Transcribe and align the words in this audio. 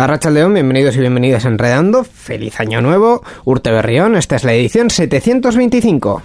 Arracha 0.00 0.30
León, 0.30 0.54
bienvenidos 0.54 0.96
y 0.96 1.00
bienvenidas 1.00 1.44
a 1.44 1.48
Enredando. 1.48 2.04
Feliz 2.04 2.58
año 2.58 2.80
nuevo. 2.80 3.22
Urte 3.44 3.70
Berrión, 3.70 4.16
esta 4.16 4.36
es 4.36 4.44
la 4.44 4.54
edición 4.54 4.88
725. 4.88 6.22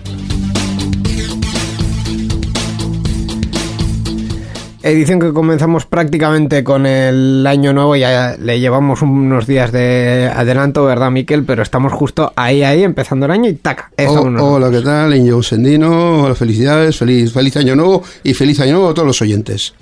Edición 4.82 5.20
que 5.20 5.34
comenzamos 5.34 5.86
prácticamente 5.86 6.64
con 6.64 6.86
el 6.86 7.46
año 7.46 7.74
nuevo, 7.74 7.98
ya 7.98 8.38
le 8.40 8.62
llevamos 8.62 9.02
unos 9.02 9.46
días 9.46 9.74
de 9.74 10.32
adelanto, 10.34 10.86
¿verdad, 10.86 11.12
Miquel? 11.12 11.44
Pero 11.44 11.62
estamos 11.62 11.92
justo 11.92 12.32
ahí, 12.38 12.64
ahí, 12.64 12.82
empezando 12.82 13.26
el 13.26 13.34
año 13.34 13.49
y 13.49 13.55
taca. 13.55 13.92
Oh, 14.08 14.54
hola, 14.54 14.71
¿qué 14.71 14.80
tal? 14.80 15.14
Inyo 15.14 15.44
Sendino, 15.44 16.24
hola, 16.24 16.36
felicidades, 16.36 16.98
feliz, 16.98 17.34
feliz 17.34 17.58
año 17.58 17.76
nuevo 17.76 18.04
y 18.24 18.34
feliz 18.36 18.58
año 18.62 18.74
nuevo 18.74 18.92
a 18.92 18.94
todos 18.94 19.08
los 19.08 19.21
oyentes. 19.21 19.74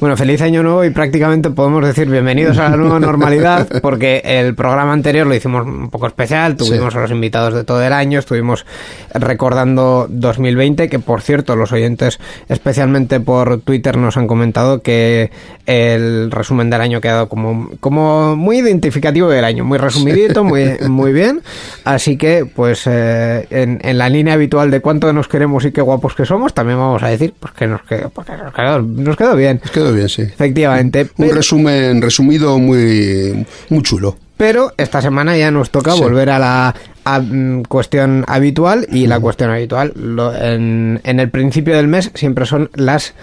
Bueno, 0.00 0.16
feliz 0.16 0.40
año 0.42 0.62
nuevo 0.62 0.84
y 0.84 0.90
prácticamente 0.90 1.50
podemos 1.50 1.84
decir 1.84 2.08
bienvenidos 2.08 2.56
a 2.58 2.68
la 2.68 2.76
nueva 2.76 3.00
normalidad 3.00 3.66
porque 3.82 4.22
el 4.24 4.54
programa 4.54 4.92
anterior 4.92 5.26
lo 5.26 5.34
hicimos 5.34 5.66
un 5.66 5.90
poco 5.90 6.06
especial, 6.06 6.56
tuvimos 6.56 6.94
a 6.94 7.00
los 7.00 7.10
invitados 7.10 7.52
de 7.52 7.64
todo 7.64 7.82
el 7.82 7.92
año, 7.92 8.20
estuvimos 8.20 8.64
recordando 9.12 10.06
2020, 10.08 10.88
que 10.88 11.00
por 11.00 11.20
cierto 11.20 11.56
los 11.56 11.72
oyentes 11.72 12.20
especialmente 12.48 13.18
por 13.18 13.60
Twitter 13.60 13.96
nos 13.96 14.16
han 14.16 14.28
comentado 14.28 14.82
que 14.82 15.32
el 15.66 16.30
resumen 16.30 16.70
del 16.70 16.80
año 16.80 16.98
ha 16.98 17.00
quedado 17.00 17.28
como, 17.28 17.68
como 17.80 18.36
muy 18.36 18.58
identificativo 18.58 19.28
del 19.28 19.44
año, 19.44 19.64
muy 19.64 19.78
resumidito, 19.78 20.44
muy, 20.44 20.76
muy 20.88 21.12
bien, 21.12 21.42
así 21.94 22.16
que 22.16 22.46
pues 22.46 22.86
eh, 22.86 23.46
en, 23.50 23.98
la 23.98 24.08
línea 24.08 24.34
habitual 24.34 24.70
de 24.70 24.80
cuánto 24.80 25.12
nos 25.12 25.28
queremos 25.28 25.64
y 25.64 25.72
qué 25.72 25.80
guapos 25.80 26.14
que 26.14 26.24
somos, 26.24 26.54
también 26.54 26.78
vamos 26.78 27.02
a 27.02 27.08
decir 27.08 27.34
pues 27.38 27.52
que 27.54 27.66
nos 27.66 27.82
quedó, 27.82 28.10
porque 28.10 28.32
nos 28.32 28.52
quedó, 28.52 28.82
nos 28.82 29.16
quedó 29.16 29.36
bien 29.36 29.60
bien, 29.92 30.08
sí. 30.08 30.22
Efectivamente. 30.22 31.08
Un 31.16 31.30
resumen 31.30 32.02
resumido 32.02 32.58
muy, 32.58 33.46
muy 33.68 33.82
chulo. 33.82 34.16
Pero 34.38 34.72
esta 34.76 35.02
semana 35.02 35.36
ya 35.36 35.50
nos 35.50 35.70
toca 35.70 35.94
volver 35.94 36.30
a 36.30 36.38
la 36.38 36.74
mm, 37.20 37.62
cuestión 37.62 38.24
habitual 38.28 38.86
y 38.90 39.08
la 39.08 39.18
cuestión 39.18 39.50
habitual 39.50 39.92
en, 40.40 41.00
el 41.04 41.28
principio 41.30 41.76
del 41.76 41.88
mes 41.88 42.12
siempre 42.14 42.46
son 42.46 42.70
las 42.74 43.14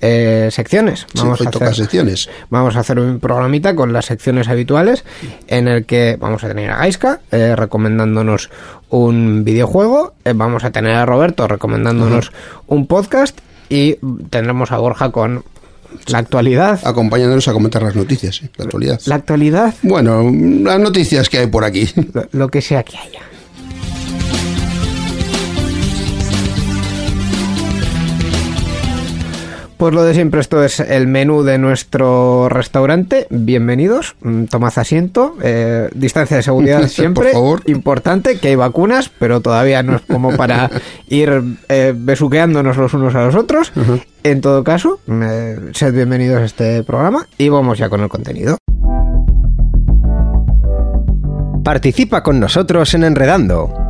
eh, 0.00 0.48
secciones. 0.50 1.06
Vamos 1.14 1.40
a 1.40 1.48
hacer, 1.48 1.74
secciones. 1.76 2.28
Vamos 2.50 2.74
a 2.76 2.80
hacer 2.80 2.98
un 2.98 3.20
programita 3.20 3.76
con 3.76 3.92
las 3.92 4.06
secciones 4.06 4.48
habituales 4.48 5.04
en 5.46 5.68
el 5.68 5.86
que 5.86 6.18
vamos 6.20 6.42
a 6.42 6.48
tener 6.48 6.70
a 6.70 6.78
Gaiska 6.78 7.20
eh, 7.30 7.54
recomendándonos 7.54 8.50
un 8.90 9.44
videojuego, 9.44 10.14
eh, 10.24 10.32
vamos 10.34 10.64
a 10.64 10.72
tener 10.72 10.96
a 10.96 11.06
Roberto 11.06 11.46
recomendándonos 11.46 12.32
un 12.66 12.88
podcast 12.88 13.38
y 13.68 13.94
tendremos 14.28 14.72
a 14.72 14.78
Borja 14.78 15.10
con 15.10 15.44
la 16.06 16.18
actualidad. 16.18 16.80
Acompañándonos 16.84 17.46
a 17.48 17.52
comentar 17.52 17.82
las 17.82 17.94
noticias, 17.94 18.42
la 18.56 18.64
actualidad. 18.64 19.00
La 19.06 19.14
actualidad. 19.16 19.74
Bueno, 19.82 20.30
las 20.32 20.80
noticias 20.80 21.28
que 21.28 21.38
hay 21.38 21.46
por 21.46 21.64
aquí. 21.64 21.88
lo 22.32 22.48
que 22.48 22.60
sea 22.60 22.82
que 22.82 22.96
haya. 22.96 23.20
Pues 29.84 29.92
lo 29.92 30.02
de 30.02 30.14
siempre, 30.14 30.40
esto 30.40 30.64
es 30.64 30.80
el 30.80 31.06
menú 31.06 31.42
de 31.42 31.58
nuestro 31.58 32.48
restaurante. 32.48 33.26
Bienvenidos, 33.28 34.16
mm, 34.22 34.44
tomad 34.44 34.72
asiento. 34.76 35.36
Eh, 35.42 35.90
distancia 35.94 36.38
de 36.38 36.42
seguridad 36.42 36.88
siempre. 36.88 37.32
Importante, 37.66 38.38
que 38.38 38.48
hay 38.48 38.54
vacunas, 38.54 39.10
pero 39.18 39.42
todavía 39.42 39.82
no 39.82 39.96
es 39.96 40.00
como 40.00 40.38
para 40.38 40.70
ir 41.08 41.58
eh, 41.68 41.92
besuqueándonos 41.94 42.78
los 42.78 42.94
unos 42.94 43.14
a 43.14 43.26
los 43.26 43.34
otros. 43.34 43.74
En 44.22 44.40
todo 44.40 44.64
caso, 44.64 45.00
eh, 45.06 45.58
sed 45.74 45.92
bienvenidos 45.92 46.40
a 46.40 46.44
este 46.46 46.82
programa 46.82 47.28
y 47.36 47.50
vamos 47.50 47.76
ya 47.76 47.90
con 47.90 48.00
el 48.00 48.08
contenido. 48.08 48.56
Participa 51.62 52.22
con 52.22 52.40
nosotros 52.40 52.94
en 52.94 53.04
Enredando. 53.04 53.83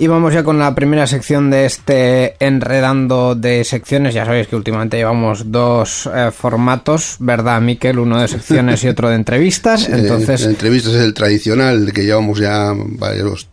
Y 0.00 0.06
vamos 0.06 0.32
ya 0.32 0.44
con 0.44 0.60
la 0.60 0.76
primera 0.76 1.08
sección 1.08 1.50
de 1.50 1.66
este 1.66 2.36
enredando 2.38 3.34
de 3.34 3.64
secciones. 3.64 4.14
Ya 4.14 4.24
sabéis 4.24 4.46
que 4.46 4.54
últimamente 4.54 4.96
llevamos 4.96 5.50
dos 5.50 6.08
eh, 6.14 6.30
formatos, 6.30 7.16
¿verdad, 7.18 7.60
Miquel? 7.60 7.98
Uno 7.98 8.20
de 8.20 8.28
secciones 8.28 8.84
y 8.84 8.88
otro 8.88 9.08
de 9.08 9.16
entrevistas. 9.16 9.88
Entonces, 9.92 10.44
entrevistas 10.44 10.94
es 10.94 11.02
el 11.02 11.14
tradicional 11.14 11.92
que 11.92 12.04
llevamos 12.04 12.38
ya 12.38 12.72
varios, 12.76 13.48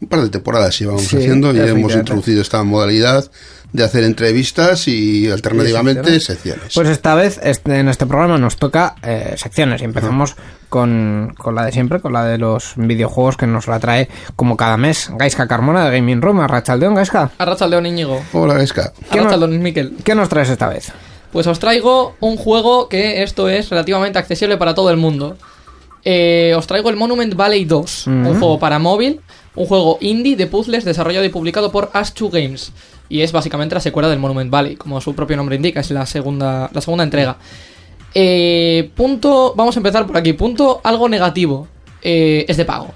un 0.00 0.08
par 0.08 0.20
de 0.20 0.28
temporadas 0.28 0.78
llevamos 0.78 1.06
haciendo 1.06 1.54
y 1.54 1.58
hemos 1.60 1.94
introducido 1.94 2.42
esta 2.42 2.62
modalidad 2.64 3.30
de 3.72 3.84
hacer 3.84 4.04
entrevistas 4.04 4.88
y 4.88 5.30
alternativamente 5.30 6.20
secciones. 6.20 6.74
Pues 6.74 6.88
esta 6.88 7.14
vez 7.14 7.40
este, 7.42 7.78
en 7.78 7.88
este 7.88 8.06
programa 8.06 8.36
nos 8.36 8.56
toca 8.56 8.94
eh, 9.02 9.34
secciones 9.36 9.80
y 9.80 9.84
empezamos 9.84 10.36
con, 10.68 11.34
la 11.54 11.64
de 11.64 11.72
siempre, 11.72 12.00
con 12.00 12.12
la 12.12 12.24
de 12.24 12.38
los 12.38 12.74
videojuegos 12.76 13.36
que 13.36 13.46
nos 13.46 13.66
la 13.68 13.80
trae 13.80 14.08
como 14.36 14.56
cada 14.56 14.76
mes 14.76 15.10
Gaiska 15.16 15.48
Carmona 15.48 15.84
de 15.84 15.96
Gaming 15.96 16.22
Room. 16.22 16.40
Arrachaldeón, 16.40 16.94
Gaiska. 16.94 17.30
Arrachaldeón, 17.38 17.86
Íñigo. 17.86 18.20
Hola, 18.32 18.54
Gaiska. 18.54 18.92
Arrachaldeón, 19.10 19.62
Miquel. 19.62 19.96
¿Qué 20.04 20.14
nos 20.14 20.28
traes 20.28 20.50
esta 20.50 20.68
vez? 20.68 20.92
Pues 21.32 21.46
os 21.46 21.58
traigo 21.58 22.14
un 22.20 22.36
juego 22.36 22.88
que 22.88 23.22
esto 23.22 23.48
es 23.48 23.70
relativamente 23.70 24.18
accesible 24.18 24.56
para 24.56 24.74
todo 24.74 24.90
el 24.90 24.96
mundo. 24.96 25.36
Eh, 26.04 26.54
os 26.56 26.66
traigo 26.66 26.90
el 26.90 26.96
Monument 26.96 27.34
Valley 27.34 27.64
2, 27.64 28.06
un 28.06 28.38
juego 28.38 28.58
para 28.58 28.78
móvil, 28.78 29.20
un 29.54 29.66
juego 29.66 29.98
indie 30.00 30.36
de 30.36 30.46
puzzles 30.46 30.84
desarrollado 30.84 31.24
y 31.24 31.28
publicado 31.28 31.70
por 31.70 31.90
Ash2 31.90 32.30
Games 32.30 32.72
y 33.08 33.22
es 33.22 33.32
básicamente 33.32 33.74
la 33.74 33.80
secuela 33.80 34.08
del 34.08 34.18
Monument 34.18 34.50
Valley, 34.50 34.76
como 34.76 35.00
su 35.00 35.14
propio 35.14 35.36
nombre 35.36 35.56
indica, 35.56 35.80
es 35.80 35.90
la 35.90 36.06
segunda, 36.06 36.70
la 36.72 36.80
segunda 36.80 37.04
entrega. 37.04 37.36
Eh, 38.14 38.90
punto, 38.94 39.54
vamos 39.56 39.76
a 39.76 39.80
empezar 39.80 40.06
por 40.06 40.16
aquí. 40.16 40.32
Punto 40.32 40.80
algo 40.84 41.08
negativo, 41.08 41.68
eh, 42.02 42.44
es 42.48 42.56
de 42.56 42.64
pago. 42.64 42.94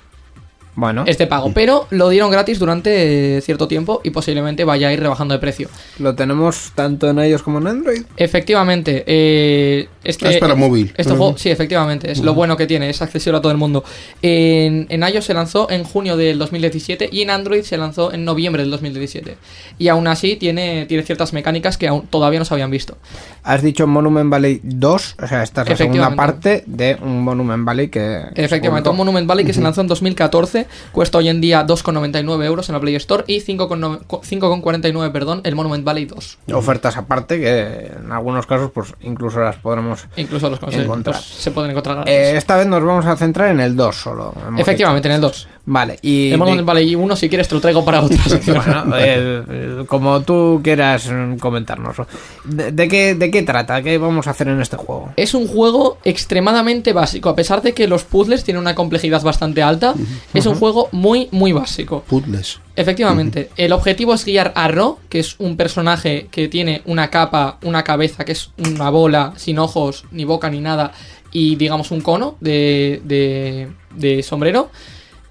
Bueno. 0.75 1.05
es 1.07 1.19
de 1.19 1.27
pago. 1.27 1.53
Pero 1.53 1.87
lo 1.91 2.09
dieron 2.09 2.31
gratis 2.31 2.59
durante 2.59 3.41
cierto 3.43 3.69
tiempo 3.69 4.01
y 4.05 4.11
posiblemente 4.11 4.65
vaya 4.65 4.89
a 4.89 4.93
ir 4.93 5.01
rebajando 5.01 5.35
de 5.35 5.41
precio. 5.41 5.69
Lo 5.99 6.15
tenemos 6.15 6.73
tanto 6.75 7.11
en 7.11 7.19
iOS 7.19 7.43
como 7.43 7.59
en 7.59 7.67
Android. 7.67 8.03
Efectivamente, 8.17 9.05
eh, 9.07 9.89
este, 10.05 10.31
es 10.31 10.37
para 10.39 10.55
móvil. 10.55 10.93
Este 10.97 11.13
juego, 11.13 11.37
sí, 11.37 11.51
efectivamente, 11.51 12.11
es 12.11 12.21
lo 12.21 12.35
bueno 12.35 12.57
que 12.57 12.67
tiene, 12.67 12.89
es 12.89 13.03
accesible 13.03 13.39
a 13.39 13.41
todo 13.41 13.53
el 13.53 13.59
mundo. 13.59 13.85
En, 14.23 14.87
en 14.89 15.03
iOS 15.03 15.27
se 15.27 15.35
lanzó 15.35 15.71
en 15.71 15.85
junio 15.85 16.17
del 16.17 16.39
2017 16.39 17.11
y 17.13 17.23
en 17.23 17.31
Android 17.31 17.63
se 17.63 17.77
lanzó 17.77 18.13
en 18.13 18.25
noviembre 18.25 18.63
del 18.63 18.71
2017. 18.71 19.37
Y 19.79 19.89
aún 19.89 20.07
así 20.07 20.37
tiene, 20.37 20.87
tiene 20.87 21.03
ciertas 21.03 21.33
mecánicas 21.33 21.77
que 21.77 21.89
aún 21.89 22.07
todavía 22.07 22.39
no 22.39 22.45
se 22.45 22.55
habían 22.55 22.71
visto. 22.71 22.97
Has 23.43 23.63
dicho 23.63 23.87
Monument 23.87 24.31
Valley 24.31 24.61
2, 24.63 25.17
o 25.23 25.27
sea, 25.27 25.43
esta 25.43 25.63
es 25.63 25.71
la 25.71 25.77
segunda 25.77 26.15
parte 26.15 26.65
de 26.67 26.97
un 27.01 27.23
Monument 27.23 27.65
Valley 27.65 27.89
que... 27.89 28.23
Efectivamente, 28.35 28.89
un 28.89 28.97
Monument 28.97 29.27
Valley 29.27 29.45
que 29.45 29.53
se 29.53 29.61
lanzó 29.61 29.81
en 29.81 29.89
2014, 29.89 30.62
cuesta 30.93 31.19
hoy 31.19 31.29
en 31.29 31.41
día 31.41 31.67
2,99 31.67 32.45
euros 32.45 32.69
en 32.69 32.75
la 32.75 32.81
Play 32.81 32.95
Store 32.97 33.25
y 33.27 33.41
5,9 33.41 34.01
5,49, 34.07 35.13
perdón, 35.13 35.41
el 35.45 35.55
Monument 35.55 35.85
Valley 35.85 36.07
2. 36.07 36.39
Ofertas 36.53 36.97
aparte 36.97 37.41
que 37.41 37.93
en 37.99 38.13
algunos 38.13 38.47
casos 38.47 38.71
pues 38.73 38.95
incluso 39.01 39.41
las 39.41 39.57
podremos... 39.57 40.07
Incluso 40.17 40.51
los 40.51 40.61
Encontrar. 40.73 41.21
se 41.21 41.51
pueden 41.51 41.71
encontrar. 41.71 42.09
Eh, 42.09 42.37
esta 42.37 42.57
vez 42.57 42.67
nos 42.67 42.85
vamos 42.85 43.07
a 43.07 43.17
centrar 43.17 43.51
en 43.51 43.61
el 43.61 43.77
2 43.77 43.97
solo. 43.97 44.35
Efectivamente, 44.57 45.09
en 45.09 45.15
el 45.15 45.21
2. 45.21 45.49
Vale, 45.65 45.99
y... 46.03 46.31
De- 46.31 46.63
Valley 46.63 46.95
1, 46.97 47.15
si 47.17 47.29
quieres, 47.29 47.47
te 47.47 47.55
lo 47.55 47.61
traigo 47.61 47.85
para 47.85 48.01
otra 48.03 48.23
sección. 48.29 48.61
Bueno, 48.65 48.97
eh, 48.99 49.85
como 49.87 50.21
tú 50.23 50.61
quieras 50.63 51.09
mm, 51.09 51.37
comentarnos. 51.37 51.97
¿De, 52.45 52.73
de 52.73 52.89
qué, 52.89 53.15
¿De 53.15 53.31
qué 53.31 53.43
trata? 53.43 53.81
¿Qué 53.81 53.97
vamos 53.99 54.27
a 54.27 54.31
hacer 54.31 54.49
en 54.49 54.61
este 54.61 54.77
juego? 54.77 55.13
Es 55.17 55.35
un 55.35 55.47
juego 55.47 55.99
extremadamente 56.05 56.93
básico, 56.93 57.29
a 57.29 57.37
pesar 57.37 57.63
de 57.63 57.75
que 57.75 57.87
los 57.87 58.03
puzzles 58.05 58.43
tienen 58.43 58.61
una 58.61 58.75
complejidad 58.75 59.23
bastante 59.23 59.63
alta. 59.63 59.95
Es 60.35 60.47
un 60.47 60.57
juego 60.57 60.89
muy, 60.91 61.29
muy 61.31 61.53
básico. 61.53 62.03
Puzzles. 62.09 62.59
Efectivamente, 62.75 63.51
el 63.57 63.73
objetivo 63.73 64.15
es 64.15 64.25
guiar 64.25 64.53
a 64.57 64.67
Ro, 64.67 64.99
que 65.09 65.21
es 65.21 65.37
un 65.39 65.57
personaje 65.57 66.27
que 66.31 66.49
tiene 66.49 66.83
una 66.87 67.09
capa, 67.11 67.59
una 67.63 67.85
cabeza, 67.85 68.25
que 68.25 68.33
es 68.33 68.51
una 68.59 68.91
bola 68.91 69.35
sin 69.37 69.59
ojos, 69.59 70.07
ni 70.11 70.25
boca, 70.25 70.51
ni 70.51 70.61
nada, 70.61 70.93
y 71.31 71.55
digamos 71.57 71.91
un 71.91 72.01
cono 72.01 72.37
de, 72.41 73.01
de, 73.05 73.69
de 73.95 74.23
sombrero, 74.23 74.71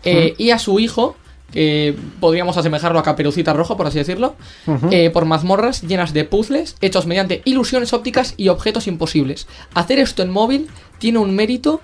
eh, 0.04 0.34
y 0.38 0.50
a 0.52 0.60
su 0.60 0.80
hijo, 0.80 1.16
que 1.52 1.96
podríamos 2.22 2.56
asemejarlo 2.56 2.98
a 3.00 3.04
Caperucita 3.04 3.52
Rojo, 3.54 3.76
por 3.76 3.86
así 3.88 3.98
decirlo, 3.98 4.36
eh, 4.92 5.10
por 5.10 5.26
mazmorras 5.26 5.82
llenas 5.82 6.14
de 6.14 6.24
puzzles 6.24 6.78
hechos 6.82 7.06
mediante 7.08 7.42
ilusiones 7.46 7.92
ópticas 7.94 8.34
y 8.38 8.48
objetos 8.50 8.88
imposibles. 8.88 9.48
Hacer 9.74 10.00
esto 10.00 10.24
en 10.24 10.30
móvil 10.32 10.70
tiene 10.98 11.20
un 11.20 11.36
mérito 11.36 11.82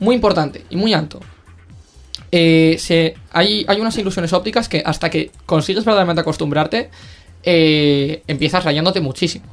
muy 0.00 0.16
importante 0.16 0.64
y 0.68 0.76
muy 0.76 0.94
alto. 0.94 1.20
Eh, 2.32 2.76
se, 2.80 3.14
hay, 3.32 3.64
hay 3.68 3.80
unas 3.80 3.96
ilusiones 3.96 4.32
ópticas 4.32 4.68
que 4.68 4.82
hasta 4.84 5.08
que 5.10 5.30
consigues 5.46 5.84
verdaderamente 5.84 6.20
acostumbrarte, 6.20 6.90
eh, 7.44 8.22
empiezas 8.26 8.64
rayándote 8.64 9.00
muchísimo. 9.00 9.44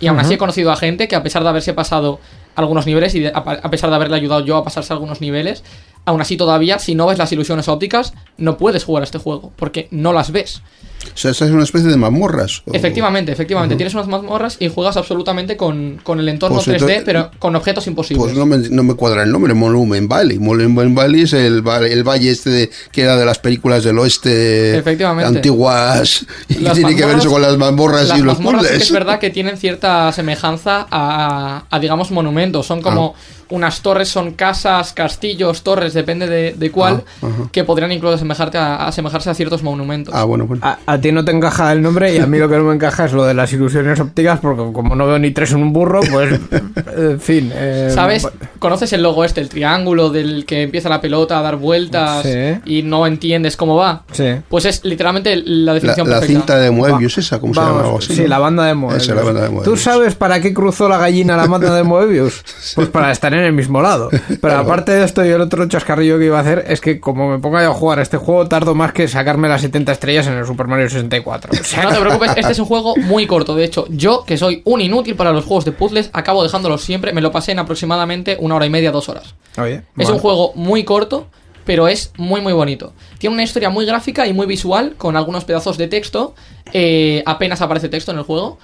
Y 0.00 0.06
aún 0.06 0.16
así 0.18 0.34
he 0.34 0.38
conocido 0.38 0.72
a 0.72 0.76
gente 0.76 1.06
que 1.06 1.14
a 1.16 1.22
pesar 1.22 1.42
de 1.42 1.48
haberse 1.50 1.74
pasado 1.74 2.18
algunos 2.56 2.86
niveles 2.86 3.14
y 3.14 3.20
de- 3.20 3.28
a, 3.28 3.38
a 3.38 3.70
pesar 3.70 3.90
de 3.90 3.96
haberle 3.96 4.16
ayudado 4.16 4.44
yo 4.44 4.56
a 4.56 4.64
pasarse 4.64 4.92
algunos 4.92 5.20
niveles, 5.20 5.62
aún 6.04 6.20
así 6.20 6.36
todavía, 6.36 6.78
si 6.78 6.94
no 6.94 7.06
ves 7.06 7.18
las 7.18 7.32
ilusiones 7.32 7.68
ópticas, 7.68 8.12
no 8.38 8.56
puedes 8.58 8.84
jugar 8.84 9.02
a 9.02 9.04
este 9.04 9.18
juego, 9.18 9.52
porque 9.56 9.88
no 9.90 10.12
las 10.12 10.32
ves. 10.32 10.62
O 11.04 11.16
sea, 11.18 11.32
esta 11.32 11.46
es 11.46 11.50
una 11.50 11.64
especie 11.64 11.90
de 11.90 11.96
mazmorras. 11.96 12.62
o- 12.64 12.72
Efectivamente, 12.72 13.32
efectivamente. 13.32 13.74
Tienes 13.74 13.92
unas 13.94 14.06
mazmorras 14.06 14.56
y 14.60 14.68
juegas 14.68 14.96
absolutamente 14.96 15.56
con, 15.56 15.98
con 16.04 16.20
el 16.20 16.28
entorno 16.28 16.56
Pues 16.58 16.68
3D, 16.68 16.74
entonces- 16.74 17.02
pero 17.04 17.30
con 17.40 17.56
objetos 17.56 17.88
imposibles. 17.88 18.22
Pues 18.24 18.36
no 18.36 18.46
me, 18.46 18.56
no 18.58 18.84
me 18.84 18.94
cuadra 18.94 19.24
el 19.24 19.32
nombre, 19.32 19.52
Monument 19.52 20.08
Valley. 20.08 20.38
Monument 20.38 20.96
Valley 20.96 21.22
es 21.22 21.32
el, 21.32 21.64
el 21.90 22.04
valle 22.08 22.30
este 22.30 22.50
de- 22.50 22.70
que 22.92 23.02
era 23.02 23.16
de 23.16 23.24
las 23.26 23.40
películas 23.40 23.82
del 23.82 23.98
oeste 23.98 24.78
Efectivamente. 24.78 25.38
antiguas. 25.38 26.24
Y 26.48 26.54
Las 26.60 26.74
tiene 26.74 26.94
que 26.94 27.04
ver 27.04 27.18
eso 27.18 27.30
con 27.30 27.42
las 27.42 27.56
mazmorras 27.58 28.06
Las 28.08 28.18
y 28.18 28.22
los 28.22 28.34
mazmorras 28.38 28.68
sí 28.68 28.74
es 28.82 28.92
verdad 28.92 29.18
que 29.18 29.30
tienen 29.30 29.56
cierta 29.58 30.12
semejanza 30.12 30.86
a, 30.88 31.64
a, 31.68 31.78
digamos, 31.80 32.12
monumentos. 32.12 32.64
Son 32.66 32.80
como 32.80 33.14
Ah. 33.16 33.44
unas 33.50 33.80
torres, 33.80 34.08
son 34.08 34.34
casas, 34.34 34.92
castillos, 34.92 35.62
torres, 35.62 35.91
depende 35.94 36.26
de, 36.28 36.52
de 36.54 36.70
cuál, 36.70 37.02
Ah, 37.22 37.28
que 37.52 37.64
podrían 37.64 37.92
incluso 37.92 38.14
asemejarte 38.14 38.58
a, 38.58 38.86
asemejarse 38.86 39.30
a 39.30 39.34
ciertos 39.34 39.62
monumentos. 39.62 40.14
Ah, 40.16 40.24
bueno, 40.24 40.46
bueno. 40.46 40.62
A, 40.64 40.78
a 40.86 40.98
ti 40.98 41.12
no 41.12 41.24
te 41.24 41.32
encaja 41.32 41.72
el 41.72 41.82
nombre 41.82 42.14
y 42.14 42.18
a 42.18 42.26
mí 42.26 42.38
lo 42.38 42.48
que 42.48 42.56
no 42.56 42.64
me 42.64 42.74
encaja 42.74 43.04
es 43.06 43.12
lo 43.12 43.24
de 43.24 43.34
las 43.34 43.52
ilusiones 43.52 43.98
ópticas 44.00 44.40
porque 44.40 44.62
como 44.72 44.94
no 44.96 45.06
veo 45.06 45.18
ni 45.18 45.30
tres 45.30 45.52
en 45.52 45.62
un 45.62 45.72
burro, 45.72 46.00
pues 46.10 46.38
en 46.96 47.20
fin. 47.20 47.50
eh, 47.54 47.90
¿Sabes? 47.94 48.26
¿Conoces 48.58 48.92
el 48.92 49.02
logo 49.02 49.24
este, 49.24 49.40
el 49.40 49.48
triángulo 49.48 50.10
del 50.10 50.44
que 50.46 50.62
empieza 50.62 50.88
la 50.88 51.00
pelota 51.00 51.38
a 51.38 51.42
dar 51.42 51.56
vueltas 51.56 52.22
Sí. 52.22 52.60
y 52.64 52.82
no 52.82 53.06
entiendes 53.06 53.56
cómo 53.56 53.76
va? 53.76 54.04
Sí. 54.12 54.24
Pues 54.48 54.64
es 54.64 54.84
literalmente 54.84 55.34
la 55.36 55.72
La, 55.72 55.74
definición 55.74 56.08
la 56.08 56.18
perfecta. 56.20 56.40
cinta 56.40 56.58
de 56.58 56.70
Moebius, 56.70 57.18
esa, 57.18 57.38
¿cómo 57.40 57.54
se 57.54 57.60
Vamos, 57.60 57.74
llama? 57.76 57.86
Algo 57.86 57.98
así, 57.98 58.14
sí, 58.14 58.22
¿no? 58.22 58.28
la 58.28 58.38
banda 58.38 58.64
de 58.66 58.74
Moebius. 58.74 59.02
Esa, 59.04 59.14
la 59.14 59.22
banda 59.22 59.40
de 59.42 59.46
¿Tú 59.48 59.52
Moebius. 59.54 59.80
sabes 59.82 60.14
para 60.14 60.40
qué 60.40 60.52
cruzó 60.54 60.88
la 60.88 60.98
gallina 60.98 61.36
la 61.36 61.46
banda 61.46 61.74
de 61.74 61.82
Moebius? 61.82 62.42
Pues 62.74 62.88
para 62.88 63.10
estar 63.12 63.32
en 63.34 63.40
el 63.40 63.52
mismo 63.52 63.82
lado. 63.82 64.08
Pero 64.40 64.56
aparte 64.58 64.92
de 64.92 65.04
esto 65.04 65.24
y 65.24 65.28
el 65.28 65.40
otro 65.40 65.66
chascarrillo 65.82 66.18
que 66.18 66.26
iba 66.26 66.38
a 66.38 66.40
hacer 66.40 66.64
es 66.68 66.80
que 66.80 67.00
como 67.00 67.28
me 67.30 67.38
ponga 67.38 67.62
yo 67.62 67.70
a 67.70 67.74
jugar 67.74 67.98
a 67.98 68.02
este 68.02 68.16
juego 68.16 68.46
tardo 68.46 68.74
más 68.74 68.92
que 68.92 69.08
sacarme 69.08 69.48
las 69.48 69.60
70 69.62 69.92
estrellas 69.92 70.26
en 70.26 70.34
el 70.34 70.46
Super 70.46 70.66
Mario 70.68 70.88
64. 70.88 71.52
O 71.60 71.64
sea, 71.64 71.82
No 71.84 71.90
te 71.92 72.00
preocupes, 72.00 72.32
este 72.36 72.52
es 72.52 72.58
un 72.58 72.66
juego 72.66 72.94
muy 72.96 73.26
corto. 73.26 73.54
De 73.54 73.64
hecho, 73.64 73.86
yo, 73.90 74.24
que 74.24 74.36
soy 74.36 74.62
un 74.64 74.80
inútil 74.80 75.16
para 75.16 75.32
los 75.32 75.44
juegos 75.44 75.64
de 75.64 75.72
puzzles, 75.72 76.10
acabo 76.12 76.42
dejándolos 76.42 76.82
siempre. 76.82 77.12
Me 77.12 77.20
lo 77.20 77.30
pasé 77.32 77.52
en 77.52 77.58
aproximadamente 77.58 78.36
una 78.40 78.54
hora 78.56 78.66
y 78.66 78.70
media, 78.70 78.92
dos 78.92 79.08
horas. 79.08 79.34
Oye, 79.58 79.74
Es 79.76 79.84
bueno. 79.96 80.14
un 80.14 80.18
juego 80.20 80.52
muy 80.54 80.84
corto, 80.84 81.26
pero 81.64 81.88
es 81.88 82.12
muy, 82.16 82.40
muy 82.40 82.52
bonito. 82.52 82.92
Tiene 83.18 83.34
una 83.34 83.42
historia 83.42 83.70
muy 83.70 83.84
gráfica 83.86 84.26
y 84.26 84.32
muy 84.32 84.46
visual, 84.46 84.94
con 84.96 85.16
algunos 85.16 85.44
pedazos 85.44 85.78
de 85.78 85.88
texto. 85.88 86.34
Eh, 86.72 87.22
apenas 87.26 87.60
aparece 87.60 87.88
texto 87.88 88.12
en 88.12 88.18
el 88.18 88.24
juego. 88.24 88.58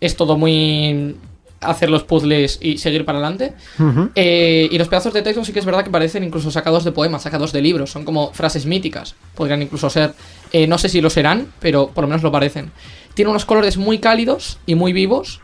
Es 0.00 0.16
todo 0.16 0.36
muy 0.36 1.16
hacer 1.60 1.90
los 1.90 2.04
puzzles 2.04 2.58
y 2.60 2.78
seguir 2.78 3.04
para 3.04 3.18
adelante. 3.18 3.54
Eh, 4.14 4.68
y 4.70 4.78
los 4.78 4.88
pedazos 4.88 5.12
de 5.12 5.22
texto 5.22 5.44
sí 5.44 5.52
que 5.52 5.58
es 5.58 5.64
verdad 5.64 5.84
que 5.84 5.90
parecen 5.90 6.24
incluso 6.24 6.50
sacados 6.50 6.84
de 6.84 6.92
poemas, 6.92 7.22
sacados 7.22 7.52
de 7.52 7.62
libros. 7.62 7.90
Son 7.90 8.04
como 8.04 8.32
frases 8.32 8.66
míticas. 8.66 9.14
Podrían 9.34 9.62
incluso 9.62 9.90
ser. 9.90 10.14
Eh, 10.52 10.66
no 10.66 10.78
sé 10.78 10.88
si 10.88 11.00
lo 11.00 11.10
serán, 11.10 11.52
pero 11.60 11.88
por 11.88 12.04
lo 12.04 12.08
menos 12.08 12.22
lo 12.22 12.32
parecen. 12.32 12.70
Tiene 13.14 13.30
unos 13.30 13.44
colores 13.44 13.76
muy 13.76 13.98
cálidos 13.98 14.58
y 14.66 14.74
muy 14.74 14.92
vivos. 14.92 15.40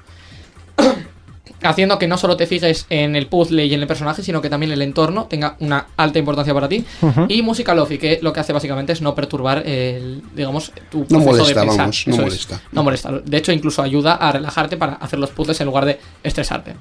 Haciendo 1.63 1.99
que 1.99 2.07
no 2.09 2.17
solo 2.19 2.37
te 2.37 2.47
fijes 2.47 2.87
en 2.91 3.17
el 3.17 3.27
puzzle 3.27 3.67
y 3.67 3.75
en 3.75 3.81
el 3.81 3.87
personaje, 3.87 4.23
sino 4.23 4.41
que 4.41 4.49
también 4.51 4.73
el 4.73 4.81
entorno 4.83 5.25
tenga 5.25 5.57
una 5.61 5.87
alta 5.97 6.19
importancia 6.19 6.55
para 6.55 6.69
ti. 6.69 6.85
Y 7.29 7.43
música 7.43 7.75
lofi, 7.75 7.99
que 7.99 8.19
lo 8.23 8.33
que 8.33 8.41
hace 8.41 8.53
básicamente 8.53 8.93
es 8.93 9.01
no 9.03 9.15
perturbar 9.15 9.67
el, 9.67 10.23
digamos, 10.35 10.73
tu 10.91 11.01
No 11.01 11.07
proceso 11.07 11.31
molesta, 11.31 11.61
de 11.61 11.67
pensar. 11.67 11.79
vamos, 11.79 12.05
no 12.07 12.15
es. 12.15 12.21
molesta. 12.21 12.61
No 12.73 12.83
molesta. 12.83 13.11
De 13.25 13.37
hecho, 13.37 13.53
incluso 13.53 13.83
ayuda 13.83 14.15
a 14.15 14.33
relajarte 14.33 14.77
para 14.77 14.95
hacer 14.95 15.19
los 15.19 15.31
puzzles 15.31 15.61
en 15.61 15.67
lugar 15.67 15.85
de 15.85 16.01
estresarte. 16.23 16.75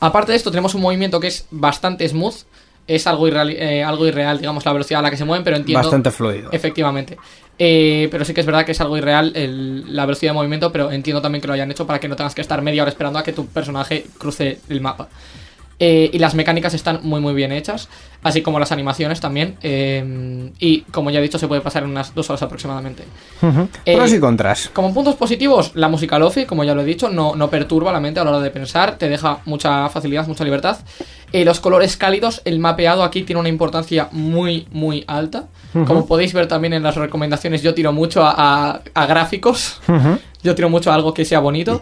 Aparte 0.00 0.32
de 0.32 0.36
esto, 0.36 0.50
tenemos 0.50 0.74
un 0.74 0.80
movimiento 0.82 1.20
que 1.20 1.26
es 1.26 1.46
bastante 1.50 2.08
smooth. 2.08 2.34
Es 2.86 3.06
algo 3.06 3.28
irreal, 3.28 3.50
eh, 3.50 3.84
algo 3.84 4.06
irreal, 4.06 4.38
digamos, 4.38 4.64
la 4.64 4.72
velocidad 4.72 5.00
a 5.00 5.02
la 5.02 5.10
que 5.10 5.16
se 5.16 5.24
mueven, 5.24 5.44
pero 5.44 5.56
entiendo. 5.56 5.80
Bastante 5.82 6.10
fluido. 6.10 6.50
Efectivamente. 6.52 7.16
Eh, 7.58 8.08
pero 8.10 8.24
sí 8.24 8.32
que 8.34 8.40
es 8.40 8.46
verdad 8.46 8.64
que 8.64 8.72
es 8.72 8.80
algo 8.80 8.96
irreal 8.96 9.32
el- 9.36 9.94
la 9.94 10.06
velocidad 10.06 10.30
de 10.32 10.34
movimiento, 10.34 10.72
pero 10.72 10.90
entiendo 10.90 11.20
también 11.20 11.40
que 11.42 11.46
lo 11.46 11.52
hayan 11.52 11.70
hecho 11.70 11.86
para 11.86 12.00
que 12.00 12.08
no 12.08 12.16
tengas 12.16 12.34
que 12.34 12.40
estar 12.40 12.60
media 12.62 12.82
hora 12.82 12.90
esperando 12.90 13.18
a 13.18 13.22
que 13.22 13.32
tu 13.32 13.46
personaje 13.46 14.06
cruce 14.18 14.60
el 14.68 14.80
mapa. 14.80 15.08
Eh, 15.82 16.10
y 16.12 16.18
las 16.18 16.34
mecánicas 16.34 16.74
están 16.74 17.00
muy 17.02 17.20
muy 17.22 17.32
bien 17.32 17.52
hechas, 17.52 17.88
así 18.22 18.42
como 18.42 18.58
las 18.58 18.70
animaciones 18.70 19.18
también. 19.20 19.56
eh, 19.62 20.50
y 20.58 20.82
como 20.92 21.10
ya 21.10 21.20
he 21.20 21.22
dicho, 21.22 21.38
se 21.38 21.48
puede 21.48 21.62
pasar 21.62 21.84
en 21.84 21.90
unas 21.90 22.14
dos 22.14 22.28
horas 22.28 22.42
aproximadamente. 22.42 23.04
Eh, 23.86 23.96
Pros 23.96 24.12
y 24.12 24.20
contras. 24.20 24.68
Como 24.74 24.92
puntos 24.92 25.14
positivos, 25.16 25.72
la 25.74 25.88
música 25.88 26.18
lofi, 26.18 26.44
como 26.44 26.64
ya 26.64 26.74
lo 26.74 26.82
he 26.82 26.84
dicho, 26.84 27.08
no, 27.08 27.34
no 27.34 27.48
perturba 27.48 27.92
la 27.92 28.00
mente 28.00 28.20
a 28.20 28.24
la 28.24 28.30
hora 28.30 28.40
de 28.40 28.50
pensar, 28.50 28.98
te 28.98 29.08
deja 29.08 29.38
mucha 29.46 29.88
facilidad, 29.88 30.26
mucha 30.26 30.44
libertad. 30.44 30.76
Eh, 31.32 31.44
los 31.46 31.60
colores 31.60 31.96
cálidos, 31.96 32.42
el 32.44 32.58
mapeado 32.58 33.02
aquí 33.02 33.22
tiene 33.22 33.40
una 33.40 33.48
importancia 33.48 34.08
muy, 34.12 34.66
muy 34.72 35.04
alta. 35.06 35.46
Como 35.86 36.04
podéis 36.06 36.32
ver 36.34 36.46
también 36.46 36.72
en 36.74 36.82
las 36.82 36.96
recomendaciones, 36.96 37.62
yo 37.62 37.72
tiro 37.72 37.92
mucho 37.92 38.22
a, 38.24 38.34
a- 38.36 38.80
a 38.92 39.06
gráficos. 39.06 39.80
Yo 40.42 40.54
tiro 40.54 40.68
mucho 40.68 40.90
a 40.90 40.94
algo 40.94 41.14
que 41.14 41.24
sea 41.24 41.38
bonito. 41.40 41.80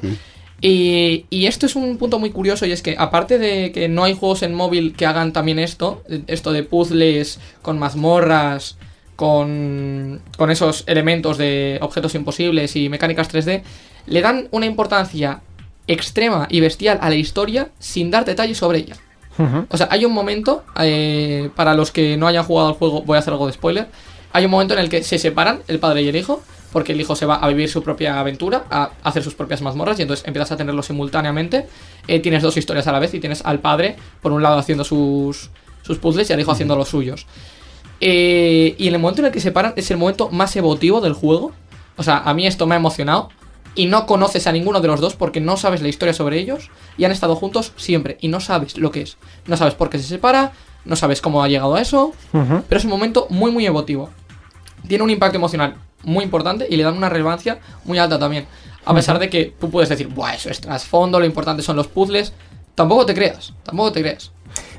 Y, 0.60 1.26
y 1.30 1.46
esto 1.46 1.66
es 1.66 1.76
un 1.76 1.98
punto 1.98 2.18
muy 2.18 2.30
curioso 2.30 2.66
y 2.66 2.72
es 2.72 2.82
que 2.82 2.96
aparte 2.98 3.38
de 3.38 3.70
que 3.70 3.88
no 3.88 4.04
hay 4.04 4.14
juegos 4.14 4.42
en 4.42 4.54
móvil 4.54 4.94
que 4.94 5.06
hagan 5.06 5.32
también 5.32 5.58
esto, 5.58 6.02
esto 6.26 6.52
de 6.52 6.64
puzzles 6.64 7.38
con 7.62 7.78
mazmorras, 7.78 8.76
con, 9.14 10.20
con 10.36 10.50
esos 10.50 10.84
elementos 10.86 11.38
de 11.38 11.78
objetos 11.80 12.14
imposibles 12.14 12.76
y 12.76 12.88
mecánicas 12.88 13.32
3D, 13.32 13.62
le 14.06 14.20
dan 14.20 14.48
una 14.50 14.66
importancia 14.66 15.42
extrema 15.88 16.46
y 16.50 16.60
bestial 16.60 16.98
a 17.00 17.08
la 17.08 17.16
historia 17.16 17.70
sin 17.78 18.10
dar 18.10 18.24
detalles 18.24 18.58
sobre 18.58 18.78
ella. 18.78 18.96
O 19.68 19.76
sea, 19.76 19.86
hay 19.90 20.04
un 20.04 20.12
momento, 20.12 20.64
eh, 20.80 21.50
para 21.54 21.74
los 21.74 21.92
que 21.92 22.16
no 22.16 22.26
hayan 22.26 22.42
jugado 22.42 22.68
al 22.68 22.74
juego, 22.74 23.02
voy 23.02 23.16
a 23.16 23.20
hacer 23.20 23.32
algo 23.32 23.46
de 23.46 23.52
spoiler. 23.52 23.86
Hay 24.32 24.44
un 24.44 24.50
momento 24.50 24.74
en 24.74 24.80
el 24.80 24.88
que 24.88 25.04
se 25.04 25.18
separan 25.18 25.60
el 25.68 25.78
padre 25.78 26.02
y 26.02 26.08
el 26.08 26.16
hijo, 26.16 26.42
porque 26.72 26.92
el 26.92 27.00
hijo 27.00 27.16
se 27.16 27.26
va 27.26 27.36
a 27.36 27.48
vivir 27.48 27.68
su 27.68 27.82
propia 27.82 28.20
aventura, 28.20 28.64
a 28.70 28.90
hacer 29.02 29.22
sus 29.22 29.34
propias 29.34 29.62
mazmorras, 29.62 29.98
y 29.98 30.02
entonces 30.02 30.26
empiezas 30.26 30.52
a 30.52 30.56
tenerlo 30.56 30.82
simultáneamente. 30.82 31.66
Eh, 32.06 32.20
tienes 32.20 32.42
dos 32.42 32.56
historias 32.56 32.86
a 32.86 32.92
la 32.92 32.98
vez 32.98 33.14
y 33.14 33.20
tienes 33.20 33.42
al 33.44 33.60
padre, 33.60 33.96
por 34.20 34.32
un 34.32 34.42
lado, 34.42 34.58
haciendo 34.58 34.84
sus, 34.84 35.50
sus 35.82 35.98
puzzles 35.98 36.28
y 36.30 36.32
al 36.32 36.40
hijo 36.40 36.52
haciendo 36.52 36.76
los 36.76 36.88
suyos. 36.88 37.26
Eh, 38.00 38.76
y 38.78 38.88
en 38.88 38.94
el 38.94 39.00
momento 39.00 39.22
en 39.22 39.26
el 39.26 39.32
que 39.32 39.40
se 39.40 39.50
paran 39.50 39.72
es 39.76 39.90
el 39.90 39.96
momento 39.96 40.28
más 40.30 40.54
emotivo 40.56 41.00
del 41.00 41.14
juego. 41.14 41.52
O 41.96 42.02
sea, 42.02 42.18
a 42.18 42.34
mí 42.34 42.46
esto 42.46 42.66
me 42.66 42.74
ha 42.74 42.78
emocionado. 42.78 43.30
Y 43.74 43.86
no 43.86 44.06
conoces 44.06 44.46
a 44.46 44.52
ninguno 44.52 44.80
de 44.80 44.88
los 44.88 45.00
dos 45.00 45.14
porque 45.14 45.40
no 45.40 45.56
sabes 45.56 45.82
la 45.82 45.88
historia 45.88 46.12
sobre 46.12 46.38
ellos. 46.38 46.70
Y 46.96 47.04
han 47.04 47.12
estado 47.12 47.36
juntos 47.36 47.72
siempre. 47.76 48.18
Y 48.20 48.28
no 48.28 48.40
sabes 48.40 48.76
lo 48.76 48.90
que 48.90 49.02
es. 49.02 49.16
No 49.46 49.56
sabes 49.56 49.74
por 49.74 49.88
qué 49.88 49.98
se 49.98 50.04
separa. 50.04 50.52
No 50.84 50.96
sabes 50.96 51.20
cómo 51.20 51.42
ha 51.42 51.48
llegado 51.48 51.74
a 51.74 51.80
eso. 51.80 52.12
Pero 52.32 52.78
es 52.78 52.84
un 52.84 52.90
momento 52.90 53.26
muy, 53.30 53.50
muy 53.50 53.66
emotivo. 53.66 54.10
Tiene 54.86 55.04
un 55.04 55.10
impacto 55.10 55.36
emocional 55.36 55.74
muy 56.04 56.24
importante 56.24 56.66
y 56.68 56.76
le 56.76 56.84
dan 56.84 56.96
una 56.96 57.08
relevancia 57.08 57.58
muy 57.84 57.98
alta 57.98 58.18
también. 58.18 58.46
A 58.84 58.94
pesar 58.94 59.18
de 59.18 59.28
que 59.28 59.54
tú 59.60 59.70
puedes 59.70 59.88
decir, 59.88 60.08
Buah, 60.08 60.34
eso 60.34 60.50
es 60.50 60.60
trasfondo, 60.60 61.20
lo 61.20 61.26
importante 61.26 61.62
son 61.62 61.76
los 61.76 61.88
puzzles. 61.88 62.32
Tampoco 62.74 63.04
te 63.06 63.14
creas, 63.14 63.52
tampoco 63.64 63.92
te 63.92 64.00
creas. 64.00 64.30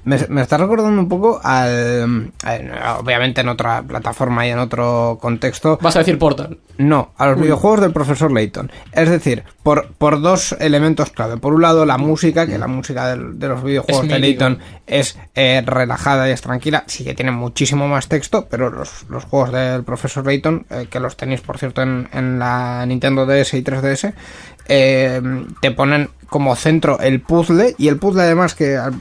Me, 0.04 0.18
me 0.30 0.42
está 0.42 0.58
recordando 0.58 1.02
un 1.02 1.10
poco 1.10 1.40
al. 1.44 2.32
a- 2.44 2.98
obviamente 3.00 3.42
en 3.42 3.50
otra 3.50 3.82
plataforma 3.84 4.46
y 4.48 4.52
en 4.52 4.60
otro 4.60 5.18
contexto. 5.22 5.78
Vas 5.82 5.96
a 5.96 6.00
decir 6.00 6.18
Portal. 6.18 6.58
No, 6.78 7.12
a 7.18 7.28
los 7.28 7.40
videojuegos 7.42 7.82
del 7.82 7.92
profesor 7.92 8.32
Layton. 8.32 8.72
Es 8.94 9.10
decir, 9.10 9.44
por, 9.64 9.88
por 9.94 10.22
dos 10.22 10.56
elementos 10.60 11.10
clave. 11.12 11.38
Por 11.38 11.54
un 11.54 11.62
lado, 11.62 11.86
la 11.86 11.98
música, 11.98 12.48
que 12.48 12.58
la 12.58 12.68
música 12.68 13.16
de, 13.16 13.48
los 13.48 13.64
videojuegos 13.64 14.06
Es 14.06 14.10
de. 14.10 14.20
Layton 14.20 14.60
es 14.88 15.18
eh, 15.36 15.62
relajada 15.66 16.30
y 16.30 16.32
es 16.32 16.42
tranquila. 16.42 16.84
Sí 16.88 17.04
que 17.04 17.14
tiene 17.14 17.32
muchísimo 17.32 17.88
más 17.88 18.08
texto, 18.08 18.48
pero 18.50 18.70
los, 18.70 19.06
los 19.10 19.26
juegos 19.26 19.52
del 19.52 19.84
profesor 19.84 20.26
Layton, 20.26 20.66
eh, 20.70 20.88
que 20.90 21.00
los 21.00 21.18
tenéis 21.18 21.42
por 21.42 21.58
cierto 21.58 21.82
en, 21.82 22.08
en 22.14 22.40
la 22.40 22.86
Nintendo 22.86 23.26
DS 23.26 23.54
y 23.56 23.64
3DS, 23.64 24.14
eh, 24.70 25.22
te 25.62 25.72
ponen 25.72 26.10
como 26.30 26.56
centro 26.56 27.00
el 27.00 27.22
puzzle 27.22 27.76
y 27.78 27.88
el 27.88 27.98
puzzle 27.98 28.22
además 28.22 28.54
que 28.56 28.78
ah, 28.78 28.92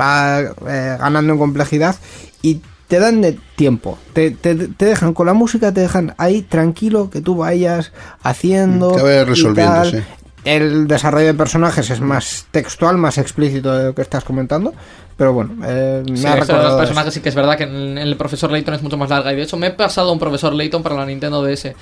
va 0.00 0.40
eh, 0.40 0.96
ganando 0.98 1.32
en 1.32 1.38
complejidad 1.38 1.96
y 2.42 2.60
te 2.88 2.98
dan 2.98 3.22
de 3.22 3.38
tiempo, 3.56 3.98
te, 4.12 4.30
te, 4.30 4.54
te 4.54 4.84
dejan 4.84 5.14
con 5.14 5.26
la 5.26 5.32
música, 5.32 5.72
te 5.72 5.80
dejan 5.80 6.14
ahí 6.18 6.42
tranquilo 6.42 7.08
que 7.08 7.22
tú 7.22 7.36
vayas 7.36 7.92
haciendo. 8.22 8.94
Que 8.94 9.02
vayas 9.02 9.26
y 9.26 9.30
resolviendo, 9.30 9.72
tal. 9.74 9.90
sí. 9.90 9.98
El 10.44 10.86
desarrollo 10.86 11.26
de 11.26 11.34
personajes 11.34 11.88
es 11.90 12.00
más 12.00 12.46
textual, 12.50 12.98
más 12.98 13.16
explícito 13.18 13.72
de 13.72 13.84
lo 13.86 13.94
que 13.94 14.02
estás 14.02 14.24
comentando, 14.24 14.74
pero 15.16 15.32
bueno, 15.32 15.56
eh, 15.66 16.02
me 16.08 16.16
Sí, 16.18 16.26
ha 16.26 16.32
recordado 16.36 16.62
los 16.64 16.72
eso. 16.72 16.78
personajes 16.78 17.14
sí 17.14 17.20
que 17.20 17.30
es 17.30 17.34
verdad 17.34 17.56
que 17.56 17.64
en 17.64 17.96
el 17.96 18.16
profesor 18.16 18.50
Layton 18.52 18.74
es 18.74 18.82
mucho 18.82 18.96
más 18.98 19.08
larga. 19.08 19.32
Y 19.32 19.36
de 19.36 19.42
hecho 19.44 19.56
me 19.56 19.68
he 19.68 19.70
pasado 19.70 20.12
un 20.12 20.18
profesor 20.18 20.52
Layton 20.52 20.82
para 20.82 20.96
la 20.96 21.06
Nintendo 21.06 21.42
DS. 21.42 21.74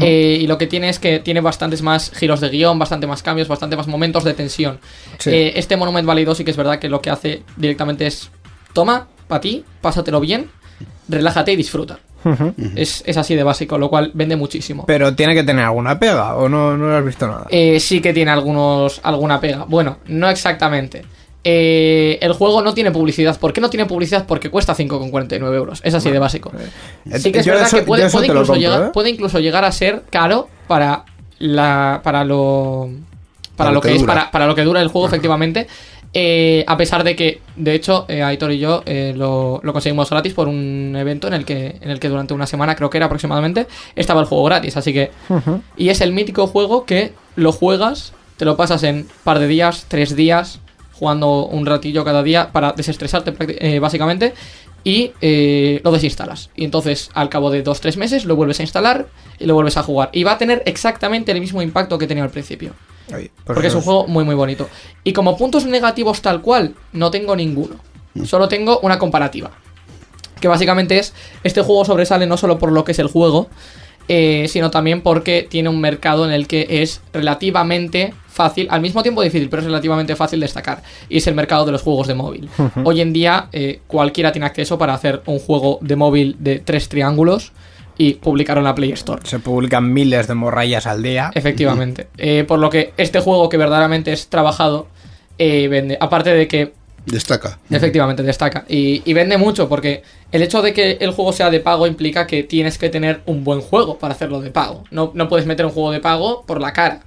Eh, 0.00 0.38
y 0.40 0.46
lo 0.46 0.58
que 0.58 0.66
tiene 0.66 0.88
es 0.90 0.98
que 0.98 1.18
tiene 1.20 1.40
bastantes 1.40 1.80
más 1.82 2.10
giros 2.14 2.40
de 2.40 2.50
guion, 2.50 2.78
bastante 2.78 3.06
más 3.06 3.22
cambios, 3.22 3.48
bastante 3.48 3.76
más 3.76 3.86
momentos 3.86 4.22
de 4.24 4.34
tensión. 4.34 4.80
Sí. 5.18 5.30
Eh, 5.30 5.52
este 5.56 5.76
Monument 5.78 6.06
Valley 6.06 6.24
2 6.24 6.36
sí 6.36 6.44
que 6.44 6.50
es 6.50 6.56
verdad 6.56 6.78
que 6.78 6.88
lo 6.90 7.00
que 7.00 7.10
hace 7.10 7.42
directamente 7.56 8.06
es 8.06 8.30
toma, 8.74 9.06
para 9.28 9.40
ti, 9.40 9.64
pásatelo 9.80 10.20
bien, 10.20 10.50
relájate 11.08 11.52
y 11.52 11.56
disfruta. 11.56 12.00
Es, 12.76 13.02
es 13.06 13.16
así 13.16 13.34
de 13.34 13.42
básico, 13.42 13.78
lo 13.78 13.88
cual 13.88 14.10
vende 14.14 14.36
muchísimo. 14.36 14.84
Pero 14.86 15.14
tiene 15.14 15.34
que 15.34 15.42
tener 15.44 15.64
alguna 15.64 15.98
pega, 15.98 16.36
o 16.36 16.48
no, 16.48 16.76
no 16.76 16.88
lo 16.88 16.96
has 16.96 17.04
visto 17.04 17.26
nada. 17.26 17.46
Eh, 17.50 17.80
sí 17.80 18.00
que 18.00 18.12
tiene 18.12 18.30
algunos 18.30 19.00
alguna 19.02 19.40
pega. 19.40 19.64
Bueno, 19.68 19.98
no 20.06 20.28
exactamente. 20.28 21.02
Eh, 21.42 22.18
el 22.20 22.34
juego 22.34 22.60
no 22.60 22.74
tiene 22.74 22.90
publicidad. 22.90 23.38
¿Por 23.38 23.52
qué 23.54 23.60
no 23.62 23.70
tiene 23.70 23.86
publicidad? 23.86 24.26
Porque 24.26 24.50
cuesta 24.50 24.74
5,49 24.74 25.54
euros. 25.54 25.80
Es 25.84 25.94
así 25.94 26.10
de 26.10 26.18
básico. 26.18 26.52
eh, 27.10 27.18
Sí 27.18 27.32
que 27.32 27.38
es 27.38 27.46
yo 27.46 27.52
verdad 27.52 27.66
eso- 27.68 27.78
que 27.78 27.82
puede, 27.84 28.04
incluso 28.06 28.26
compro, 28.34 28.54
llegar, 28.56 28.82
¿eh? 28.82 28.90
puede 28.92 29.10
incluso 29.10 29.38
llegar 29.38 29.64
a 29.64 29.72
ser 29.72 30.02
caro 30.10 30.48
para 30.68 31.04
la 31.38 32.00
para 32.04 32.24
lo 32.24 32.90
para, 33.56 33.72
lo 33.72 33.80
que, 33.80 33.94
es 33.94 34.00
dura. 34.00 34.14
para, 34.14 34.30
para 34.30 34.46
lo 34.46 34.54
que 34.54 34.62
dura 34.64 34.82
el 34.82 34.88
juego 34.88 35.06
efectivamente. 35.06 35.66
Eh, 36.12 36.64
a 36.66 36.76
pesar 36.76 37.04
de 37.04 37.14
que, 37.14 37.40
de 37.54 37.74
hecho, 37.74 38.04
eh, 38.08 38.22
Aitor 38.22 38.50
y 38.50 38.58
yo 38.58 38.82
eh, 38.84 39.12
lo, 39.16 39.60
lo 39.62 39.72
conseguimos 39.72 40.10
gratis 40.10 40.34
por 40.34 40.48
un 40.48 40.96
evento 40.98 41.28
en 41.28 41.34
el 41.34 41.44
que 41.44 41.76
en 41.80 41.90
el 41.90 42.00
que 42.00 42.08
durante 42.08 42.34
una 42.34 42.46
semana, 42.46 42.74
creo 42.74 42.90
que 42.90 42.98
era 42.98 43.06
aproximadamente, 43.06 43.68
estaba 43.94 44.20
el 44.20 44.26
juego 44.26 44.44
gratis. 44.44 44.76
Así 44.76 44.92
que 44.92 45.10
y 45.76 45.88
es 45.88 46.00
el 46.00 46.12
mítico 46.12 46.46
juego 46.48 46.84
que 46.84 47.12
lo 47.36 47.52
juegas, 47.52 48.12
te 48.36 48.44
lo 48.44 48.56
pasas 48.56 48.82
en 48.82 49.06
par 49.22 49.38
de 49.38 49.46
días, 49.46 49.86
tres 49.86 50.16
días, 50.16 50.58
jugando 50.92 51.46
un 51.46 51.64
ratillo 51.64 52.04
cada 52.04 52.24
día 52.24 52.50
para 52.50 52.72
desestresarte 52.72 53.32
eh, 53.60 53.78
básicamente 53.78 54.34
y 54.82 55.12
lo 55.84 55.92
desinstalas. 55.92 56.50
Y 56.56 56.64
entonces 56.64 57.10
al 57.14 57.28
cabo 57.28 57.50
de 57.50 57.62
dos, 57.62 57.80
tres 57.80 57.96
meses 57.96 58.24
lo 58.24 58.34
vuelves 58.34 58.58
a 58.58 58.62
instalar 58.62 59.06
y 59.38 59.46
lo 59.46 59.54
vuelves 59.54 59.76
a 59.76 59.84
jugar. 59.84 60.08
Y 60.12 60.24
va 60.24 60.32
a 60.32 60.38
tener 60.38 60.64
exactamente 60.66 61.30
el 61.30 61.40
mismo 61.40 61.62
impacto 61.62 61.98
que 61.98 62.08
tenía 62.08 62.24
al 62.24 62.30
principio. 62.30 62.72
Oye, 63.14 63.30
pues 63.44 63.54
porque 63.54 63.68
es 63.68 63.74
un 63.74 63.82
juego 63.82 64.06
muy 64.06 64.24
muy 64.24 64.34
bonito. 64.34 64.68
Y 65.04 65.12
como 65.12 65.36
puntos 65.36 65.66
negativos 65.66 66.22
tal 66.22 66.40
cual, 66.42 66.74
no 66.92 67.10
tengo 67.10 67.36
ninguno. 67.36 67.76
Solo 68.24 68.48
tengo 68.48 68.80
una 68.80 68.98
comparativa. 68.98 69.50
Que 70.40 70.48
básicamente 70.48 70.98
es, 70.98 71.12
este 71.44 71.62
juego 71.62 71.84
sobresale 71.84 72.26
no 72.26 72.36
solo 72.36 72.58
por 72.58 72.72
lo 72.72 72.84
que 72.84 72.92
es 72.92 72.98
el 72.98 73.08
juego, 73.08 73.48
eh, 74.08 74.46
sino 74.48 74.70
también 74.70 75.02
porque 75.02 75.46
tiene 75.48 75.68
un 75.68 75.80
mercado 75.80 76.24
en 76.24 76.32
el 76.32 76.48
que 76.48 76.66
es 76.82 77.00
relativamente 77.12 78.12
fácil, 78.26 78.66
al 78.70 78.80
mismo 78.80 79.02
tiempo 79.02 79.22
difícil, 79.22 79.48
pero 79.48 79.60
es 79.60 79.66
relativamente 79.66 80.16
fácil 80.16 80.40
destacar. 80.40 80.82
Y 81.08 81.18
es 81.18 81.26
el 81.26 81.34
mercado 81.34 81.64
de 81.66 81.72
los 81.72 81.82
juegos 81.82 82.08
de 82.08 82.14
móvil. 82.14 82.48
Hoy 82.84 83.00
en 83.00 83.12
día 83.12 83.48
eh, 83.52 83.80
cualquiera 83.86 84.32
tiene 84.32 84.46
acceso 84.46 84.78
para 84.78 84.94
hacer 84.94 85.22
un 85.26 85.38
juego 85.38 85.78
de 85.82 85.94
móvil 85.96 86.36
de 86.40 86.58
tres 86.58 86.88
triángulos 86.88 87.52
y 88.00 88.14
publicarlo 88.14 88.60
en 88.62 88.64
la 88.64 88.74
Play 88.74 88.92
Store. 88.92 89.20
Se 89.24 89.40
publican 89.40 89.92
miles 89.92 90.26
de 90.26 90.34
morrayas 90.34 90.86
al 90.86 91.02
día. 91.02 91.30
Efectivamente. 91.34 92.08
Eh, 92.16 92.44
por 92.48 92.58
lo 92.58 92.70
que 92.70 92.94
este 92.96 93.20
juego 93.20 93.50
que 93.50 93.58
verdaderamente 93.58 94.10
es 94.10 94.28
trabajado, 94.28 94.86
eh, 95.36 95.68
vende. 95.68 95.98
Aparte 96.00 96.30
de 96.32 96.48
que 96.48 96.72
Destaca. 97.04 97.58
efectivamente 97.68 98.22
destaca. 98.22 98.64
Y, 98.70 99.02
y 99.04 99.12
vende 99.12 99.36
mucho 99.36 99.68
porque 99.68 100.02
el 100.32 100.40
hecho 100.42 100.62
de 100.62 100.72
que 100.72 100.92
el 100.92 101.10
juego 101.10 101.34
sea 101.34 101.50
de 101.50 101.60
pago 101.60 101.86
implica 101.86 102.26
que 102.26 102.42
tienes 102.42 102.78
que 102.78 102.88
tener 102.88 103.20
un 103.26 103.44
buen 103.44 103.60
juego 103.60 103.98
para 103.98 104.14
hacerlo 104.14 104.40
de 104.40 104.50
pago. 104.50 104.84
No, 104.90 105.10
no 105.14 105.28
puedes 105.28 105.44
meter 105.44 105.66
un 105.66 105.72
juego 105.72 105.90
de 105.90 106.00
pago 106.00 106.44
por 106.46 106.58
la 106.58 106.72
cara. 106.72 107.02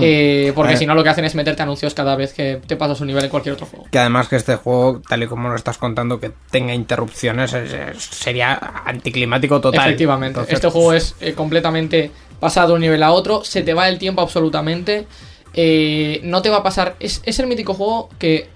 Eh, 0.00 0.52
porque 0.54 0.74
Eh. 0.74 0.76
si 0.76 0.86
no 0.86 0.94
lo 0.94 1.02
que 1.02 1.08
hacen 1.08 1.24
es 1.24 1.34
meterte 1.34 1.62
anuncios 1.62 1.94
cada 1.94 2.14
vez 2.14 2.32
que 2.32 2.60
te 2.66 2.76
pasas 2.76 3.00
un 3.00 3.08
nivel 3.08 3.24
en 3.24 3.30
cualquier 3.30 3.54
otro 3.54 3.66
juego. 3.66 3.86
Que 3.90 3.98
además 3.98 4.28
que 4.28 4.36
este 4.36 4.54
juego, 4.56 5.00
tal 5.08 5.22
y 5.22 5.26
como 5.26 5.48
lo 5.48 5.56
estás 5.56 5.78
contando, 5.78 6.20
que 6.20 6.30
tenga 6.50 6.74
interrupciones, 6.74 7.52
es- 7.54 7.72
es- 7.72 8.02
sería 8.04 8.54
anticlimático 8.84 9.60
total. 9.60 9.86
Efectivamente. 9.88 10.38
Entonces, 10.38 10.54
este 10.54 10.68
juego 10.68 10.92
es 10.92 11.16
eh, 11.20 11.32
completamente 11.32 12.10
pasado 12.38 12.68
de 12.68 12.74
un 12.74 12.80
nivel 12.82 13.02
a 13.02 13.10
otro. 13.12 13.42
Se 13.44 13.62
te 13.62 13.74
va 13.74 13.88
el 13.88 13.98
tiempo 13.98 14.20
absolutamente. 14.22 15.06
eh, 15.52 16.20
no 16.22 16.42
te 16.42 16.48
va 16.50 16.58
a 16.58 16.62
pasar. 16.62 16.94
Es, 17.00 17.22
es 17.24 17.40
el 17.40 17.48
mítico 17.48 17.74
juego 17.74 18.08
que. 18.20 18.48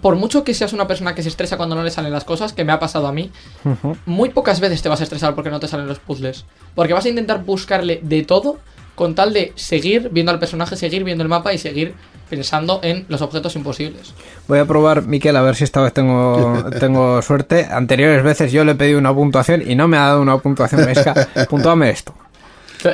Por 0.00 0.14
mucho 0.16 0.44
que 0.44 0.54
seas 0.54 0.72
una 0.72 0.86
persona 0.86 1.14
que 1.14 1.22
se 1.22 1.28
estresa 1.28 1.56
cuando 1.58 1.74
no 1.74 1.82
le 1.82 1.90
salen 1.90 2.12
las 2.12 2.24
cosas, 2.24 2.52
que 2.54 2.64
me 2.64 2.72
ha 2.72 2.78
pasado 2.78 3.06
a 3.08 3.12
mí, 3.12 3.30
muy 4.06 4.30
pocas 4.30 4.60
veces 4.60 4.80
te 4.80 4.88
vas 4.88 5.00
a 5.00 5.02
estresar 5.02 5.34
porque 5.34 5.50
no 5.50 5.58
te 5.60 5.66
salen 5.68 5.86
los 5.88 5.98
puzzles. 5.98 6.46
Porque 6.76 6.94
vas 6.94 7.04
a 7.04 7.08
intentar 7.10 7.42
buscarle 7.44 7.98
de 8.02 8.22
todo 8.22 8.60
con 9.00 9.14
tal 9.14 9.32
de 9.32 9.54
seguir 9.54 10.10
viendo 10.12 10.30
al 10.30 10.38
personaje, 10.38 10.76
seguir 10.76 11.04
viendo 11.04 11.22
el 11.22 11.30
mapa 11.30 11.54
y 11.54 11.58
seguir 11.58 11.94
pensando 12.28 12.80
en 12.82 13.06
los 13.08 13.22
objetos 13.22 13.56
imposibles. 13.56 14.12
Voy 14.46 14.58
a 14.58 14.66
probar, 14.66 15.06
Miquel, 15.06 15.34
a 15.36 15.40
ver 15.40 15.56
si 15.56 15.64
esta 15.64 15.80
vez 15.80 15.94
tengo, 15.94 16.66
tengo 16.80 17.22
suerte. 17.22 17.64
Anteriores 17.64 18.22
veces 18.22 18.52
yo 18.52 18.62
le 18.62 18.72
he 18.72 18.74
pedido 18.74 18.98
una 18.98 19.14
puntuación 19.14 19.62
y 19.66 19.74
no 19.74 19.88
me 19.88 19.96
ha 19.96 20.00
dado 20.02 20.20
una 20.20 20.36
puntuación. 20.36 20.84
Vesca, 20.84 21.14
puntúame 21.48 21.88
esto. 21.88 22.14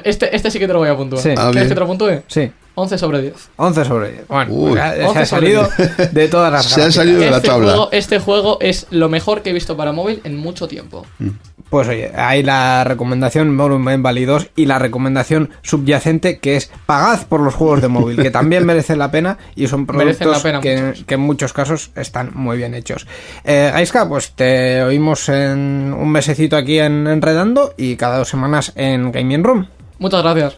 Este, 0.04 0.34
este 0.36 0.48
sí 0.52 0.60
que 0.60 0.68
te 0.68 0.74
lo 0.74 0.78
voy 0.78 0.90
a 0.90 0.96
puntuar. 0.96 1.20
Sí. 1.20 1.30
Ah, 1.36 1.48
¿Quieres 1.50 1.70
que 1.70 1.74
te 1.74 1.80
lo 1.80 1.88
puntúe? 1.88 2.22
Sí. 2.28 2.52
11 2.76 2.98
sobre 2.98 3.22
10. 3.22 3.34
11 3.56 3.84
sobre 3.84 4.12
10. 4.12 4.28
Bueno, 4.28 4.52
Uy. 4.52 4.74
se 4.78 5.04
11 5.04 5.18
ha 5.18 5.26
salido 5.26 5.68
de 6.12 6.28
todas 6.28 6.52
las 6.52 6.66
Se 6.66 6.82
ha 6.84 6.92
salido 6.92 7.18
de 7.18 7.30
la 7.32 7.38
Este 7.38 7.48
tabla. 7.48 7.66
juego, 7.66 7.88
este 7.90 8.20
juego 8.20 8.58
es 8.60 8.86
lo 8.90 9.08
mejor 9.08 9.42
que 9.42 9.50
he 9.50 9.52
visto 9.52 9.76
para 9.76 9.90
móvil 9.90 10.20
en 10.22 10.36
mucho 10.36 10.68
tiempo. 10.68 11.04
Pues 11.70 11.88
oye, 11.88 12.12
hay 12.14 12.42
la 12.42 12.84
recomendación 12.84 13.54
Monument 13.54 14.02
Valley 14.02 14.24
2 14.24 14.50
y 14.56 14.66
la 14.66 14.78
recomendación 14.78 15.50
subyacente 15.62 16.38
que 16.38 16.56
es 16.56 16.70
pagad 16.86 17.26
por 17.26 17.40
los 17.40 17.54
juegos 17.54 17.82
de 17.82 17.88
móvil, 17.88 18.22
que 18.22 18.30
también 18.30 18.64
merecen 18.66 18.98
la 18.98 19.10
pena 19.10 19.38
y 19.56 19.66
son 19.66 19.86
productos 19.86 20.42
pena 20.42 20.60
que, 20.60 20.94
que 21.06 21.14
en 21.14 21.20
muchos 21.20 21.52
casos 21.52 21.90
están 21.96 22.30
muy 22.34 22.56
bien 22.56 22.74
hechos. 22.74 23.06
Eh, 23.44 23.70
Gaiska, 23.72 24.08
pues 24.08 24.32
te 24.32 24.82
oímos 24.82 25.28
en 25.28 25.92
un 25.92 26.10
mesecito 26.10 26.56
aquí 26.56 26.78
en 26.78 27.06
Enredando 27.06 27.74
y 27.76 27.96
cada 27.96 28.18
dos 28.18 28.28
semanas 28.28 28.72
en 28.76 29.10
Gaming 29.10 29.42
Room. 29.42 29.68
Muchas 29.98 30.22
gracias. 30.22 30.56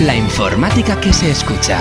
La 0.00 0.16
informática 0.16 1.00
que 1.00 1.12
se 1.12 1.30
escucha. 1.30 1.78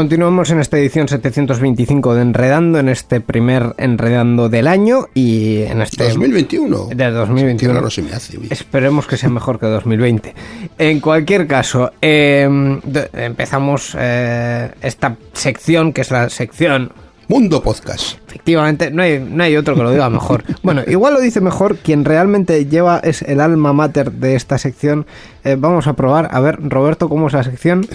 Continuamos 0.00 0.48
en 0.50 0.60
esta 0.60 0.78
edición 0.78 1.08
725 1.08 2.14
de 2.14 2.22
Enredando, 2.22 2.78
en 2.78 2.88
este 2.88 3.20
primer 3.20 3.74
Enredando 3.76 4.48
del 4.48 4.66
año 4.66 5.08
y 5.12 5.58
en 5.64 5.82
este... 5.82 6.04
2021. 6.08 6.86
De 6.94 7.10
2021. 7.10 7.58
Qué 7.58 7.78
raro 7.78 7.90
se 7.90 8.00
me 8.00 8.12
hace. 8.12 8.38
Esperemos 8.48 9.06
que 9.06 9.18
sea 9.18 9.28
mejor 9.28 9.60
que 9.60 9.66
2020. 9.66 10.34
En 10.78 11.00
cualquier 11.00 11.46
caso, 11.46 11.92
eh, 12.00 12.48
de- 12.82 13.10
empezamos 13.12 13.94
eh, 14.00 14.70
esta 14.80 15.16
sección, 15.34 15.92
que 15.92 16.00
es 16.00 16.10
la 16.10 16.30
sección 16.30 16.92
Mundo 17.28 17.62
Podcast. 17.62 18.16
Efectivamente, 18.26 18.90
no 18.90 19.02
hay, 19.02 19.18
no 19.20 19.44
hay 19.44 19.54
otro 19.58 19.74
que 19.74 19.82
lo 19.82 19.90
diga 19.90 20.08
mejor. 20.08 20.44
Bueno, 20.62 20.80
igual 20.86 21.12
lo 21.12 21.20
dice 21.20 21.42
mejor 21.42 21.76
quien 21.76 22.06
realmente 22.06 22.64
lleva 22.64 23.00
es 23.04 23.20
el 23.20 23.38
alma 23.38 23.74
mater 23.74 24.12
de 24.12 24.34
esta 24.34 24.56
sección. 24.56 25.04
Eh, 25.44 25.56
vamos 25.58 25.86
a 25.88 25.92
probar. 25.92 26.30
A 26.32 26.40
ver, 26.40 26.58
Roberto, 26.62 27.10
¿cómo 27.10 27.26
es 27.26 27.34
la 27.34 27.44
sección? 27.44 27.86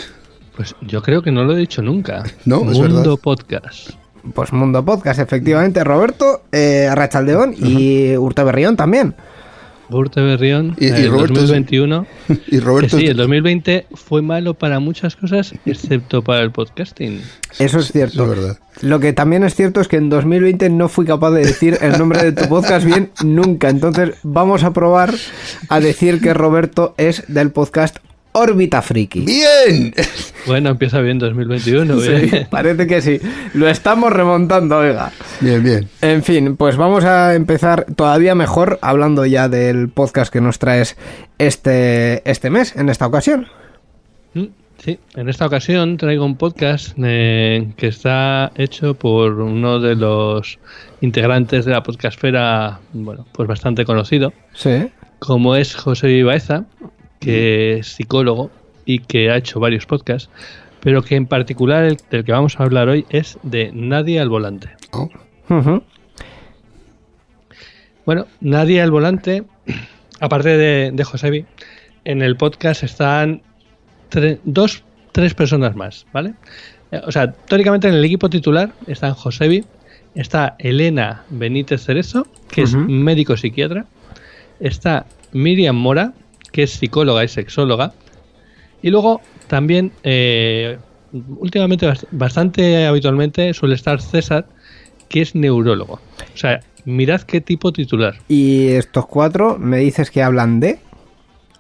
Pues 0.55 0.75
yo 0.81 1.01
creo 1.01 1.21
que 1.21 1.31
no 1.31 1.43
lo 1.43 1.53
he 1.53 1.57
dicho 1.57 1.81
nunca. 1.81 2.23
No, 2.45 2.57
es 2.69 2.77
Mundo 2.77 2.95
verdad. 3.11 3.17
Podcast. 3.21 3.89
Pues 4.33 4.51
Mundo 4.53 4.83
Podcast, 4.83 5.19
efectivamente. 5.19 5.83
Roberto, 5.83 6.41
eh, 6.51 6.87
Arrachaldeón 6.89 7.53
y 7.57 8.15
Urteberrión 8.17 8.75
también. 8.75 9.15
Urte 9.87 10.19
Berrión, 10.19 10.75
Y- 10.79 10.85
y 10.87 10.89
el 10.89 11.11
Roberto 11.11 11.33
es- 11.33 11.41
2021. 11.41 12.07
Y 12.29 12.35
Que 12.37 12.59
Roberto. 12.59 12.97
sí, 12.97 13.05
el 13.05 13.17
2020 13.17 13.85
fue 13.93 14.23
malo 14.23 14.55
para 14.55 14.79
muchas 14.79 15.15
cosas, 15.15 15.53
excepto 15.63 16.23
para 16.23 16.41
el 16.41 16.49
podcasting. 16.49 17.21
Eso 17.59 17.77
es 17.77 17.85
es 17.85 17.91
cierto. 17.91 18.27
verdad. 18.27 18.57
Lo 18.81 18.99
que 18.99 19.13
también 19.13 19.43
es 19.43 19.53
cierto 19.53 19.79
es 19.81 19.87
que 19.87 19.97
en 19.97 20.09
2020 20.09 20.71
no 20.71 20.89
fui 20.89 21.05
capaz 21.05 21.29
de 21.31 21.45
decir 21.45 21.77
el 21.81 21.99
nombre 21.99 22.23
de 22.23 22.31
tu 22.31 22.45
podcast 22.49 22.83
bien 22.83 23.11
nunca. 23.23 23.69
Entonces 23.69 24.15
vamos 24.23 24.63
a 24.63 24.73
probar 24.73 25.13
a 25.69 25.79
decir 25.79 26.19
que 26.19 26.33
Roberto 26.33 26.95
es 26.97 27.23
del 27.27 27.51
podcast 27.51 27.97
Órbita 28.37 28.81
Friki. 28.81 29.21
¡Bien! 29.21 29.93
Bueno, 30.45 30.69
empieza 30.71 30.99
bien 31.01 31.17
2021. 31.19 31.99
Sí, 32.01 32.31
parece 32.49 32.85
que 32.85 33.01
sí. 33.01 33.19
Lo 33.53 33.67
estamos 33.69 34.11
remontando, 34.11 34.77
oiga. 34.77 35.11
Bien, 35.39 35.63
bien. 35.63 35.87
En 36.01 36.21
fin, 36.21 36.55
pues 36.57 36.75
vamos 36.77 37.03
a 37.05 37.33
empezar 37.33 37.85
todavía 37.95 38.35
mejor 38.35 38.77
hablando 38.81 39.25
ya 39.25 39.47
del 39.49 39.89
podcast 39.89 40.31
que 40.33 40.41
nos 40.41 40.59
traes 40.59 40.97
este, 41.37 42.29
este 42.29 42.49
mes, 42.49 42.75
en 42.75 42.89
esta 42.89 43.07
ocasión. 43.07 43.47
Mm, 44.33 44.43
Sí, 44.83 44.99
en 45.15 45.29
esta 45.29 45.47
ocasión 45.47 45.97
traigo 45.97 46.25
un 46.25 46.35
podcast 46.35 46.95
eh, 47.03 47.69
que 47.77 47.87
está 47.87 48.51
hecho 48.55 48.93
por 48.93 49.31
uno 49.39 49.79
de 49.79 49.95
los 49.95 50.59
integrantes 51.01 51.65
de 51.65 51.71
la 51.71 51.81
podcastfera, 51.81 52.81
bueno, 52.93 53.25
pues 53.31 53.47
bastante 53.47 53.83
conocido, 53.85 54.31
Sí. 54.53 54.89
como 55.17 55.55
es 55.55 55.73
José 55.75 56.07
Vivaeza, 56.07 56.65
que 57.25 57.73
es 57.79 57.87
psicólogo 57.87 58.51
y 58.85 58.99
que 58.99 59.29
ha 59.31 59.37
hecho 59.37 59.59
varios 59.59 59.85
podcasts, 59.85 60.29
pero 60.79 61.01
que 61.01 61.15
en 61.15 61.25
particular 61.25 61.83
el 61.83 61.97
del 62.11 62.23
que 62.23 62.31
vamos 62.31 62.59
a 62.59 62.63
hablar 62.63 62.87
hoy 62.89 63.05
es 63.09 63.37
de 63.43 63.71
Nadie 63.73 64.19
al 64.19 64.29
Volante. 64.29 64.69
Oh. 64.91 65.09
Bueno, 68.05 68.27
Nadie 68.41 68.81
al 68.81 68.91
Volante, 68.91 69.43
aparte 70.19 70.57
de, 70.57 70.91
de 70.93 71.03
Josebi, 71.03 71.45
en 72.03 72.21
el 72.21 72.37
podcast 72.37 72.83
están 72.83 73.41
tre- 74.11 74.39
dos, 74.43 74.83
tres 75.11 75.33
personas 75.33 75.75
más, 75.75 76.05
¿vale? 76.13 76.33
Eh, 76.91 77.01
O 77.05 77.11
sea, 77.11 77.31
teóricamente 77.31 77.87
en 77.87 77.95
el 77.95 78.05
equipo 78.05 78.29
titular 78.29 78.71
están 78.87 79.13
Josebi, 79.15 79.65
está 80.13 80.55
Elena 80.59 81.23
Benítez 81.29 81.83
Cerezo, 81.83 82.27
que 82.51 82.61
es 82.61 82.75
médico 82.75 83.35
psiquiatra, 83.35 83.85
está 84.59 85.07
Miriam 85.33 85.75
Mora, 85.75 86.13
que 86.55 86.63
es 86.63 86.71
psicóloga 86.71 87.21
y 87.23 87.27
sexóloga, 87.27 87.91
y 88.81 88.89
luego 88.89 89.19
también, 89.47 89.91
eh, 90.03 90.77
últimamente, 91.37 91.85
bast- 91.85 92.07
bastante 92.11 92.85
habitualmente, 92.87 93.53
suele 93.53 93.75
estar 93.75 94.01
César, 94.01 94.47
que 95.09 95.21
es 95.21 95.35
neurólogo. 95.35 95.95
O 96.33 96.37
sea, 96.37 96.61
mirad 96.85 97.21
qué 97.21 97.41
tipo 97.41 97.73
titular. 97.73 98.15
Y 98.29 98.67
estos 98.69 99.05
cuatro 99.05 99.57
me 99.59 99.79
dices 99.79 100.09
que 100.11 100.23
hablan 100.23 100.59
de... 100.61 100.79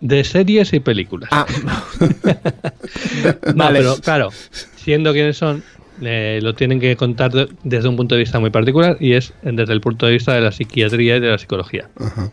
De 0.01 0.23
series 0.23 0.71
y 0.73 0.79
películas. 0.79 1.29
Ah, 1.33 1.45
No, 3.53 3.65
vale. 3.65 3.79
pero 3.79 3.95
claro, 3.97 4.29
siendo 4.75 5.11
quienes 5.13 5.37
son, 5.37 5.63
eh, 6.01 6.39
lo 6.41 6.53
tienen 6.53 6.79
que 6.79 6.95
contar 6.95 7.31
de- 7.31 7.47
desde 7.63 7.87
un 7.89 7.95
punto 7.97 8.15
de 8.15 8.19
vista 8.19 8.39
muy 8.39 8.49
particular 8.49 8.97
y 8.99 9.13
es 9.13 9.33
desde 9.41 9.73
el 9.73 9.81
punto 9.81 10.05
de 10.05 10.13
vista 10.13 10.33
de 10.33 10.41
la 10.41 10.51
psiquiatría 10.51 11.17
y 11.17 11.19
de 11.19 11.29
la 11.31 11.37
psicología. 11.37 11.89
ajá. 11.99 12.31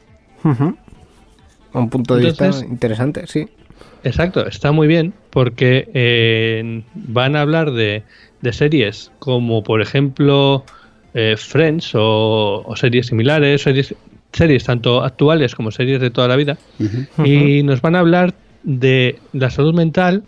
Un 1.72 1.88
punto 1.88 2.16
de 2.16 2.28
Entonces- 2.28 2.60
vista 2.62 2.72
interesante, 2.72 3.26
sí. 3.26 3.46
Exacto, 4.04 4.46
está 4.46 4.72
muy 4.72 4.88
bien 4.88 5.12
porque 5.30 5.88
eh, 5.94 6.82
van 6.94 7.36
a 7.36 7.40
hablar 7.42 7.70
de, 7.72 8.02
de 8.40 8.52
series 8.52 9.12
como 9.20 9.62
por 9.62 9.80
ejemplo 9.80 10.64
eh, 11.14 11.36
Friends 11.38 11.94
o, 11.94 12.62
o 12.66 12.76
series 12.76 13.06
similares, 13.06 13.62
series, 13.62 13.94
series 14.32 14.64
tanto 14.64 15.02
actuales 15.04 15.54
como 15.54 15.70
series 15.70 16.00
de 16.00 16.10
toda 16.10 16.26
la 16.28 16.36
vida. 16.36 16.58
Y 17.24 17.62
nos 17.62 17.80
van 17.80 17.94
a 17.96 18.00
hablar 18.00 18.34
de 18.64 19.18
la 19.32 19.50
salud 19.50 19.74
mental 19.74 20.24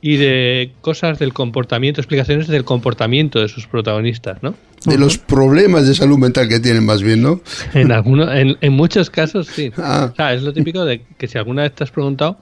y 0.00 0.16
de 0.16 0.72
cosas 0.80 1.18
del 1.18 1.34
comportamiento, 1.34 2.00
explicaciones 2.00 2.48
del 2.48 2.64
comportamiento 2.64 3.40
de 3.40 3.48
sus 3.48 3.66
protagonistas, 3.66 4.42
¿no? 4.42 4.54
De 4.86 4.96
los 4.96 5.18
problemas 5.18 5.86
de 5.86 5.94
salud 5.94 6.16
mental 6.16 6.48
que 6.48 6.58
tienen 6.58 6.86
más 6.86 7.02
bien, 7.02 7.22
¿no? 7.22 7.40
En, 7.74 7.92
alguno, 7.92 8.32
en, 8.32 8.56
en 8.60 8.72
muchos 8.72 9.10
casos 9.10 9.46
sí. 9.46 9.70
Ah. 9.76 10.10
O 10.12 10.16
sea, 10.16 10.32
es 10.32 10.42
lo 10.42 10.52
típico 10.52 10.84
de 10.84 11.02
que 11.18 11.28
si 11.28 11.36
alguna 11.36 11.62
vez 11.62 11.72
te 11.74 11.84
has 11.84 11.90
preguntado 11.90 12.38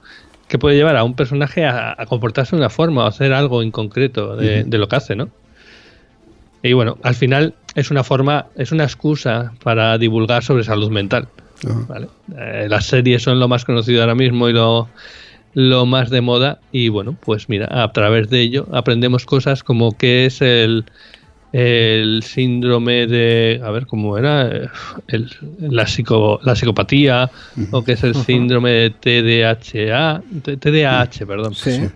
qué 0.47 0.57
puede 0.57 0.75
llevar 0.77 0.95
a 0.95 1.03
un 1.03 1.15
personaje 1.15 1.65
a, 1.65 1.95
a 1.97 2.05
comportarse 2.05 2.55
de 2.55 2.61
una 2.61 2.69
forma 2.69 3.03
o 3.03 3.07
hacer 3.07 3.33
algo 3.33 3.61
en 3.61 3.71
concreto 3.71 4.35
de, 4.35 4.63
de 4.63 4.77
lo 4.77 4.87
que 4.87 4.95
hace, 4.95 5.15
¿no? 5.15 5.29
Y 6.63 6.73
bueno, 6.73 6.97
al 7.03 7.15
final 7.15 7.53
es 7.75 7.91
una 7.91 8.03
forma, 8.03 8.47
es 8.55 8.71
una 8.71 8.83
excusa 8.83 9.53
para 9.63 9.97
divulgar 9.97 10.43
sobre 10.43 10.63
salud 10.63 10.89
mental. 10.89 11.27
Ajá. 11.65 11.85
¿vale? 11.87 12.07
Eh, 12.37 12.67
las 12.69 12.85
series 12.85 13.23
son 13.23 13.39
lo 13.39 13.47
más 13.47 13.65
conocido 13.65 14.01
ahora 14.01 14.15
mismo 14.15 14.49
y 14.49 14.53
lo, 14.53 14.89
lo 15.53 15.85
más 15.85 16.09
de 16.09 16.21
moda. 16.21 16.59
Y 16.71 16.89
bueno, 16.89 17.15
pues 17.19 17.49
mira, 17.49 17.67
a 17.83 17.91
través 17.91 18.29
de 18.29 18.41
ello 18.41 18.67
aprendemos 18.71 19.25
cosas 19.25 19.63
como 19.63 19.97
qué 19.97 20.25
es 20.25 20.41
el, 20.41 20.85
el 21.51 22.21
síndrome 22.23 23.07
de. 23.07 23.59
A 23.63 23.71
ver, 23.71 23.85
¿cómo 23.87 24.17
era? 24.17 24.47
Eh, 24.49 24.67
El, 25.07 25.29
la, 25.59 25.87
psico, 25.87 26.39
la 26.43 26.55
psicopatía, 26.55 27.29
o 27.71 27.83
qué 27.83 27.93
es 27.93 28.03
el 28.03 28.15
síndrome 28.15 28.69
de 28.71 28.89
TDAH. 28.91 30.21
T- 30.43 30.57
TDAH, 30.57 31.25
perdón. 31.25 31.55
Sí. 31.55 31.87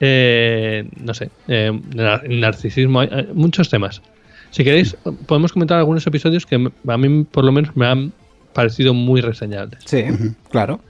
Eh, 0.00 0.84
no 1.00 1.14
sé, 1.14 1.30
eh, 1.48 1.70
nar- 1.94 2.28
narcisismo, 2.28 3.00
hay- 3.00 3.08
hay 3.12 3.28
muchos 3.34 3.68
temas. 3.68 4.02
Si 4.50 4.64
queréis, 4.64 4.96
podemos 5.26 5.52
comentar 5.52 5.78
algunos 5.78 6.06
episodios 6.06 6.44
que 6.44 6.56
a 6.88 6.98
mí 6.98 7.24
por 7.24 7.44
lo 7.44 7.52
menos 7.52 7.76
me 7.76 7.86
han 7.86 8.12
parecido 8.52 8.92
muy 8.94 9.20
reseñables. 9.20 9.80
Sí, 9.84 10.04
claro. 10.50 10.80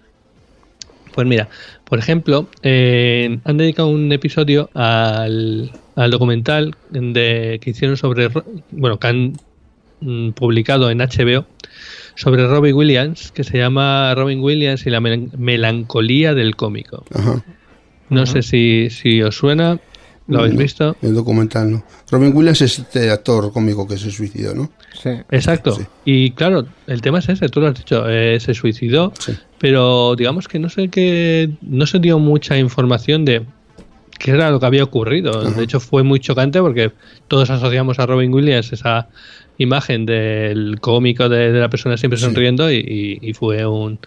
Pues 1.14 1.26
mira, 1.26 1.48
por 1.84 1.98
ejemplo, 1.98 2.48
eh, 2.62 3.38
han 3.44 3.56
dedicado 3.58 3.88
un 3.88 4.10
episodio 4.12 4.70
al, 4.72 5.70
al 5.96 6.10
documental 6.10 6.74
de, 6.90 7.58
que 7.62 7.70
hicieron 7.70 7.96
sobre, 7.96 8.28
bueno, 8.70 8.98
que 8.98 9.06
han 9.06 9.32
mm, 10.00 10.30
publicado 10.30 10.90
en 10.90 10.98
HBO 10.98 11.46
sobre 12.14 12.46
Robin 12.46 12.74
Williams, 12.74 13.32
que 13.32 13.44
se 13.44 13.58
llama 13.58 14.14
Robin 14.14 14.40
Williams 14.40 14.86
y 14.86 14.90
la 14.90 15.00
mel- 15.00 15.30
melancolía 15.38 16.34
del 16.34 16.56
cómico. 16.56 17.04
Ajá. 17.14 17.42
No 18.10 18.26
sé 18.26 18.42
si, 18.42 18.88
si 18.90 19.22
os 19.22 19.34
suena, 19.36 19.78
lo 20.28 20.40
habéis 20.40 20.54
No, 20.54 20.60
visto. 20.60 20.96
El 21.00 21.14
documental, 21.14 21.72
¿no? 21.72 21.84
Robin 22.10 22.36
Williams 22.36 22.60
es 22.60 22.78
este 22.78 23.10
actor 23.10 23.50
cómico 23.52 23.88
que 23.88 23.96
se 23.96 24.10
suicidó, 24.10 24.54
¿no? 24.54 24.70
Sí. 25.02 25.10
Exacto. 25.30 25.72
Sí. 25.74 25.82
Y 26.04 26.30
claro, 26.32 26.66
el 26.86 27.00
tema 27.00 27.20
es 27.20 27.28
ese, 27.30 27.48
tú 27.48 27.60
lo 27.60 27.68
has 27.68 27.74
dicho, 27.78 28.04
eh, 28.08 28.38
se 28.40 28.52
suicidó, 28.52 29.12
Sí. 29.18 29.32
pero 29.58 30.14
digamos 30.14 30.46
que 30.48 30.58
no 30.58 30.68
sé 30.68 30.88
que 30.88 31.50
no 31.62 31.86
se 31.86 31.98
dio 32.00 32.18
mucha 32.18 32.58
información 32.58 33.24
de 33.24 33.46
qué 34.22 34.30
era 34.30 34.50
lo 34.50 34.60
que 34.60 34.66
había 34.66 34.84
ocurrido. 34.84 35.42
De 35.50 35.62
hecho, 35.64 35.80
fue 35.80 36.02
muy 36.02 36.20
chocante 36.20 36.60
porque 36.60 36.92
todos 37.28 37.50
asociamos 37.50 37.98
a 37.98 38.06
Robin 38.06 38.32
Williams 38.32 38.72
esa 38.72 39.08
imagen 39.58 40.06
del 40.06 40.78
cómico 40.80 41.28
de, 41.28 41.52
de 41.52 41.60
la 41.60 41.68
persona 41.68 41.96
siempre 41.96 42.18
Sí. 42.18 42.24
sonriendo 42.24 42.70
y, 42.70 42.76
y- 42.76 43.18
y 43.30 43.32
fue 43.34 43.66
un, 43.66 43.98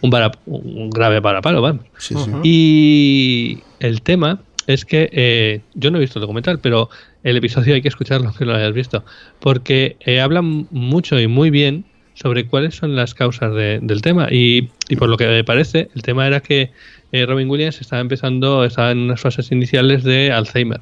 un, 0.00 0.10
vara- 0.10 0.30
un 0.46 0.90
grave 0.90 1.20
parapalo, 1.20 1.60
vamos. 1.60 1.84
Sí, 1.98 2.14
sí. 2.14 2.30
Y 2.42 3.58
el 3.80 4.02
tema 4.02 4.40
es 4.66 4.84
que 4.84 5.10
eh, 5.12 5.60
yo 5.74 5.90
no 5.90 5.98
he 5.98 6.00
visto 6.00 6.18
el 6.18 6.22
documental, 6.22 6.58
pero 6.60 6.88
el 7.22 7.36
episodio 7.36 7.74
hay 7.74 7.82
que 7.82 7.88
escucharlo 7.88 8.32
que 8.32 8.44
lo 8.44 8.54
hayas 8.54 8.72
visto, 8.72 9.04
porque 9.40 9.96
eh, 10.00 10.20
hablan 10.20 10.66
mucho 10.70 11.18
y 11.20 11.26
muy 11.26 11.50
bien 11.50 11.84
sobre 12.14 12.46
cuáles 12.46 12.76
son 12.76 12.94
las 12.96 13.12
causas 13.12 13.52
de- 13.54 13.80
del 13.82 14.00
tema. 14.00 14.28
Y, 14.30 14.70
y 14.88 14.96
por 14.96 15.08
lo 15.08 15.16
que 15.16 15.26
me 15.26 15.44
parece, 15.44 15.88
el 15.94 16.02
tema 16.02 16.26
era 16.26 16.40
que 16.40 16.70
eh, 17.14 17.26
Robin 17.26 17.48
Williams 17.48 17.80
estaba 17.80 18.00
empezando, 18.00 18.64
estaba 18.64 18.90
en 18.90 18.98
unas 18.98 19.20
fases 19.20 19.52
iniciales 19.52 20.02
de 20.02 20.32
Alzheimer. 20.32 20.80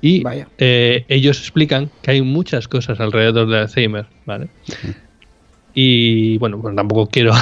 Y 0.00 0.24
eh, 0.56 1.04
ellos 1.08 1.38
explican 1.38 1.90
que 2.00 2.12
hay 2.12 2.22
muchas 2.22 2.66
cosas 2.66 2.98
alrededor 2.98 3.46
de 3.50 3.58
Alzheimer, 3.58 4.06
¿vale? 4.24 4.48
Y 5.74 6.36
bueno, 6.38 6.60
pues 6.60 6.76
tampoco 6.76 7.08
quiero, 7.08 7.32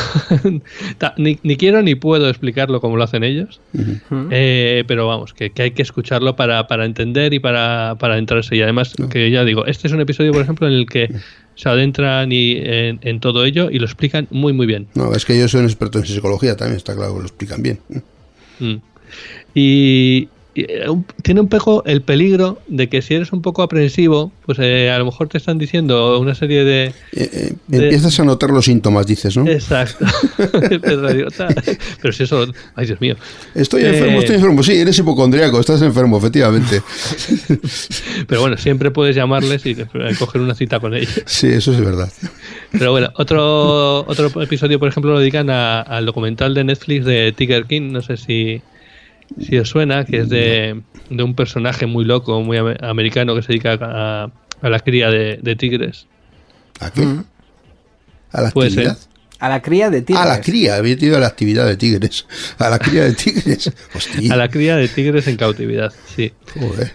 ni, 1.16 1.36
quiero 1.56 1.82
ni 1.82 1.96
puedo 1.96 2.28
explicarlo 2.28 2.80
como 2.80 2.96
lo 2.96 3.02
hacen 3.02 3.24
ellos, 3.24 3.60
eh, 4.30 4.84
pero 4.86 5.08
vamos, 5.08 5.34
que, 5.34 5.52
hay 5.56 5.72
que 5.72 5.82
escucharlo 5.82 6.36
para, 6.36 6.68
para 6.68 6.84
entender 6.84 7.34
y 7.34 7.40
para, 7.40 7.96
para 7.98 8.18
entrarse. 8.18 8.54
Y 8.54 8.62
además, 8.62 8.94
que 9.10 9.30
ya 9.32 9.44
digo, 9.44 9.66
este 9.66 9.88
es 9.88 9.92
un 9.92 10.00
episodio, 10.00 10.32
por 10.32 10.42
ejemplo, 10.42 10.68
en 10.68 10.74
el 10.74 10.86
que 10.86 11.08
se 11.56 11.68
adentran 11.68 12.30
y, 12.30 12.56
en, 12.58 13.20
todo 13.20 13.44
ello 13.44 13.68
y 13.70 13.78
lo 13.78 13.86
explican 13.86 14.28
muy, 14.30 14.52
muy 14.52 14.66
bien. 14.66 14.86
No, 14.94 15.12
es 15.12 15.24
que 15.24 15.38
yo 15.38 15.48
soy 15.48 15.60
un 15.60 15.66
experto 15.66 15.98
en 15.98 16.06
psicología 16.06 16.56
también, 16.56 16.76
está 16.76 16.94
claro 16.94 17.14
que 17.14 17.20
lo 17.20 17.26
explican 17.26 17.62
bien. 17.62 17.80
Mm. 18.60 18.76
Y, 19.54 20.28
tiene 20.52 21.40
un 21.40 21.48
poco 21.48 21.84
el 21.86 22.02
peligro 22.02 22.58
de 22.66 22.88
que 22.88 23.02
si 23.02 23.14
eres 23.14 23.32
un 23.32 23.40
poco 23.40 23.62
aprensivo, 23.62 24.32
pues 24.44 24.58
eh, 24.60 24.90
a 24.90 24.98
lo 24.98 25.04
mejor 25.04 25.28
te 25.28 25.38
están 25.38 25.58
diciendo 25.58 26.18
una 26.18 26.34
serie 26.34 26.64
de, 26.64 26.92
eh, 27.12 27.54
Empiezas 27.70 28.18
a 28.18 28.24
notar 28.24 28.50
los 28.50 28.64
síntomas, 28.64 29.06
dices, 29.06 29.36
¿no? 29.36 29.46
Exacto. 29.46 30.04
Pero 30.38 32.12
si 32.12 32.22
eso... 32.24 32.46
Ay, 32.74 32.86
Dios 32.86 33.00
mío. 33.00 33.16
Estoy 33.54 33.84
enfermo, 33.84 34.18
estoy 34.18 34.36
enfermo. 34.36 34.62
Sí, 34.62 34.72
eres 34.72 34.98
hipocondríaco, 34.98 35.60
estás 35.60 35.82
enfermo, 35.82 36.18
efectivamente. 36.18 36.82
Pero 38.26 38.40
bueno, 38.40 38.56
siempre 38.56 38.90
puedes 38.90 39.14
llamarles 39.14 39.64
y 39.66 39.76
coger 40.18 40.40
una 40.40 40.54
cita 40.54 40.80
con 40.80 40.94
ellos. 40.94 41.22
Sí, 41.26 41.46
eso 41.46 41.72
es 41.72 41.80
verdad. 41.80 42.12
Pero 42.72 42.90
bueno, 42.90 43.10
otro, 43.14 44.00
otro 44.06 44.42
episodio, 44.42 44.78
por 44.78 44.88
ejemplo, 44.88 45.12
lo 45.12 45.20
dedican 45.20 45.48
al 45.50 46.06
documental 46.06 46.54
de 46.54 46.64
Netflix 46.64 47.04
de 47.04 47.32
Tiger 47.36 47.66
King. 47.66 47.92
No 47.92 48.02
sé 48.02 48.16
si 48.16 48.62
si 49.38 49.58
os 49.58 49.68
suena, 49.68 50.04
que 50.04 50.20
es 50.20 50.28
de, 50.28 50.80
un 51.10 51.34
personaje 51.34 51.86
muy 51.86 52.04
loco, 52.04 52.40
muy 52.42 52.58
americano 52.80 53.34
que 53.34 53.42
se 53.42 53.48
dedica 53.48 53.78
a, 53.80 54.68
la 54.68 54.78
cría 54.80 55.10
de, 55.10 55.56
tigres. 55.56 56.06
¿A 56.80 56.90
qué? 56.90 57.06
¿A 58.32 58.42
la 58.42 58.48
actividad? 58.48 58.98
A 59.38 59.48
la 59.48 59.62
cría 59.62 59.88
de 59.88 60.02
tigres. 60.02 60.22
A 60.22 60.28
la 60.28 60.40
cría, 60.42 60.76
había 60.76 60.98
tenido 60.98 61.16
a 61.16 61.20
la 61.20 61.28
actividad 61.28 61.66
de 61.66 61.76
tigres. 61.76 62.26
A 62.58 62.68
la 62.68 62.78
cría 62.78 63.04
de 63.04 63.14
tigres. 63.14 63.72
A 64.30 64.36
la 64.36 64.48
cría 64.48 64.76
de 64.76 64.86
tigres 64.88 65.26
en 65.28 65.36
cautividad, 65.38 65.94
sí. 66.14 66.32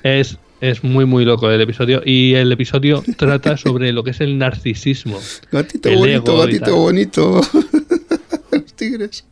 Es, 0.03 0.37
es 0.61 0.83
muy, 0.83 1.05
muy 1.05 1.25
loco 1.25 1.49
el 1.49 1.59
episodio. 1.59 2.03
Y 2.05 2.35
el 2.35 2.51
episodio 2.51 3.03
trata 3.17 3.57
sobre 3.57 3.91
lo 3.91 4.03
que 4.03 4.11
es 4.11 4.21
el 4.21 4.37
narcisismo. 4.37 5.19
Gatito 5.51 5.91
bonito, 5.91 6.37
gatito 6.37 6.75
bonito. 6.75 7.41
Los 8.51 8.73
tigres. 8.73 9.25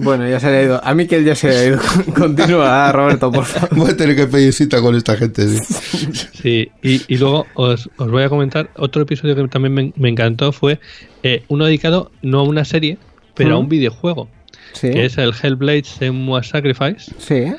Bueno, 0.00 0.28
ya 0.28 0.38
se 0.38 0.46
ha 0.46 0.62
ido. 0.62 0.80
A 0.84 0.94
mí 0.94 1.08
que 1.08 1.16
él 1.16 1.24
ya 1.24 1.34
se 1.34 1.48
ha 1.48 1.64
ido. 1.66 1.80
Continúa, 2.16 2.92
Roberto, 2.92 3.32
por 3.32 3.44
favor. 3.44 3.76
Voy 3.76 3.90
a 3.90 3.96
tener 3.96 4.14
que 4.14 4.26
pedir 4.28 4.52
cita 4.52 4.80
con 4.80 4.94
esta 4.94 5.16
gente. 5.16 5.48
Sí, 5.48 6.70
y, 6.82 7.16
luego 7.16 7.46
os, 7.54 7.90
voy 7.96 8.22
a 8.22 8.28
comentar 8.28 8.70
otro 8.76 9.02
episodio 9.02 9.34
que 9.34 9.48
también 9.48 9.92
me, 9.96 10.08
encantó. 10.08 10.52
Fue 10.52 10.78
eh, 11.24 11.42
uno 11.48 11.64
dedicado 11.64 12.12
no 12.22 12.40
a 12.40 12.42
una 12.44 12.64
serie, 12.64 12.96
pero 13.34 13.56
a 13.56 13.58
un 13.58 13.68
videojuego. 13.68 14.28
Sí. 14.72 14.90
Que 14.90 15.06
es 15.06 15.18
el 15.18 15.32
Hellblade 15.42 15.84
Semua 15.84 16.44
Sacrifice. 16.44 17.12
Sí. 17.18 17.52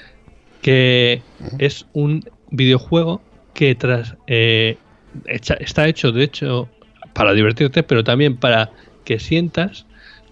Que 0.61 1.21
es 1.57 1.87
un 1.91 2.23
videojuego 2.51 3.21
que 3.53 3.75
tras. 3.75 4.15
Eh, 4.27 4.77
está 5.25 5.89
hecho, 5.89 6.13
de 6.13 6.23
hecho, 6.23 6.69
para 7.11 7.33
divertirte, 7.33 7.83
pero 7.83 8.05
también 8.05 8.37
para 8.37 8.71
que 9.03 9.19
sientas 9.19 9.85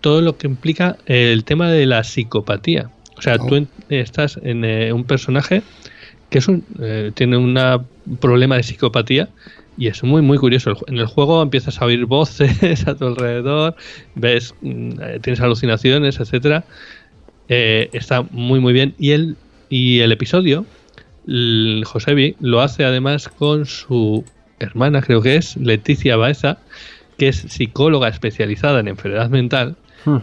todo 0.08 0.22
lo 0.22 0.38
que 0.38 0.48
implica 0.48 0.96
el 1.06 1.44
tema 1.44 1.70
de 1.70 1.86
la 1.86 2.02
psicopatía. 2.02 2.90
O 3.18 3.22
sea, 3.22 3.38
tú 3.38 3.58
oh. 3.58 3.68
estás 3.90 4.40
en 4.42 4.64
eh, 4.64 4.94
un 4.94 5.04
personaje 5.04 5.64
que 6.30 6.38
es 6.38 6.48
un, 6.48 6.64
eh, 6.80 7.12
tiene 7.14 7.36
un 7.36 7.60
problema 8.22 8.56
de 8.56 8.64
psicopatía 8.64 9.28
y 9.78 9.88
es 9.88 10.06
muy 10.06 10.22
muy 10.22 10.38
curioso. 10.38 10.78
En 10.88 10.98
el 10.98 11.08
juego 11.08 11.42
empiezas 11.42 11.82
a 11.82 11.86
oír 11.86 12.06
voces 12.06 12.88
a 12.88 12.96
tu 12.96 13.06
alrededor, 13.06 13.76
ves, 14.16 14.56
mm, 14.62 14.92
eh, 15.02 15.20
tienes 15.22 15.42
alucinaciones, 15.42 16.22
etcétera. 16.22 16.64
está 17.50 18.22
muy 18.32 18.62
muy 18.62 18.72
bien 18.72 18.96
y 18.98 19.12
el 19.12 19.36
y 19.68 20.00
el 20.00 20.14
episodio, 20.14 20.66
Josebi 21.84 22.38
lo 22.40 22.62
hace 22.62 22.86
además 22.86 23.28
con 23.28 23.66
su 23.66 24.24
hermana, 24.60 25.02
creo 25.02 25.22
que 25.22 25.36
es 25.36 25.58
Leticia 25.58 26.16
Baeza, 26.16 26.60
que 27.18 27.28
es 27.28 27.40
psicóloga 27.50 28.08
especializada 28.08 28.80
en 28.80 28.88
enfermedad 28.88 29.30
mental 29.30 29.76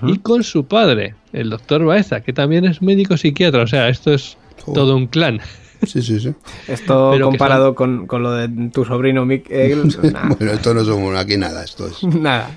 y 0.07 0.19
con 0.19 0.43
su 0.43 0.67
padre, 0.67 1.15
el 1.33 1.51
doctor 1.51 1.85
Baeza, 1.85 2.21
que 2.21 2.33
también 2.33 2.65
es 2.65 2.81
médico 2.81 3.17
psiquiatra. 3.17 3.63
O 3.63 3.67
sea, 3.67 3.89
esto 3.89 4.13
es 4.13 4.37
todo 4.75 4.97
un 4.97 5.07
clan. 5.07 5.41
Sí, 5.87 6.03
sí, 6.03 6.21
sí. 6.21 6.33
Esto 6.69 7.15
comparado 7.21 7.75
con, 7.75 8.07
lo 8.11 8.33
de 8.33 8.71
tu 8.71 8.85
sobrino 8.85 9.27
Miguel. 9.27 9.83
bueno, 10.39 10.53
esto 10.53 10.75
no 10.75 10.85
somos 10.85 11.17
aquí 11.17 11.37
nada, 11.37 11.65
esto 11.65 11.87
es. 11.87 12.03
nada. 12.15 12.51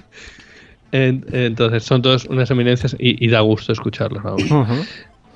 entonces, 0.91 1.84
son 1.84 2.01
todos 2.01 2.25
unas 2.25 2.49
eminencias 2.51 2.95
y, 2.99 3.27
da 3.27 3.41
gusto 3.41 3.73
escucharlos. 3.73 4.23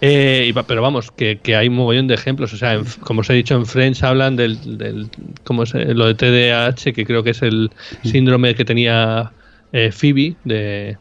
Eh, 0.03 0.51
pero 0.65 0.81
vamos, 0.81 1.11
que, 1.11 1.39
hay 1.55 1.67
un 1.67 1.75
mogollón 1.75 2.07
de 2.07 2.15
ejemplos. 2.15 2.53
O 2.53 2.57
sea, 2.57 2.81
como 3.01 3.21
os 3.21 3.29
he 3.29 3.33
dicho, 3.33 3.55
en 3.55 3.65
French 3.65 4.03
hablan 4.03 4.35
del, 4.35 4.77
del 4.77 5.09
¿cómo 5.43 5.63
es? 5.63 5.73
lo 5.73 6.07
de 6.07 6.15
TDAH, 6.15 6.93
que 6.93 7.05
creo 7.05 7.23
que 7.23 7.31
es 7.31 7.41
el 7.41 7.71
síndrome 8.03 8.55
que 8.55 8.65
tenía 8.65 9.31
eh, 9.73 9.91
Phoebe 9.91 10.35
de, 10.43 10.97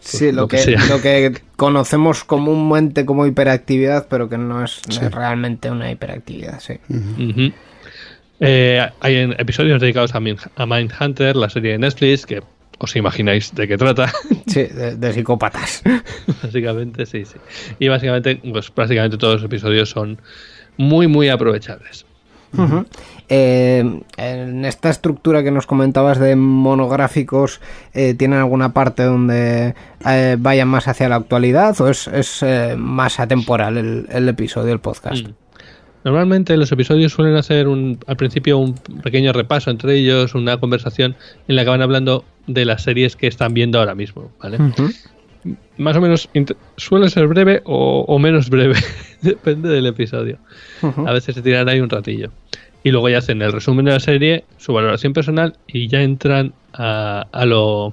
sí, 0.00 0.32
lo, 0.32 0.48
que, 0.48 0.76
lo 0.88 1.00
que 1.00 1.40
conocemos 1.56 2.24
comúnmente 2.24 3.04
como 3.04 3.26
hiperactividad, 3.26 4.06
pero 4.08 4.28
que 4.28 4.38
no 4.38 4.64
es, 4.64 4.80
realmente 5.10 5.70
una 5.70 5.90
hiperactividad, 5.90 6.60
sí. 6.60 6.78
Eh, 8.40 8.88
hay 9.00 9.16
episodios 9.38 9.80
dedicados 9.80 10.14
a, 10.14 10.20
Mindhunter, 10.66 11.36
la 11.36 11.50
serie 11.50 11.72
de 11.72 11.78
Netflix, 11.78 12.26
que 12.26 12.42
os 12.78 12.94
imagináis 12.96 13.54
de 13.54 13.66
qué 13.68 13.76
trata. 13.76 14.12
Sí, 14.46 14.62
de, 14.62 15.12
psicópatas. 15.12 15.82
básicamente, 16.42 17.04
sí, 17.04 17.24
sí. 17.24 17.36
Y 17.78 17.88
básicamente, 17.88 18.40
pues 18.50 18.70
prácticamente 18.70 19.18
todos 19.18 19.34
los 19.34 19.44
episodios 19.44 19.90
son 19.90 20.18
muy, 20.78 21.06
muy 21.06 21.28
aprovechables. 21.28 22.06
Eh, 23.30 24.00
en 24.16 24.64
esta 24.64 24.88
estructura 24.88 25.42
que 25.42 25.50
nos 25.50 25.66
comentabas 25.66 26.18
de 26.18 26.34
monográficos, 26.34 27.60
eh, 27.92 28.14
¿tienen 28.14 28.38
alguna 28.38 28.72
parte 28.72 29.02
donde 29.02 29.74
eh, 30.06 30.36
vayan 30.38 30.68
más 30.68 30.88
hacia 30.88 31.10
la 31.10 31.16
actualidad 31.16 31.78
o 31.80 31.88
es, 31.88 32.44
más 32.78 33.20
atemporal 33.20 33.76
el, 34.08 34.28
episodio, 34.28 34.72
el 34.72 34.80
podcast? 34.80 35.28
Mm. 35.28 35.32
Normalmente 36.04 36.56
los 36.56 36.72
episodios 36.72 37.12
suelen 37.12 37.36
hacer 37.36 37.68
un, 37.68 37.98
al 38.06 38.16
principio 38.16 38.56
un 38.56 38.74
pequeño 39.02 39.32
repaso 39.32 39.70
entre 39.70 39.96
ellos, 39.96 40.34
una 40.34 40.58
conversación 40.58 41.14
en 41.48 41.56
la 41.56 41.64
que 41.64 41.70
van 41.70 41.82
hablando 41.82 42.24
de 42.46 42.64
las 42.64 42.82
series 42.82 43.14
que 43.14 43.26
están 43.26 43.52
viendo 43.52 43.78
ahora 43.78 43.94
mismo, 43.94 44.30
Más 45.76 45.96
o 45.96 46.00
menos 46.00 46.30
suele 46.76 47.10
ser 47.10 47.26
breve 47.26 47.60
o, 47.64 48.18
menos 48.18 48.48
breve, 48.48 48.76
depende 49.22 49.68
del 49.68 49.86
episodio. 49.86 50.38
A 50.82 51.12
veces 51.12 51.34
se 51.34 51.42
tiran 51.42 51.68
ahí 51.68 51.80
un 51.80 51.90
ratillo 51.90 52.30
y 52.88 52.90
luego 52.90 53.10
ya 53.10 53.18
hacen 53.18 53.42
el 53.42 53.52
resumen 53.52 53.84
de 53.84 53.92
la 53.92 54.00
serie, 54.00 54.44
su 54.56 54.72
valoración 54.72 55.12
personal 55.12 55.56
y 55.66 55.88
ya 55.88 56.00
entran 56.02 56.54
a, 56.72 57.26
a 57.30 57.44
lo 57.44 57.92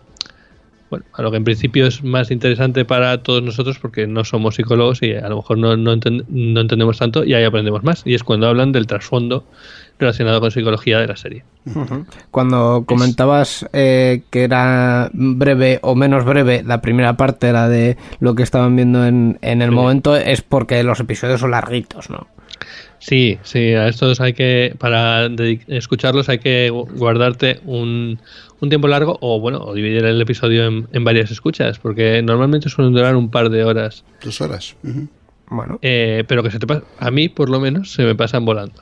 bueno, 0.89 1.05
a 1.13 1.21
lo 1.21 1.31
que 1.31 1.38
en 1.38 1.43
principio 1.43 1.86
es 1.86 2.01
más 2.01 2.31
interesante 2.31 2.86
para 2.86 3.21
todos 3.23 3.43
nosotros 3.43 3.77
porque 3.77 4.08
no 4.08 4.23
somos 4.23 4.55
psicólogos 4.55 5.01
y 5.01 5.13
a 5.13 5.27
lo 5.27 5.38
mejor 5.38 5.58
no, 5.58 5.75
no, 5.75 5.91
entendemos 5.91 6.97
tanto 6.97 7.25
y 7.25 7.34
ahí 7.34 7.43
aprendemos 7.43 7.84
más. 7.84 8.03
Y 8.05 8.13
es 8.13 8.23
cuando 8.23 8.47
hablan 8.47 8.71
del 8.71 8.88
trasfondo 8.88 9.45
relacionado 9.99 10.39
con 10.39 10.51
psicología 10.51 10.99
de 10.99 11.08
la 11.08 11.17
serie. 11.17 11.43
Cuando 12.31 12.86
comentabas 12.86 13.67
eh, 13.73 14.23
que 14.29 14.43
era 14.43 15.10
breve 15.12 15.79
o 15.81 15.95
menos 15.95 16.23
breve 16.23 16.63
la 16.63 16.79
primera 16.79 17.17
parte, 17.17 17.51
la 17.51 17.67
de 17.67 17.97
lo 18.19 18.36
que 18.36 18.43
estaban 18.43 18.75
viendo 18.77 19.05
en, 19.05 19.39
en 19.41 19.62
el 19.62 19.71
momento, 19.71 20.15
es 20.15 20.41
porque 20.41 20.84
los 20.84 21.01
episodios 21.01 21.41
son 21.41 21.51
larguitos, 21.51 22.10
¿no? 22.10 22.27
Sí, 23.05 23.37
sí, 23.43 23.59
a 23.75 23.87
estos 23.87 24.19
hay 24.19 24.33
que, 24.33 24.73
para 24.79 25.27
escucharlos 25.67 26.27
hay 26.27 26.39
que 26.39 26.71
guardarte 26.71 27.59
un, 27.63 28.17
un 28.59 28.69
tiempo 28.69 28.87
largo 28.87 29.19
o 29.21 29.39
bueno, 29.39 29.59
o 29.59 29.75
dividir 29.75 30.03
el 30.05 30.19
episodio 30.19 30.65
en, 30.65 31.03
varias 31.03 31.29
escuchas, 31.29 31.77
porque 31.77 32.23
normalmente 32.23 32.67
suelen 32.67 32.93
durar 32.93 33.15
un 33.15 33.29
par 33.29 33.51
de 33.51 33.63
horas. 33.63 34.03
Dos 34.23 34.41
horas. 34.41 34.75
Bueno. 35.51 35.77
Eh, 35.83 36.23
pero 36.27 36.41
que 36.41 36.49
se 36.49 36.57
te 36.57 36.65
pasa, 36.65 36.81
a 36.97 37.11
mí 37.11 37.29
por 37.29 37.51
lo 37.51 37.59
menos 37.59 37.91
se 37.91 38.01
me 38.01 38.15
pasan 38.15 38.43
volando. 38.43 38.81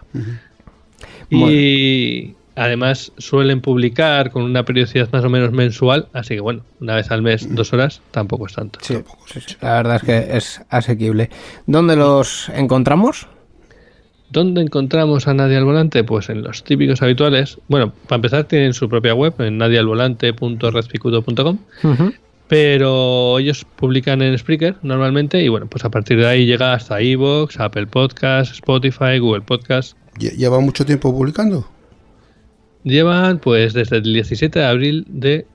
Y 1.29 2.35
además 2.55 3.11
suelen 3.17 3.59
publicar 3.59 4.31
con 4.31 4.43
una 4.43 4.63
periodicidad 4.63 5.11
más 5.11 5.25
o 5.25 5.29
menos 5.29 5.51
mensual, 5.51 6.07
así 6.13 6.35
que 6.35 6.39
bueno, 6.39 6.63
una 6.79 6.95
vez 6.95 7.11
al 7.11 7.23
mes, 7.23 7.53
dos 7.53 7.73
horas, 7.73 8.01
tampoco 8.11 8.47
es 8.47 8.53
tanto. 8.53 8.79
sí, 8.81 8.95
la 9.59 9.73
verdad 9.73 9.97
es 9.97 10.03
que 10.03 10.37
es 10.37 10.61
asequible. 10.69 11.29
¿Dónde 11.65 11.97
los 11.97 12.47
encontramos? 12.55 13.27
¿Dónde 14.33 14.61
encontramos 14.61 15.27
a 15.27 15.33
Nadie 15.35 15.57
al 15.57 15.65
Volante? 15.65 16.03
Pues 16.03 16.29
en 16.29 16.41
los 16.41 16.63
típicos 16.63 17.03
habituales. 17.03 17.59
Bueno, 17.67 17.93
para 18.07 18.15
empezar 18.15 18.45
tienen 18.45 18.73
su 18.73 18.89
propia 18.89 19.13
web 19.13 19.35
en 19.37 19.59
nadialvolante.redpicudo.com. 19.59 21.59
Pero 22.47 23.37
ellos 23.37 23.63
publican 23.75 24.23
en 24.23 24.35
Spreaker 24.35 24.77
normalmente 24.81 25.43
y 25.43 25.49
bueno, 25.49 25.67
pues 25.67 25.85
a 25.85 25.91
partir 25.91 26.17
de 26.17 26.25
ahí 26.25 26.47
llega 26.47 26.73
hasta 26.73 26.99
iVoox, 26.99 27.59
Apple 27.59 27.85
Podcast, 27.85 28.53
Spotify, 28.53 29.19
Google 29.19 29.41
Podcast. 29.41 29.95
¿Lleva 30.17 30.59
mucho 30.59 30.83
tiempo 30.83 31.13
publicando? 31.13 31.69
Llevan 32.83 33.37
pues 33.37 33.73
desde 33.73 33.97
el 33.97 34.13
17 34.13 34.57
de 34.57 34.65
abril 34.65 35.05
de 35.09 35.45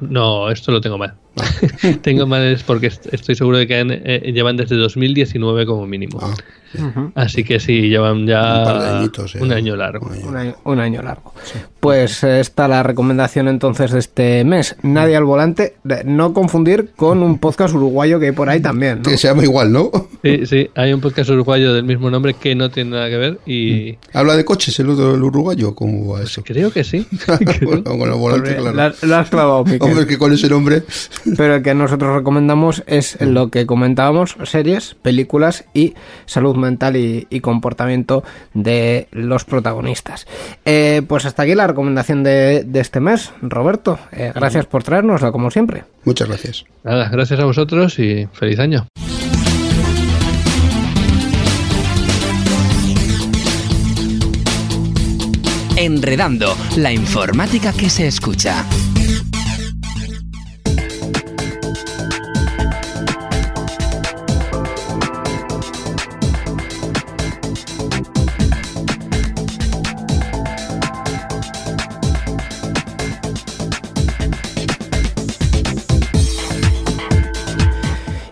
no, 0.00 0.50
esto 0.50 0.72
lo 0.72 0.80
tengo 0.80 0.96
mal. 0.96 1.16
tengo 2.02 2.26
mal 2.26 2.42
es 2.42 2.62
porque 2.62 2.86
estoy 2.86 3.34
seguro 3.34 3.58
de 3.58 3.66
que 3.66 3.80
eh, 3.80 4.32
llevan 4.32 4.56
desde 4.56 4.76
2019 4.76 5.66
como 5.66 5.86
mínimo. 5.86 6.18
Ah. 6.22 6.34
Así 7.14 7.44
que 7.44 7.60
sí, 7.60 7.88
llevan 7.88 8.26
ya 8.26 9.00
un, 9.40 9.52
año 9.52 9.76
largo. 9.76 10.10
Un 10.64 10.80
año, 10.80 11.02
largo. 11.02 11.32
Pues 11.80 12.22
eh, 12.24 12.40
está 12.40 12.68
la 12.68 12.82
recomendación 12.82 13.48
entonces 13.48 13.92
de 13.92 13.98
este 13.98 14.44
mes. 14.44 14.76
Nadie 14.82 15.16
al 15.16 15.24
volante, 15.24 15.76
no 16.04 16.32
confundir 16.34 16.90
con 16.96 17.22
un 17.22 17.38
podcast 17.38 17.74
uruguayo 17.74 18.18
que 18.20 18.26
hay 18.26 18.32
por 18.32 18.48
ahí 18.48 18.60
también. 18.60 19.02
Que 19.02 19.16
se 19.16 19.28
llama 19.28 19.44
igual, 19.44 19.72
¿no? 19.72 19.90
Sí, 20.22 20.46
sí, 20.46 20.70
hay 20.74 20.92
un 20.92 21.00
podcast 21.00 21.30
uruguayo 21.30 21.72
del 21.72 21.84
mismo 21.84 22.10
nombre 22.10 22.34
que 22.34 22.54
no 22.54 22.70
tiene 22.70 22.90
nada 22.90 23.08
que 23.08 23.16
ver 23.16 23.38
y... 23.46 23.92
Mm. 23.92 24.16
¿Habla 24.18 24.36
de 24.36 24.44
coches 24.44 24.78
el, 24.80 24.90
el 24.90 25.22
uruguayo? 25.22 25.74
¿Cómo 25.74 26.12
va 26.12 26.18
pues 26.18 26.30
eso? 26.30 26.42
creo 26.44 26.72
que 26.72 26.84
sí. 26.84 27.06
con 27.84 28.02
el 28.02 28.12
volante, 28.14 28.56
claro. 28.56 28.94
Lo 29.02 29.16
has 29.16 29.30
clavado, 29.30 29.64
Hombre, 29.80 30.06
que 30.06 30.18
con 30.18 30.32
ese 30.32 30.48
nombre... 30.48 30.82
Pero 31.36 31.56
el 31.56 31.62
que 31.62 31.74
nosotros 31.74 32.14
recomendamos 32.14 32.84
es 32.86 33.20
lo 33.20 33.50
que 33.50 33.66
comentábamos, 33.66 34.36
series, 34.44 34.94
películas 35.02 35.64
y 35.74 35.94
salud 36.26 36.56
mental 36.56 36.96
y, 36.96 37.26
comportamiento 37.40 38.24
de 38.54 39.08
los 39.12 39.44
protagonistas. 39.44 40.26
Eh, 40.64 41.02
pues 41.06 41.26
hasta 41.26 41.42
aquí 41.42 41.54
la 41.54 41.66
recomendación 41.66 42.22
de, 42.22 42.66
este 42.74 43.00
mes, 43.00 43.32
Roberto. 43.40 43.98
Eh, 44.12 44.32
gracias 44.34 44.66
por 44.66 44.82
traernosla, 44.82 45.32
como 45.32 45.50
siempre. 45.50 45.84
Muchas 46.04 46.28
gracias. 46.28 46.64
Nada, 46.82 47.08
gracias 47.08 47.40
a 47.40 47.44
vosotros 47.44 47.98
y 47.98 48.26
feliz 48.32 48.58
año. 48.58 48.86
Enredando, 55.76 56.56
la 56.78 56.90
informática 56.90 57.72
que 57.72 57.90
se 57.90 58.06
escucha. 58.06 58.64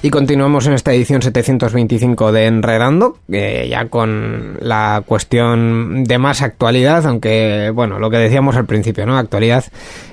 Y 0.04 0.10
continuamos 0.10 0.66
en 0.66 0.74
esta 0.74 0.92
edición 0.92 1.22
725 1.22 2.30
de 2.30 2.44
Enredando, 2.44 3.16
ya 3.26 3.88
con 3.88 4.58
la 4.60 5.02
cuestión 5.06 6.04
de 6.04 6.18
más 6.18 6.42
actualidad, 6.42 7.06
aunque, 7.06 7.72
bueno, 7.74 7.98
lo 7.98 8.10
que 8.10 8.18
decíamos 8.18 8.54
al 8.56 8.66
principio, 8.66 9.06
¿no? 9.06 9.16
Actualidad 9.16 9.64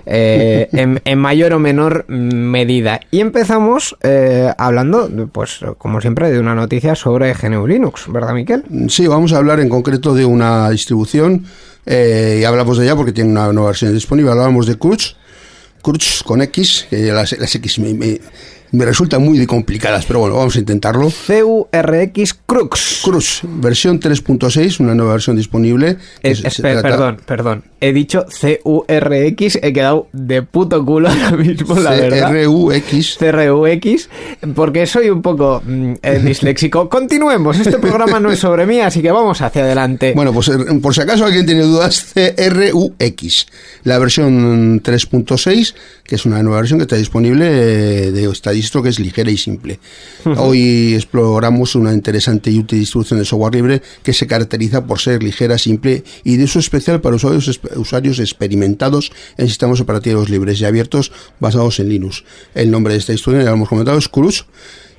eh, 0.05 0.69
en, 1.03 1.19
mayor 1.19 1.51
o 1.51 1.59
menor 1.59 2.05
medida. 2.07 3.01
Y 3.11 3.19
empezamos 3.19 3.97
eh, 4.01 4.53
hablando, 4.57 5.09
pues, 5.29 5.59
como 5.77 5.99
siempre, 5.99 6.31
de 6.31 6.39
una 6.39 6.55
noticia 6.55 6.95
sobre 6.95 7.33
GNU 7.33 7.67
Linux, 7.67 8.05
¿verdad, 8.07 8.33
Miquel? 8.33 8.63
Sí, 8.87 9.07
vamos 9.07 9.33
a 9.33 9.39
hablar 9.39 9.59
en 9.59 9.67
concreto 9.67 10.13
de 10.13 10.23
una 10.23 10.69
distribución, 10.69 11.45
eh, 11.85 12.37
y 12.39 12.45
hablamos 12.45 12.77
de 12.77 12.85
ella 12.85 12.95
porque 12.95 13.11
tiene 13.11 13.31
una 13.31 13.51
nueva 13.51 13.71
versión 13.71 13.93
disponible. 13.93 14.31
Hablamos 14.31 14.67
de 14.67 14.77
Cruz, 14.77 15.17
Cruz 15.81 16.23
con 16.25 16.41
X, 16.41 16.87
las, 16.91 17.37
las 17.37 17.55
X 17.55 17.79
me 17.79 18.21
resultan 18.71 19.23
muy 19.23 19.45
complicadas, 19.45 20.05
pero 20.05 20.19
bueno, 20.19 20.35
vamos 20.35 20.55
a 20.55 20.59
intentarlo. 20.59 21.11
CURX 21.27 22.33
Crux. 22.45 23.01
Crux, 23.03 23.41
versión 23.43 23.99
3.6, 23.99 24.79
una 24.79 24.95
nueva 24.95 25.13
versión 25.13 25.35
disponible. 25.35 25.97
perdón, 26.61 27.17
perdón. 27.25 27.63
He 27.83 27.93
dicho 27.93 28.25
CURX, 28.63 29.59
he 29.61 29.73
quedado 29.73 30.07
de 30.13 30.43
puto 30.43 30.85
culo 30.85 31.09
ahora 31.09 31.31
mismo, 31.31 31.75
la 31.79 31.91
verdad. 31.91 32.31
CRUX. 32.31 33.17
CRUX, 33.17 34.09
porque 34.53 34.85
soy 34.85 35.09
un 35.09 35.21
poco 35.21 35.61
mm, 35.65 35.93
eh, 36.01 36.19
disléxico. 36.23 36.87
Continuemos, 36.89 37.59
este 37.59 37.79
programa 37.79 38.19
no 38.19 38.31
es 38.31 38.39
sobre 38.39 38.65
mí, 38.65 38.79
así 38.79 39.01
que 39.01 39.11
vamos 39.11 39.41
hacia 39.41 39.63
adelante. 39.63 40.13
Bueno, 40.15 40.31
pues 40.31 40.49
eh, 40.49 40.57
por 40.81 40.93
si 40.93 41.01
acaso 41.01 41.25
alguien 41.25 41.45
tiene 41.45 41.63
dudas, 41.63 42.13
CRUX, 42.13 43.47
la 43.83 43.97
versión 43.97 44.81
3.6, 44.83 45.73
que 46.03 46.15
es 46.15 46.25
una 46.25 46.43
nueva 46.43 46.59
versión 46.59 46.79
que 46.79 46.83
está 46.83 46.95
disponible 46.97 47.47
eh, 47.47 48.11
de 48.11 48.27
que 48.81 48.89
es 48.89 48.99
ligera 48.99 49.31
y 49.31 49.37
simple. 49.37 49.79
Hoy 50.37 50.93
exploramos 50.93 51.75
una 51.75 51.93
interesante 51.93 52.51
y 52.51 52.59
útil 52.59 52.79
distribución 52.79 53.19
de 53.19 53.25
software 53.25 53.55
libre 53.55 53.81
que 54.03 54.13
se 54.13 54.27
caracteriza 54.27 54.85
por 54.85 54.99
ser 54.99 55.23
ligera, 55.23 55.57
simple 55.57 56.03
y 56.23 56.37
de 56.37 56.43
uso 56.43 56.59
especial 56.59 57.01
para 57.01 57.15
usuarios, 57.15 57.59
usuarios 57.75 58.19
experimentados 58.19 59.11
en 59.37 59.47
sistemas 59.47 59.79
operativos 59.79 60.29
libres 60.29 60.59
y 60.61 60.65
abiertos 60.65 61.11
basados 61.39 61.79
en 61.79 61.89
Linux. 61.89 62.23
El 62.53 62.71
nombre 62.71 62.93
de 62.93 62.99
esta 62.99 63.11
distribución, 63.11 63.43
ya 63.43 63.51
lo 63.51 63.55
hemos 63.55 63.69
comentado, 63.69 63.97
es 63.97 64.07
Cruz 64.07 64.45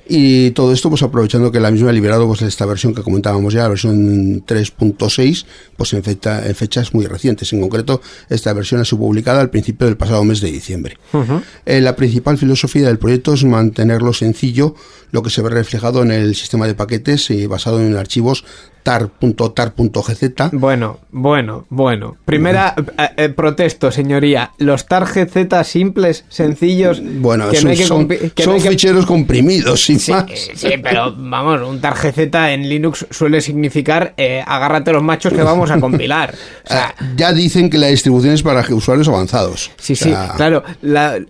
y 0.07 0.51
todo 0.51 0.73
esto, 0.73 0.89
pues 0.89 1.01
aprovechando 1.01 1.51
que 1.51 1.59
la 1.59 1.71
misma 1.71 1.89
ha 1.89 1.93
liberado 1.93 2.27
pues, 2.27 2.41
esta 2.41 2.65
versión 2.65 2.93
que 2.93 3.01
comentábamos 3.01 3.53
ya, 3.53 3.63
la 3.63 3.69
versión 3.69 4.45
3.6, 4.45 5.45
pues 5.77 5.93
en, 5.93 6.03
fecha, 6.03 6.45
en, 6.45 6.55
fechas 6.55 6.93
muy 6.93 7.05
recientes. 7.05 7.53
En 7.53 7.61
concreto, 7.61 8.01
esta 8.29 8.51
versión 8.53 8.81
ha 8.81 8.85
sido 8.85 8.99
publicada 8.99 9.39
al 9.39 9.49
principio 9.49 9.87
del 9.87 9.95
pasado 9.95 10.23
mes 10.23 10.41
de 10.41 10.51
diciembre. 10.51 10.97
Eh, 11.65 11.79
la 11.79 11.95
principal 11.95 12.37
filosofía 12.37 12.87
del 12.87 12.99
proyecto 12.99 13.33
es 13.33 13.45
mantenerlo 13.45 14.13
sencillo, 14.13 14.75
lo 15.11 15.23
que 15.23 15.29
se 15.29 15.41
ve 15.41 15.49
reflejado 15.49 16.03
en 16.03 16.11
el 16.11 16.35
sistema 16.35 16.67
de 16.67 16.75
paquetes 16.75 17.29
y 17.29 17.45
basado 17.45 17.79
en 17.81 17.95
archivos 17.95 18.43
tar.tar.gz. 18.83 20.51
Bueno, 20.51 20.99
bueno, 21.11 21.65
bueno. 21.69 22.17
Primera 22.25 22.75
eh, 22.97 23.09
eh, 23.17 23.29
protesto, 23.29 23.91
señoría. 23.91 24.51
Los 24.57 24.85
tar.gz 24.85 25.65
simples, 25.65 26.25
sencillos. 26.29 27.01
Bueno, 27.03 27.49
que 27.49 27.57
son, 27.77 28.07
ficheros 28.07 29.05
comprimidos, 29.05 29.83
sin 29.85 29.99
sí, 29.99 30.13
Sí, 30.53 30.73
pero 30.81 31.13
vamos, 31.15 31.61
un 31.67 31.79
tar.gz 31.79 32.17
en 32.17 32.69
Linux 32.69 33.07
suele 33.09 33.41
significar 33.41 34.13
eh, 34.17 34.43
agárrate 34.45 34.91
los 34.91 35.03
machos 35.03 35.33
que 35.33 35.43
vamos 35.43 35.71
a 35.71 35.79
compilar. 35.79 36.33
ya 37.15 37.33
dicen 37.33 37.69
que 37.69 37.77
la 37.77 37.87
distribución 37.87 38.33
es 38.33 38.43
para 38.43 38.63
usuarios 38.73 39.07
avanzados. 39.07 39.71
Sí, 39.77 39.95
sí, 39.95 40.13
claro. 40.35 40.63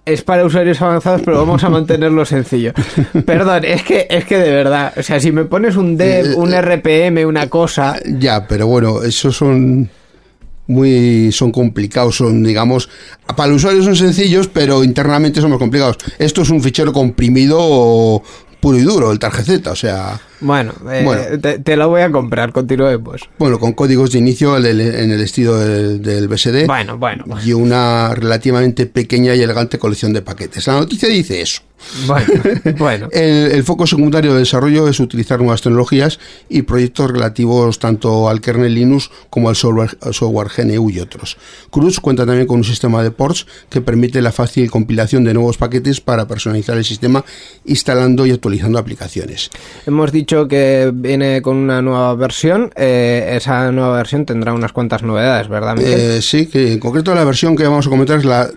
es 0.05 0.21
para 0.23 0.45
usuarios 0.45 0.81
avanzados, 0.81 1.21
pero 1.23 1.37
vamos 1.37 1.63
a 1.63 1.69
mantenerlo 1.69 2.25
sencillo. 2.25 2.73
Perdón, 3.25 3.65
es 3.65 3.83
que, 3.83 4.07
es 4.09 4.25
que 4.25 4.37
de 4.37 4.51
verdad, 4.51 4.93
o 4.97 5.03
sea, 5.03 5.19
si 5.19 5.31
me 5.31 5.45
pones 5.45 5.75
un 5.75 5.97
dev, 5.97 6.37
un 6.37 6.51
RPM, 6.51 7.25
una 7.25 7.42
cosa. 7.49 7.99
Ya, 8.06 8.47
pero 8.47 8.67
bueno, 8.67 9.03
esos 9.03 9.36
son 9.36 9.89
muy 10.67 11.32
son 11.32 11.51
complicados, 11.51 12.17
son 12.17 12.43
digamos, 12.43 12.89
para 13.36 13.49
el 13.49 13.56
usuario 13.56 13.84
son 13.84 13.95
sencillos, 13.95 14.47
pero 14.47 14.84
internamente 14.84 15.41
son 15.41 15.49
más 15.49 15.60
complicados. 15.60 15.97
Esto 16.19 16.41
es 16.41 16.49
un 16.49 16.62
fichero 16.62 16.93
comprimido 16.93 18.21
puro 18.60 18.77
y 18.77 18.82
duro, 18.82 19.12
el 19.12 19.19
tarjeta, 19.19 19.71
o 19.71 19.75
sea... 19.75 20.19
Bueno, 20.43 20.73
eh, 20.91 21.60
Te, 21.63 21.75
lo 21.77 21.89
voy 21.89 22.01
a 22.01 22.12
comprar, 22.12 22.51
continuemos. 22.51 23.29
Bueno, 23.39 23.60
con 23.60 23.73
códigos 23.73 24.12
de 24.12 24.19
inicio 24.19 24.58
en 24.58 24.65
el 24.65 25.21
estilo 25.21 25.58
del, 25.58 26.27
BSD. 26.27 26.67
Bueno, 26.67 26.97
bueno, 26.97 27.25
Y 27.43 27.53
una 27.53 28.13
relativamente 28.13 28.86
pequeña 28.86 29.34
y 29.36 29.41
elegante 29.41 29.79
colección 29.79 30.13
de 30.13 30.21
paquetes. 30.21 30.67
La 30.67 30.73
noticia 30.73 31.08
dice 31.08 31.41
eso. 31.41 31.62
Bueno, 32.08 32.27
bueno. 32.77 33.10
el, 33.12 33.63
foco 33.63 33.86
secundario 33.86 34.34
de 34.34 34.39
desarrollo 34.39 34.88
es 34.88 34.99
utilizar 34.99 35.39
nuevas 35.39 35.62
tecnologías 35.62 36.19
y 36.49 36.63
proyectos 36.63 37.12
relativos 37.12 37.79
tanto 37.79 38.29
al 38.29 38.41
kernel 38.41 38.73
Linux 38.73 39.10
como 39.29 39.49
al 39.49 39.56
software, 39.56 39.97
software 40.12 40.47
GNU 40.56 40.89
y 40.89 40.99
otros. 40.99 41.38
Cruz 41.69 41.99
cuenta 41.99 42.25
también 42.25 42.47
con 42.47 42.58
un 42.58 42.63
sistema 42.63 43.03
de 43.03 43.12
ports 43.12 43.45
que 43.69 43.82
permite 43.82 44.21
la 44.21 44.32
fácil 44.32 44.69
compilación 44.71 45.23
de 45.23 45.34
nuevos 45.34 45.58
paquetes 45.58 46.01
para 46.01 46.27
personalizar 46.27 46.77
el 46.77 46.86
sistema 46.86 47.23
instalando 47.65 48.25
y 48.25 48.32
actualizando 48.32 48.79
aplicaciones. 48.79 49.49
Hemos 49.86 50.12
dicho 50.12 50.32
que 50.47 50.91
viene 50.93 51.41
con 51.41 51.57
una 51.57 51.81
nueva 51.81 52.15
versión. 52.15 52.71
Eh, 52.75 53.35
esa 53.37 53.71
nueva 53.71 53.97
versión 53.97 54.25
tendrá 54.25 54.53
unas 54.53 54.71
cuantas 54.71 55.03
novedades, 55.03 55.47
¿verdad? 55.47 55.77
Eh, 55.79 56.21
sí, 56.21 56.47
que 56.47 56.73
en 56.73 56.79
concreto 56.79 57.13
la 57.13 57.23
versión 57.23 57.55
que 57.55 57.63
vamos 57.63 57.87
a 57.87 57.89
comentar 57.89 58.19
es 58.19 58.25
la, 58.25 58.49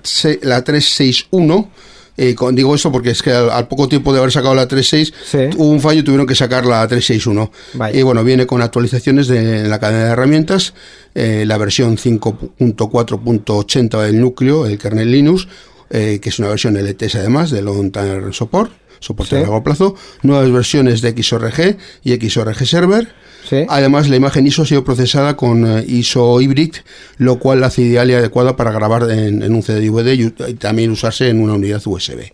la 0.43 0.65
361 0.65 1.71
eh, 2.19 2.35
digo 2.53 2.75
esto 2.75 2.91
porque 2.91 3.11
es 3.11 3.23
que 3.23 3.31
al, 3.31 3.69
poco 3.69 3.89
tiempo 3.89 4.11
de 4.13 4.19
haber 4.21 4.33
sacado 4.33 4.55
la 4.55 4.67
3.6 4.67 5.53
hubo 5.57 5.69
un 5.69 5.81
fallo 5.81 6.01
y 6.01 6.03
tuvieron 6.03 6.27
que 6.27 6.35
sacar 6.35 6.65
la 6.65 6.89
3.6.1. 6.89 7.95
Y 7.95 8.01
bueno, 8.03 8.25
viene 8.25 8.47
con 8.47 8.63
actualizaciones 8.63 9.29
de 9.29 9.69
la 9.69 9.79
cadena 9.79 10.07
de 10.07 10.13
herramientas, 10.13 10.73
eh, 11.15 11.45
la 11.47 11.59
versión 11.59 11.99
5.4.80 11.99 14.03
del 14.03 14.19
núcleo, 14.19 14.65
el 14.67 14.79
kernel 14.79 15.11
Linux, 15.11 15.47
que 15.91 16.21
es 16.23 16.39
una 16.39 16.49
versión 16.49 16.77
LTS 16.77 17.17
además 17.17 17.51
de 17.51 17.61
Long 17.63 17.93
Term 17.93 18.33
Support, 18.33 18.73
soporte 19.01 19.37
a 19.37 19.41
largo 19.41 19.63
plazo, 19.63 19.95
nuevas 20.23 20.51
versiones 20.51 21.01
de 21.01 21.15
XORG 21.23 21.77
y 22.05 22.29
XORG 22.29 22.67
Server. 22.67 23.09
Además, 23.69 24.09
la 24.09 24.17
imagen 24.17 24.47
ISO 24.47 24.63
ha 24.63 24.67
sido 24.67 24.85
procesada 24.85 25.37
con 25.37 25.67
eh, 25.67 25.85
ISO 25.87 26.41
Hybrid, 26.41 26.75
lo 27.19 27.39
cual 27.39 27.61
la 27.61 27.69
hace 27.69 27.83
ideal 27.83 28.11
y 28.11 28.15
adecuada 28.15 28.57
para 28.57 28.73
grabar 28.73 29.09
en, 29.11 29.55
un 29.55 29.63
CD 29.63 29.89
DVD 29.89 30.15
y, 30.15 30.31
también 30.55 30.91
usarse 30.91 31.29
en 31.29 31.41
una 31.41 31.55
unidad 31.55 31.81
USB. 31.85 32.33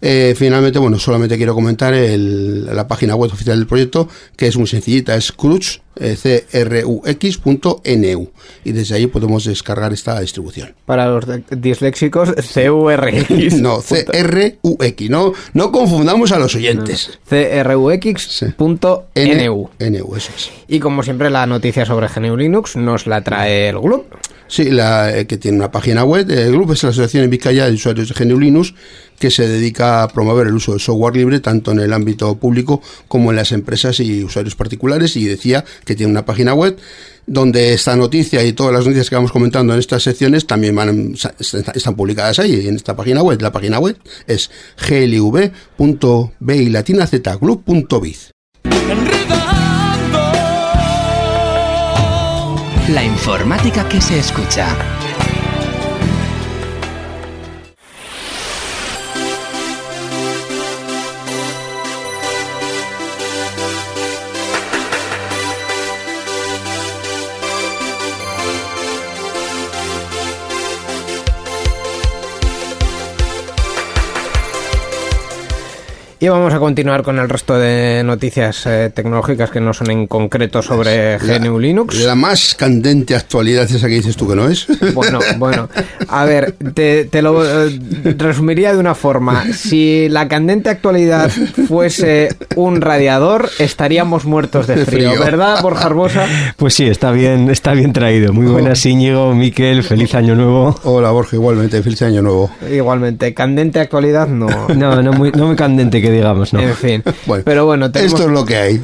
Eh, 0.00 0.34
finalmente, 0.36 0.78
bueno, 0.78 0.98
solamente 0.98 1.36
quiero 1.38 1.54
comentar 1.54 1.94
el- 1.94 2.66
la 2.66 2.86
página 2.86 3.16
web 3.16 3.32
oficial 3.32 3.56
del 3.58 3.66
proyecto, 3.66 4.08
que 4.36 4.46
es 4.46 4.56
muy 4.56 4.66
sencillita, 4.66 5.16
es 5.16 5.32
crux, 5.32 5.80
eh, 5.98 6.16
crux.nu. 7.18 8.28
Y 8.64 8.72
desde 8.72 8.96
ahí 8.96 9.06
podemos 9.06 9.44
descargar 9.44 9.92
esta 9.94 10.20
distribución. 10.20 10.74
Para 10.84 11.08
los 11.08 11.24
disléxicos, 11.50 12.30
CURX. 12.34 13.54
No, 13.60 13.78
CRUX, 13.80 15.10
no, 15.10 15.32
no 15.54 15.72
confundamos 15.72 16.32
a 16.32 16.38
los 16.38 16.54
oyentes. 16.54 17.18
CRUX.NU. 17.28 19.70
NU, 19.80 20.16
eso 20.16 20.30
es. 20.36 20.50
Y 20.68 20.78
como 20.80 21.02
siempre, 21.02 21.30
la 21.30 21.46
noticia 21.46 21.86
sobre 21.86 22.08
GNU 22.08 22.36
Linux 22.36 22.76
nos 22.76 23.06
la 23.06 23.22
trae 23.22 23.70
el 23.70 23.78
Gloop. 23.78 24.04
Sí, 24.48 24.70
la, 24.70 25.16
eh, 25.16 25.26
que 25.26 25.38
tiene 25.38 25.56
una 25.58 25.72
página 25.72 26.04
web. 26.04 26.30
El 26.30 26.52
grupo 26.52 26.72
es 26.72 26.82
la 26.84 26.90
Asociación 26.90 27.24
en 27.24 27.30
Vizcaya 27.30 27.66
de 27.66 27.72
Usuarios 27.74 28.08
de 28.08 28.14
GNU 28.24 28.38
Linux, 28.38 28.74
que 29.18 29.30
se 29.30 29.48
dedica 29.48 30.02
a 30.02 30.08
promover 30.08 30.46
el 30.46 30.54
uso 30.54 30.72
del 30.72 30.80
software 30.80 31.16
libre 31.16 31.40
tanto 31.40 31.72
en 31.72 31.80
el 31.80 31.92
ámbito 31.92 32.36
público 32.36 32.82
como 33.08 33.30
en 33.30 33.36
las 33.36 33.52
empresas 33.52 34.00
y 34.00 34.22
usuarios 34.24 34.54
particulares. 34.54 35.16
Y 35.16 35.24
decía 35.24 35.64
que 35.84 35.94
tiene 35.94 36.10
una 36.12 36.24
página 36.24 36.54
web 36.54 36.76
donde 37.26 37.74
esta 37.74 37.96
noticia 37.96 38.44
y 38.44 38.52
todas 38.52 38.72
las 38.72 38.84
noticias 38.84 39.10
que 39.10 39.16
vamos 39.16 39.32
comentando 39.32 39.72
en 39.72 39.80
estas 39.80 40.02
secciones 40.02 40.46
también 40.46 40.76
están 41.38 41.96
publicadas 41.96 42.38
ahí 42.38 42.68
en 42.68 42.76
esta 42.76 42.94
página 42.94 43.22
web. 43.22 43.40
La 43.40 43.52
página 43.52 43.78
web 43.78 43.96
es 44.26 44.50
glv.b 44.88 46.56
y 46.56 46.68
latina 46.68 47.06
z 47.06 47.38
club.biz. 47.38 48.30
La 52.88 53.02
informática 53.02 53.88
que 53.88 54.00
se 54.00 54.18
escucha. 54.20 55.05
Y 76.26 76.28
vamos 76.28 76.52
a 76.52 76.58
continuar 76.58 77.04
con 77.04 77.20
el 77.20 77.28
resto 77.28 77.56
de 77.56 78.02
noticias 78.02 78.66
eh, 78.66 78.90
tecnológicas 78.92 79.48
que 79.48 79.60
no 79.60 79.72
son 79.72 79.92
en 79.92 80.08
concreto 80.08 80.60
sobre 80.60 81.18
GNU 81.18 81.56
Linux. 81.60 82.00
La 82.00 82.16
más 82.16 82.56
candente 82.56 83.14
actualidad 83.14 83.70
esa 83.70 83.86
que 83.86 83.94
dices 83.94 84.16
tú 84.16 84.26
que 84.26 84.34
no 84.34 84.48
es. 84.48 84.66
Bueno, 84.96 85.18
bueno. 85.36 85.68
A 86.08 86.24
ver, 86.24 86.54
te, 86.74 87.04
te 87.04 87.20
lo 87.20 87.44
eh, 87.44 87.78
resumiría 88.16 88.72
de 88.72 88.78
una 88.78 88.94
forma. 88.94 89.44
Si 89.52 90.08
la 90.08 90.26
candente 90.26 90.70
actualidad 90.70 91.30
fuese 91.68 92.34
un 92.56 92.80
radiador, 92.80 93.50
estaríamos 93.58 94.24
muertos 94.24 94.66
de 94.66 94.76
De 94.76 94.86
frío, 94.86 95.10
frío. 95.10 95.24
¿verdad, 95.24 95.60
Borja 95.62 95.86
Arbosa? 95.86 96.26
Pues 96.56 96.74
sí, 96.74 96.86
está 96.86 97.12
bien, 97.12 97.50
está 97.50 97.72
bien 97.74 97.92
traído. 97.92 98.32
Muy 98.32 98.46
buenas, 98.46 98.84
Íñigo, 98.86 99.34
Miquel, 99.34 99.82
feliz 99.82 100.14
año 100.14 100.34
nuevo. 100.34 100.74
Hola 100.84 101.10
Borja, 101.10 101.36
igualmente, 101.36 101.82
feliz 101.82 102.02
año 102.02 102.22
nuevo. 102.22 102.50
Igualmente, 102.72 103.34
candente 103.34 103.78
actualidad 103.78 104.26
no. 104.26 104.48
No, 104.74 105.02
no 105.02 105.12
muy, 105.12 105.30
no 105.32 105.48
muy 105.48 105.56
candente 105.56 106.00
que 106.00 106.15
digamos, 106.16 106.52
¿no? 106.52 106.60
En 106.60 106.74
fin. 106.74 107.02
Bueno, 107.26 107.42
Pero 107.44 107.64
bueno, 107.66 107.90
tenemos, 107.90 108.12
Esto 108.14 108.26
es 108.28 108.32
lo 108.32 108.44
que 108.44 108.56
hay. 108.56 108.82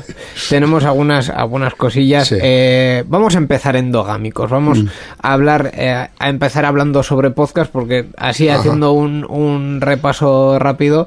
tenemos 0.48 0.84
algunas, 0.84 1.28
algunas 1.30 1.74
cosillas. 1.74 2.28
Sí. 2.28 2.36
Eh, 2.40 3.04
vamos 3.06 3.34
a 3.34 3.38
empezar 3.38 3.76
endogámicos. 3.76 4.50
Vamos 4.50 4.78
Mm. 4.82 4.86
a 5.22 5.32
hablar, 5.32 5.70
eh, 5.74 6.08
a 6.18 6.28
empezar 6.28 6.64
hablando 6.64 7.02
sobre 7.02 7.30
podcast, 7.30 7.70
porque 7.70 8.06
así 8.16 8.48
Ajá. 8.48 8.60
haciendo 8.60 8.92
un, 8.92 9.24
un 9.28 9.80
repaso 9.80 10.58
rápido. 10.58 11.06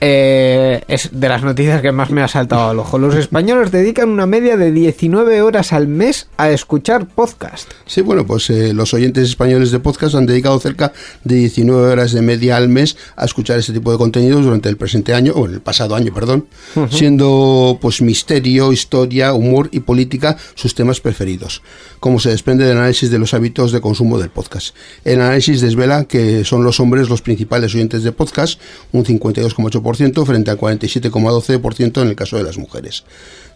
Eh, 0.00 0.82
es 0.88 1.10
de 1.12 1.28
las 1.28 1.42
noticias 1.42 1.80
que 1.80 1.92
más 1.92 2.10
me 2.10 2.22
ha 2.22 2.28
saltado 2.28 2.70
al 2.70 2.78
ojo. 2.78 2.98
Los 2.98 3.14
españoles 3.14 3.70
dedican 3.70 4.08
una 4.08 4.26
media 4.26 4.56
de 4.56 4.72
19 4.72 5.42
horas 5.42 5.72
al 5.72 5.88
mes 5.88 6.28
a 6.36 6.50
escuchar 6.50 7.06
podcast. 7.06 7.70
Sí, 7.86 8.00
bueno, 8.00 8.26
pues 8.26 8.50
eh, 8.50 8.72
los 8.74 8.92
oyentes 8.94 9.28
españoles 9.28 9.70
de 9.70 9.78
podcast 9.78 10.14
han 10.14 10.26
dedicado 10.26 10.58
cerca 10.58 10.92
de 11.22 11.36
19 11.36 11.92
horas 11.92 12.12
de 12.12 12.22
media 12.22 12.56
al 12.56 12.68
mes 12.68 12.96
a 13.16 13.24
escuchar 13.24 13.58
este 13.58 13.72
tipo 13.72 13.92
de 13.92 13.98
contenidos 13.98 14.44
durante 14.44 14.68
el 14.68 14.76
presente 14.76 15.14
año, 15.14 15.32
o 15.34 15.46
el 15.46 15.60
pasado 15.60 15.94
año, 15.94 16.12
perdón, 16.12 16.46
siendo 16.90 17.78
pues 17.80 18.02
misterio, 18.02 18.72
historia, 18.72 19.32
humor 19.32 19.68
y 19.72 19.80
política 19.80 20.36
sus 20.54 20.74
temas 20.74 21.00
preferidos, 21.00 21.62
como 22.00 22.18
se 22.18 22.30
desprende 22.30 22.64
del 22.64 22.78
análisis 22.78 23.10
de 23.10 23.18
los 23.18 23.34
hábitos 23.34 23.72
de 23.72 23.80
consumo 23.80 24.18
del 24.18 24.30
podcast. 24.30 24.74
El 25.04 25.20
análisis 25.20 25.60
desvela 25.60 26.04
que 26.04 26.44
son 26.44 26.64
los 26.64 26.80
hombres 26.80 27.08
los 27.08 27.22
principales 27.22 27.74
oyentes 27.74 28.02
de 28.02 28.12
podcast, 28.12 28.60
un 28.92 29.04
52,8% 29.04 29.83
frente 30.24 30.50
al 30.50 30.58
47,12% 30.58 32.02
en 32.02 32.08
el 32.08 32.16
caso 32.16 32.36
de 32.36 32.42
las 32.42 32.58
mujeres. 32.58 33.04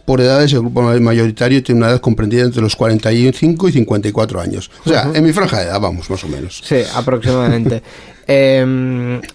Por 0.05 0.21
edades, 0.21 0.51
el 0.53 0.61
grupo 0.61 0.81
mayoritario 0.81 1.61
tiene 1.61 1.81
una 1.81 1.89
edad 1.91 1.99
comprendida 1.99 2.43
entre 2.43 2.61
los 2.61 2.75
45 2.75 3.69
y 3.69 3.71
54 3.71 4.41
años. 4.41 4.71
O 4.85 4.89
sea, 4.89 5.07
en 5.13 5.23
mi 5.23 5.31
franja 5.33 5.59
de 5.59 5.65
edad, 5.65 5.79
vamos, 5.79 6.09
más 6.09 6.23
o 6.23 6.27
menos. 6.27 6.61
Sí, 6.63 6.81
aproximadamente. 6.95 7.83
Eh, 8.31 8.61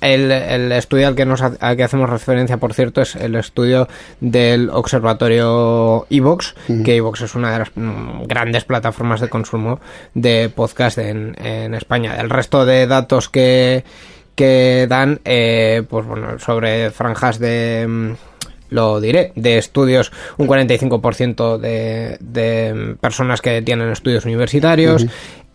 el, 0.03 0.31
el 0.31 0.71
estudio 0.71 1.09
al 1.09 1.17
que, 1.17 1.27
nos, 1.27 1.43
al 1.43 1.77
que 1.77 1.83
hacemos 1.83 2.09
referencia, 2.09 2.59
por 2.59 2.75
cierto, 2.75 3.03
es 3.03 3.17
el 3.17 3.35
estudio 3.35 3.89
del 4.21 4.71
observatorio 4.71 6.07
Evox, 6.11 6.55
que 6.85 6.95
Evox 6.95 7.23
es 7.23 7.35
una 7.35 7.53
de 7.53 7.59
las 7.59 7.71
mm, 7.75 8.23
grandes 8.29 8.65
plataformas 8.65 9.21
de 9.21 9.29
consumo 9.29 9.81
de 10.15 10.49
podcast 10.49 10.99
en, 10.99 11.35
en 11.45 11.75
España. 11.75 12.15
El 12.21 12.31
resto 12.31 12.65
de 12.65 12.87
datos 12.87 13.29
que, 13.29 13.83
que 14.35 14.87
dan, 14.89 15.21
eh, 15.25 15.83
pues 15.89 16.07
bueno, 16.07 16.39
sobre 16.39 16.91
franjas 16.91 17.39
de... 17.39 17.87
mm, 17.89 18.13
lo 18.71 19.01
diré, 19.01 19.33
de 19.37 19.59
estudios, 19.59 20.11
un 20.37 20.49
45% 20.49 21.59
de, 21.59 22.17
de 22.19 22.97
personas 23.01 23.41
que 23.41 23.63
tienen 23.63 23.91
estudios 23.91 24.25
universitarios, 24.25 25.07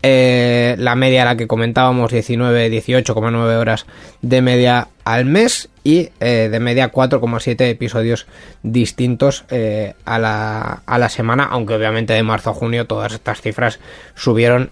eh, 0.02 0.76
la 0.78 0.94
media 0.94 1.26
la 1.26 1.36
que 1.36 1.46
comentábamos, 1.46 2.10
19, 2.10 2.70
18,9 2.70 3.58
horas 3.58 3.84
de 4.22 4.40
media 4.40 4.88
al 5.04 5.26
mes 5.26 5.68
y 5.84 6.08
eh, 6.20 6.48
de 6.50 6.60
media 6.60 6.90
4,7 6.90 7.68
episodios 7.68 8.26
distintos 8.62 9.44
eh, 9.50 9.94
a, 10.06 10.18
la, 10.18 10.82
a 10.86 10.98
la 10.98 11.08
semana, 11.10 11.44
aunque 11.44 11.74
obviamente 11.74 12.14
de 12.14 12.22
marzo 12.22 12.50
a 12.50 12.54
junio 12.54 12.86
todas 12.86 13.12
estas 13.12 13.42
cifras 13.42 13.78
subieron 14.14 14.70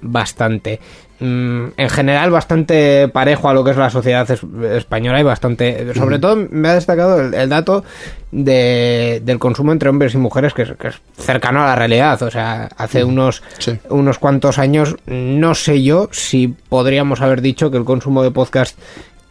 bastante. 0.00 0.80
Mm, 1.18 1.68
en 1.78 1.88
general 1.88 2.30
bastante 2.30 3.08
parejo 3.08 3.48
a 3.48 3.54
lo 3.54 3.64
que 3.64 3.70
es 3.70 3.76
la 3.78 3.88
sociedad 3.88 4.30
es- 4.30 4.42
española 4.76 5.18
y 5.18 5.22
bastante 5.22 5.94
sobre 5.94 6.18
todo 6.18 6.36
me 6.50 6.68
ha 6.68 6.74
destacado 6.74 7.20
el, 7.22 7.32
el 7.32 7.48
dato 7.48 7.84
de, 8.32 9.22
del 9.24 9.38
consumo 9.38 9.72
entre 9.72 9.88
hombres 9.88 10.12
y 10.14 10.18
mujeres 10.18 10.52
que 10.52 10.62
es, 10.62 10.72
que 10.78 10.88
es 10.88 11.00
cercano 11.18 11.62
a 11.62 11.66
la 11.66 11.74
realidad. 11.76 12.20
O 12.22 12.30
sea 12.30 12.68
hace 12.76 13.02
unos 13.04 13.42
Sí. 13.58 13.78
unos 13.88 14.18
cuantos 14.18 14.58
años 14.58 14.96
no 15.06 15.54
sé 15.54 15.82
yo 15.82 16.08
si 16.12 16.48
podríamos 16.48 17.20
haber 17.22 17.40
dicho 17.40 17.70
que 17.70 17.78
el 17.78 17.84
consumo 17.84 18.22
de 18.22 18.30
podcast 18.30 18.78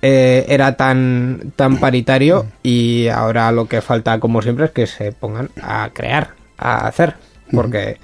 eh, 0.01 0.45
era 0.49 0.75
tan 0.77 1.51
tan 1.55 1.77
paritario 1.77 2.47
y 2.63 3.07
ahora 3.09 3.51
lo 3.51 3.67
que 3.67 3.81
falta 3.81 4.19
como 4.19 4.41
siempre 4.41 4.65
es 4.65 4.71
que 4.71 4.87
se 4.87 5.11
pongan 5.11 5.49
a 5.61 5.89
crear 5.93 6.29
a 6.57 6.87
hacer 6.87 7.15
porque 7.51 7.97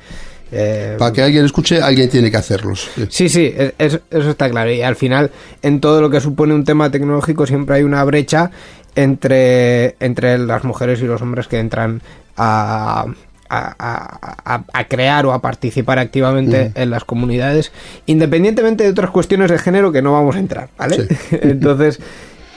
eh, 0.52 0.96
Para 1.00 1.14
que 1.14 1.22
alguien 1.22 1.46
escuche, 1.46 1.82
alguien 1.82 2.10
tiene 2.10 2.30
que 2.30 2.38
hacerlos. 2.38 2.90
Sí. 2.96 3.06
Sí, 3.10 3.30
sí, 3.30 3.54
es- 3.58 3.74
es- 3.78 4.00
eso 4.10 4.30
está 4.30 4.50
claro. 4.50 4.72
Y 4.72 4.82
al 4.82 4.96
final, 4.96 5.32
en 5.62 5.80
todo 5.80 6.02
lo 6.02 6.10
que 6.10 6.20
supone 6.22 6.54
un 6.54 6.64
tema 6.66 6.90
tecnológico, 6.92 7.46
siempre 7.48 7.76
hay 7.78 7.84
una 7.84 8.04
brecha 8.04 8.52
entre, 8.96 9.96
entre 10.00 10.38
las 10.38 10.64
mujeres 10.64 11.02
y 11.02 11.06
los 11.06 11.22
hombres 11.22 11.48
que 11.48 11.60
entran 11.60 12.02
a, 12.38 13.06
a, 13.50 13.76
a- 13.80 14.56
a- 14.56 14.64
a 14.74 14.88
crear 14.88 15.26
o 15.26 15.34
a 15.34 15.42
participar 15.42 16.00
activamente 16.00 16.72
en 16.76 16.90
las 16.90 17.04
comunidades, 17.04 17.72
independientemente 18.06 18.84
de 18.84 18.90
otras 18.92 19.12
cuestiones 19.12 19.50
de 19.52 19.60
género 19.60 19.92
que 19.92 20.02
no 20.02 20.14
vamos 20.14 20.36
a 20.36 20.40
entrar, 20.40 20.70
¿vale? 20.78 21.08
Sí. 21.08 21.16
Entonces, 21.42 22.00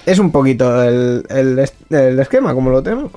es 0.07 0.19
un 0.19 0.31
poquito 0.31 0.83
el, 0.85 1.25
el 1.29 2.19
esquema 2.21 2.53
como 2.55 2.71
lo 2.71 2.83
tenemos. 2.83 3.11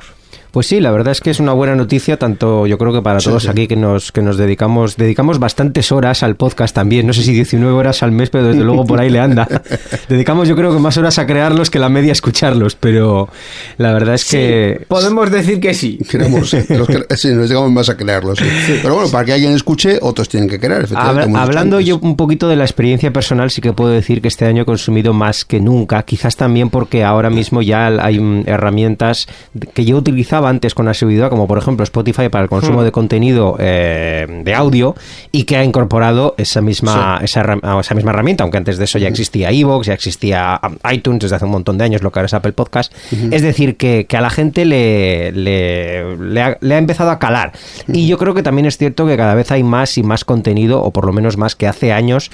Pues 0.58 0.66
sí, 0.66 0.80
la 0.80 0.90
verdad 0.90 1.12
es 1.12 1.22
que 1.22 1.30
es 1.30 1.40
una 1.40 1.54
buena 1.54 1.76
noticia, 1.76 2.18
tanto 2.18 2.66
yo 2.66 2.80
creo 2.80 2.92
que 2.92 3.04
para 3.04 3.20
Sí, 3.20 3.26
todos 3.30 3.44
sí. 3.44 3.50
aquí 3.50 3.68
que 3.68 3.76
nos, 3.76 4.12
que 4.12 4.24
nos 4.24 4.38
dedicamos, 4.38 4.98
dedicamos 4.98 5.38
bastantes 5.38 5.92
horas 5.92 6.24
al 6.24 6.36
podcast 6.36 6.74
también, 6.74 7.06
no 7.06 7.14
sé 7.14 7.22
si 7.22 7.32
19 7.32 7.72
horas 7.76 8.02
al 8.02 8.12
mes, 8.12 8.32
pero 8.32 8.46
desde 8.48 8.64
luego 8.64 8.84
por 8.84 9.00
ahí 9.00 9.12
le 9.12 9.20
anda. 9.20 9.48
dedicamos 10.10 10.48
yo 10.48 10.56
creo 10.56 10.74
que 10.74 10.80
más 10.80 10.98
horas 10.98 11.20
a 11.20 11.28
crearlos 11.28 11.70
que 11.70 11.78
la 11.78 11.90
media 11.90 12.10
a 12.10 12.14
escucharlos, 12.14 12.76
pero 12.76 13.30
la 13.78 13.94
verdad 13.94 14.16
es 14.16 14.26
que... 14.26 14.84
Podemos 14.88 15.30
decir 15.30 15.60
que 15.60 15.76
sí. 15.76 16.00
Queremos, 16.10 16.52
los 16.70 16.88
que- 16.88 17.06
sí, 17.16 17.28
nos 17.36 17.50
llegamos 17.50 17.70
más 17.72 17.90
a 17.90 17.96
crearlos. 17.96 18.40
sí. 18.40 18.80
Pero 18.82 18.96
bueno, 18.96 19.12
para 19.12 19.26
que 19.26 19.34
alguien 19.34 19.52
escuche, 19.54 20.00
otros 20.02 20.28
tienen 20.28 20.50
que 20.50 20.60
crear. 20.60 20.88
Habla- 20.96 21.40
hablando 21.40 21.80
yo 21.80 22.00
un 22.02 22.16
poquito 22.16 22.48
de 22.48 22.56
la 22.56 22.64
experiencia 22.64 23.14
personal, 23.14 23.52
sí 23.52 23.62
que 23.62 23.74
puedo 23.74 23.92
decir 23.92 24.24
que 24.24 24.28
este 24.28 24.46
año 24.46 24.64
he 24.64 24.66
consumido 24.66 25.14
más 25.14 25.46
que 25.46 25.60
nunca, 25.60 26.02
quizás 26.02 26.36
también 26.36 26.72
porque 26.72 27.04
ahora 27.04 27.30
mismo 27.30 27.62
ya 27.62 27.86
hay 28.04 28.44
herramientas 28.48 29.28
que 29.76 29.86
yo 29.86 29.98
utilizaba 29.98 30.47
antes 30.48 30.74
con 30.74 30.88
asiduidad, 30.88 31.30
como 31.30 31.48
por 31.48 31.58
ejemplo 31.58 31.84
Spotify 31.84 32.30
para 32.30 32.44
el 32.44 32.50
consumo 32.50 32.82
Hmm. 32.82 32.86
de 32.86 32.92
contenido 32.92 33.56
eh, 33.60 34.42
de 34.44 34.54
audio, 34.56 34.96
y 35.32 35.44
que 35.44 35.58
ha 35.58 35.64
incorporado 35.64 36.36
esa 36.38 36.62
misma, 36.62 37.20
esa, 37.22 37.44
herram- 37.44 37.60
a 37.64 37.80
esa 37.80 37.96
misma 37.96 38.12
herramienta, 38.12 38.44
aunque 38.44 38.58
antes 38.58 38.78
de 38.78 38.86
eso 38.86 38.98
ya 38.98 39.08
existía 39.08 39.52
iVoox, 39.52 39.88
ya 39.88 39.94
existía 39.94 40.60
um, 40.64 40.76
iTunes 40.92 41.22
desde 41.22 41.36
hace 41.36 41.46
un 41.46 41.52
montón 41.52 41.78
de 41.78 41.84
años, 41.84 42.02
lo 42.02 42.12
que 42.12 42.20
ahora 42.20 42.26
es 42.28 42.34
Apple 42.34 42.54
Podcast. 42.54 42.94
Es 43.32 43.42
decir, 43.42 43.78
que, 43.78 44.06
que 44.08 44.18
a 44.18 44.22
la 44.22 44.30
gente 44.30 44.66
le, 44.66 45.32
le, 45.32 46.18
le 46.18 46.42
ha, 46.42 46.58
le 46.62 46.76
ha 46.76 46.78
empezado 46.78 47.12
a 47.12 47.20
calar. 47.20 47.52
Y 47.88 48.08
yo 48.08 48.18
creo 48.18 48.34
que 48.34 48.44
también 48.44 48.66
es 48.66 48.78
cierto 48.78 49.06
que 49.08 49.18
cada 49.18 49.36
vez 49.36 49.52
hay 49.52 49.64
más 49.64 49.98
y 49.98 50.04
más 50.04 50.24
contenido, 50.26 50.82
o 50.82 50.92
por 50.92 51.06
lo 51.06 51.14
menos 51.14 51.38
más 51.38 51.56
que 51.56 51.68
hace 51.68 51.92
años. 51.94 52.32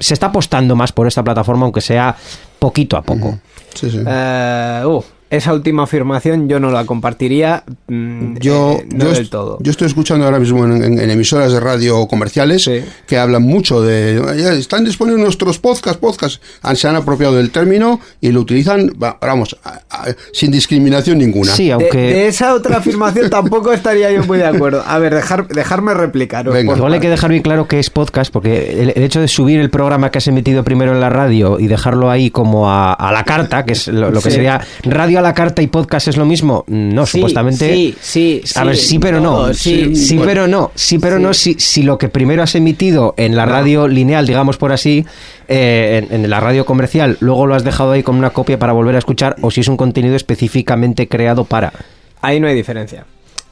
Se 0.00 0.14
está 0.14 0.26
apostando 0.26 0.76
más 0.76 0.92
por 0.92 1.06
esta 1.06 1.22
plataforma, 1.24 1.64
aunque 1.64 1.80
sea 1.80 2.16
poquito 2.58 2.96
a 2.96 3.02
poco. 3.02 3.38
Sí, 3.74 3.90
sí. 3.90 3.98
Eh, 4.06 4.82
uh, 4.86 5.02
esa 5.32 5.52
última 5.52 5.82
afirmación 5.84 6.48
yo 6.48 6.60
no 6.60 6.70
la 6.70 6.84
compartiría 6.84 7.64
mm, 7.88 8.36
Yo, 8.38 8.72
eh, 8.80 8.86
no 8.92 8.98
yo, 9.06 9.10
del 9.12 9.22
est- 9.22 9.30
todo. 9.30 9.58
yo 9.60 9.70
estoy 9.70 9.88
escuchando 9.88 10.24
ahora 10.24 10.38
mismo 10.38 10.64
en, 10.64 10.82
en- 10.84 11.00
en 11.00 11.10
emisoras 11.10 11.52
de 11.52 11.58
radio 11.60 12.06
comerciales 12.06 12.62
Sí. 12.64 12.80
que 13.06 13.18
hablan 13.18 13.42
mucho 13.42 13.80
de. 13.82 14.22
"Ya 14.38 14.52
están 14.52 14.84
disponibles 14.84 15.22
nuestros 15.22 15.58
podcasts, 15.58 15.98
podcasts. 15.98 16.40
Han- 16.62 16.76
Se 16.76 16.88
han 16.88 16.96
apropiado 16.96 17.34
del 17.36 17.50
término 17.50 18.00
y 18.20 18.30
lo 18.32 18.40
utilizan, 18.40 18.90
va- 19.02 19.18
vamos, 19.20 19.56
a- 19.64 19.80
a- 19.90 20.06
sin 20.32 20.50
discriminación 20.50 21.18
ninguna. 21.18 21.52
Sí, 21.52 21.66
De- 21.66 21.72
aunque... 21.72 21.98
de, 21.98 22.26
esa 22.28 22.54
otra 22.54 22.78
afirmación 22.78 23.30
tampoco 23.30 23.72
estaría 23.72 24.10
yo 24.12 24.24
muy 24.24 24.38
de 24.38 24.46
acuerdo. 24.46 24.82
A 24.86 24.98
ver, 24.98 25.14
dejar, 25.14 25.48
dejarme 25.48 25.94
replicar. 25.94 26.48
Venga. 26.50 26.76
Igual 26.76 26.92
hay 26.94 27.00
que 27.00 27.08
dejar 27.10 27.30
bien 27.30 27.42
claro 27.42 27.66
que 27.68 27.78
es 27.78 27.88
podcast, 27.90 28.32
porque 28.32 28.82
el, 28.82 28.92
el 28.96 29.02
hecho 29.02 29.20
de 29.20 29.28
subir 29.28 29.60
el 29.60 29.70
programa 29.70 30.10
que 30.10 30.18
has 30.18 30.26
emitido 30.28 30.62
primero 30.64 30.92
en 30.92 31.00
la 31.00 31.08
radio 31.10 31.58
y 31.58 31.68
dejarlo 31.68 32.10
ahí 32.10 32.30
como 32.30 32.70
a, 32.70 32.92
a 32.92 33.12
la 33.12 33.24
carta, 33.24 33.64
que 33.64 33.72
es 33.72 33.88
lo, 33.88 34.10
lo 34.10 34.20
que 34.20 34.30
Sí. 34.30 34.36
sería 34.36 34.60
radio 34.82 35.21
a 35.22 35.28
la 35.28 35.34
carta 35.34 35.62
y 35.62 35.66
podcast 35.66 36.08
es 36.08 36.16
lo 36.16 36.24
mismo, 36.24 36.64
no, 36.66 37.06
Sí, 37.06 37.12
supuestamente... 37.18 37.72
sí, 37.72 37.94
sí, 38.00 38.42
A 38.56 38.64
ver, 38.64 38.76
sí, 38.76 38.98
pero 38.98 39.20
no. 39.20 39.48
no, 39.48 39.54
sí, 39.54 39.96
sí, 39.96 40.16
bueno. 40.16 40.28
pero 40.28 40.48
no. 40.48 40.70
Sí, 40.74 40.98
pero 40.98 41.18
no. 41.18 41.32
Si, 41.32 41.54
si 41.54 41.82
lo 41.82 41.98
que 41.98 42.08
primero 42.08 42.42
has 42.42 42.54
emitido 42.54 43.14
en 43.16 43.36
la 43.36 43.46
radio 43.46 43.88
lineal, 43.88 44.26
digamos 44.26 44.56
por 44.56 44.72
así, 44.72 45.04
eh, 45.48 46.06
en, 46.10 46.24
en 46.24 46.30
la 46.30 46.40
radio 46.40 46.64
comercial, 46.64 47.16
luego 47.20 47.46
lo 47.46 47.54
has 47.54 47.64
dejado 47.64 47.92
ahí 47.92 48.02
como 48.02 48.18
una 48.18 48.30
copia 48.30 48.58
para 48.58 48.72
volver 48.72 48.94
a 48.96 48.98
escuchar, 48.98 49.36
o 49.40 49.50
si 49.50 49.60
es 49.60 49.68
un 49.68 49.76
contenido 49.76 50.16
específicamente 50.16 51.08
creado 51.08 51.44
para. 51.44 51.72
Ahí 52.20 52.38
no 52.40 52.46
hay 52.46 52.54
diferencia. 52.54 53.04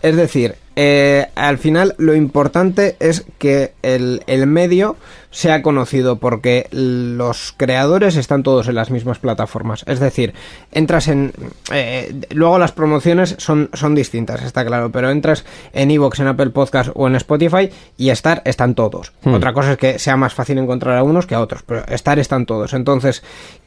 Es 0.03 0.17
decir, 0.17 0.55
eh, 0.83 1.27
al 1.35 1.59
final 1.59 1.95
lo 1.99 2.15
importante 2.15 2.97
es 3.01 3.27
que 3.37 3.75
el, 3.83 4.23
el 4.27 4.47
medio 4.47 4.97
sea 5.31 5.61
conocido 5.61 6.17
porque 6.17 6.69
los 6.71 7.53
creadores 7.55 8.17
están 8.17 8.43
todos 8.43 8.67
en 8.67 8.77
las 8.77 8.91
mismas 8.91 9.19
plataformas. 9.19 9.85
Es 9.87 10.01
decir, 10.01 10.33
entras 10.73 11.09
en... 11.09 11.35
eh, 11.71 12.23
luego 12.31 12.59
las 12.59 12.73
promociones 12.73 13.35
son, 13.37 13.69
son 13.75 13.95
distintas, 13.95 14.43
está 14.43 14.65
claro, 14.65 14.91
pero 14.91 15.11
entras 15.11 15.45
en 15.75 15.91
Evox, 15.91 16.19
en 16.21 16.29
Apple 16.29 16.49
Podcast 16.49 16.93
o 16.95 17.07
en 17.07 17.17
Spotify 17.17 17.69
y 17.99 18.09
estar 18.09 18.41
están 18.47 18.75
todos. 18.75 19.13
Hmm. 19.23 19.35
Otra 19.35 19.53
cosa 19.53 19.73
es 19.73 19.77
que 19.77 19.99
sea 19.99 20.17
más 20.17 20.33
fácil 20.33 20.57
encontrar 20.57 20.97
a 20.97 21.03
unos 21.03 21.27
que 21.27 21.35
a 21.35 21.43
otros, 21.43 21.63
pero 21.63 21.85
estar 21.89 22.19
están 22.19 22.47
todos. 22.47 22.73
Entonces, 22.73 23.23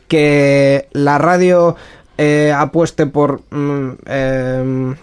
que 0.08 0.88
la 0.94 1.20
radio 1.20 1.76
eh, 2.18 2.52
apueste 2.58 3.06
por... 3.06 3.42
mm, 3.52 3.92
em, 4.08 4.96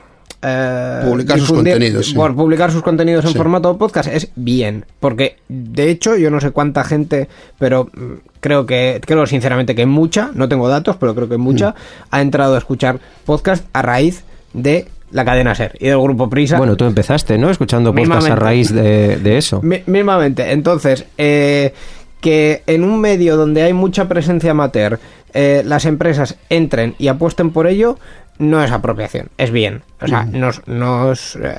eh, 0.42 1.02
Publicar 1.04 1.38
sus 1.38 1.52
contenidos, 1.52 2.06
sí. 2.06 2.14
Por 2.14 2.34
publicar 2.34 2.70
sus 2.72 2.82
contenidos 2.82 3.24
en 3.24 3.32
Sí. 3.32 3.36
formato 3.36 3.76
podcast 3.76 4.08
es 4.12 4.30
bien, 4.36 4.84
porque 4.98 5.36
de 5.48 5.90
hecho 5.90 6.16
yo 6.16 6.30
no 6.30 6.40
sé 6.40 6.50
cuánta 6.50 6.82
gente, 6.84 7.28
pero 7.58 7.86
mm, 7.92 8.12
creo 8.40 8.64
que 8.66 9.00
creo 9.04 9.26
sinceramente 9.26 9.74
que 9.74 9.86
mucha, 9.86 10.30
no 10.34 10.48
tengo 10.48 10.68
datos, 10.68 10.96
pero 10.96 11.14
creo 11.14 11.28
que 11.28 11.36
mucha 11.36 11.70
Mm. 11.70 11.74
ha 12.10 12.20
entrado 12.22 12.54
a 12.54 12.58
escuchar 12.58 13.00
podcast 13.26 13.64
a 13.72 13.82
raíz 13.82 14.24
de 14.54 14.88
la 15.10 15.24
cadena 15.24 15.54
Ser 15.54 15.76
y 15.80 15.88
del 15.88 16.00
grupo 16.00 16.30
Prisa. 16.30 16.56
Bueno, 16.56 16.76
tú 16.76 16.84
empezaste, 16.84 17.36
¿no? 17.36 17.50
Escuchando 17.50 17.92
podcast 17.94 18.28
a 18.28 18.36
raíz 18.36 18.72
de, 18.72 19.16
de 19.16 19.36
eso. 19.38 19.60
Mi- 19.62 19.82
mismamente. 19.86 20.52
Entonces, 20.52 21.04
eh, 21.18 21.74
que 22.20 22.62
en 22.66 22.84
un 22.84 23.00
medio 23.00 23.36
donde 23.36 23.62
hay 23.62 23.72
mucha 23.72 24.06
presencia 24.06 24.50
amateur, 24.52 25.00
eh, 25.32 25.62
las 25.64 25.84
empresas 25.86 26.36
entren 26.48 26.94
y 26.98 27.08
apuesten 27.08 27.50
por 27.50 27.66
ello, 27.66 27.98
no 28.40 28.62
es 28.64 28.72
apropiación, 28.72 29.28
es 29.38 29.50
bien. 29.52 29.82
O 30.00 30.08
sea, 30.08 30.24
nos, 30.24 30.66
nos, 30.66 31.36
eh, 31.36 31.54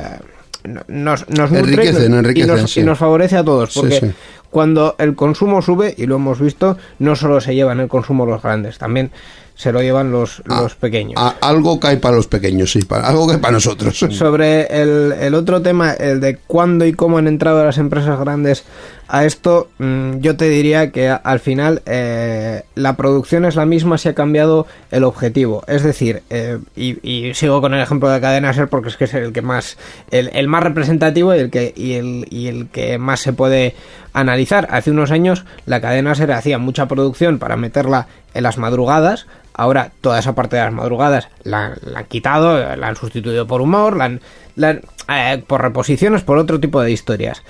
no- 0.65 0.82
nos, 0.89 1.29
nos 1.29 1.49
nutre 1.51 1.86
y 1.86 1.88
Enriquecen, 1.88 2.11
nos- 2.11 2.36
y, 2.36 2.43
nos, 2.43 2.71
sí. 2.71 2.79
y 2.82 2.84
nos 2.84 2.97
favorece 2.97 3.38
a 3.38 3.43
todos. 3.43 3.71
Sí, 3.73 3.79
Porque 3.79 3.99
sí. 3.99 4.11
cuando 4.49 4.95
el 4.99 5.15
consumo 5.15 5.61
sube, 5.61 5.93
y 5.97 6.05
lo 6.07 6.15
hemos 6.15 6.39
visto, 6.41 6.77
no 6.99 7.15
solo 7.15 7.39
se 7.39 7.55
llevan 7.55 7.79
el 7.79 7.88
consumo 7.88 8.25
los 8.25 8.41
grandes, 8.41 8.77
también 8.77 9.11
se 9.56 9.72
lo 9.72 9.82
llevan 9.82 10.12
los, 10.12 10.41
Ah, 10.49 10.62
los 10.62 10.76
pequeños. 10.76 11.14
A- 11.18 11.36
algo 11.41 11.80
cae 11.80 11.97
para 11.97 12.16
los 12.16 12.28
pequeños, 12.28 12.72
sí, 12.72 12.82
para, 12.84 13.08
algo 13.08 13.28
cae 13.28 13.38
para 13.38 13.54
nosotros. 13.54 13.97
Sobre 14.12 14.66
el, 14.82 15.12
el 15.20 15.36
otro 15.36 15.62
tema, 15.62 15.91
el 15.93 16.20
de 16.20 16.38
cuándo 16.47 16.86
y 16.86 16.93
cómo 16.93 17.18
han 17.18 17.28
entrado 17.28 17.64
las 17.64 17.78
empresas 17.78 18.20
grandes 18.20 18.64
a 19.08 19.26
esto, 19.26 19.70
mm, 19.78 20.20
yo 20.20 20.38
te 20.38 20.47
diría 20.47 20.91
que 20.91 21.10
al 21.10 21.39
final 21.41 21.82
eh, 21.86 22.64
la 22.76 22.95
producción 22.95 23.43
es 23.43 23.56
la 23.58 23.66
misma 23.66 23.97
si 23.97 24.08
ha 24.08 24.16
cambiado 24.16 24.68
el 24.89 25.04
objetivo. 25.04 25.64
Es 25.68 25.84
decir, 25.84 26.24
eh, 26.30 26.60
y, 26.78 26.97
y 27.08 27.34
sigo 27.34 27.60
con 27.60 27.74
el 27.74 27.82
ejemplo 27.82 28.10
de 28.10 28.22
Cadena 28.22 28.54
Ser 28.54 28.70
porque 28.70 28.88
es 28.88 28.95
que 28.95 29.04
es 29.04 29.14
el 29.14 29.34
que 29.34 29.41
más, 29.41 29.78
el, 30.12 30.30
el 30.34 30.47
más 30.47 30.64
representativo 30.64 31.36
y 31.36 31.39
el 31.39 31.49
que 31.49 31.74
y 31.76 31.93
el, 31.93 32.26
y 32.30 32.47
el 32.47 32.68
que 32.70 32.97
más 32.97 33.20
se 33.20 33.34
puede 33.34 33.76
analizar. 34.14 34.68
Hace 34.72 34.91
unos 34.91 35.12
años 35.12 35.45
la 35.66 35.82
Cadena 35.82 36.16
Ser 36.16 36.32
hacía 36.32 36.57
mucha 36.57 36.88
producción 36.88 37.39
para 37.39 37.57
meterla 37.57 38.07
en 38.34 38.43
las 38.43 38.57
madrugadas. 38.57 39.28
Ahora 39.53 39.91
toda 40.01 40.20
esa 40.20 40.34
parte 40.36 40.55
de 40.55 40.64
las 40.64 40.74
madrugadas 40.74 41.28
la, 41.43 41.74
la 41.82 41.99
han 41.99 42.05
quitado, 42.05 42.76
la 42.76 42.88
han 42.88 42.95
sustituido 42.95 43.47
por 43.47 43.62
humor, 43.62 43.97
la 43.97 44.05
han- 44.05 44.22
la 44.55 44.70
han- 44.70 44.82
eh, 45.09 45.43
por 45.45 45.62
reposiciones, 45.62 46.24
por 46.24 46.38
otro 46.38 46.59
tipo 46.59 46.82
de 46.82 46.91
historias. 46.91 47.43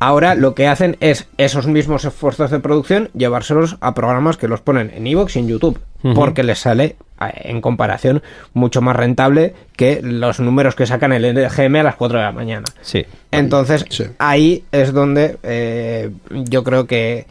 Ahora 0.00 0.34
lo 0.34 0.54
que 0.54 0.68
hacen 0.68 0.96
es 1.00 1.26
esos 1.38 1.66
mismos 1.66 2.04
esfuerzos 2.04 2.50
de 2.50 2.60
producción 2.60 3.10
llevárselos 3.14 3.76
a 3.80 3.94
programas 3.94 4.36
que 4.36 4.48
los 4.48 4.60
ponen 4.60 4.92
en 4.94 5.06
Evox 5.06 5.36
y 5.36 5.40
en 5.40 5.48
YouTube, 5.48 5.80
porque 6.14 6.44
les 6.44 6.60
sale 6.60 6.96
eh, 7.20 7.32
en 7.44 7.60
comparación 7.60 8.22
mucho 8.54 8.80
más 8.80 8.94
rentable 8.94 9.54
que 9.76 10.00
los 10.02 10.38
números 10.38 10.76
que 10.76 10.86
sacan 10.86 11.12
el 11.12 11.34
NGM 11.34 11.76
a 11.76 11.82
las 11.82 11.96
4 11.96 12.18
de 12.18 12.24
la 12.24 12.32
mañana. 12.32 12.66
Sí. 12.80 13.04
Entonces, 13.32 13.84
Sí. 13.88 14.04
ahí 14.18 14.64
es 14.70 14.92
donde 14.92 15.38
eh, 15.42 16.10
yo 16.30 16.62
creo 16.62 16.86
que, 16.86 17.26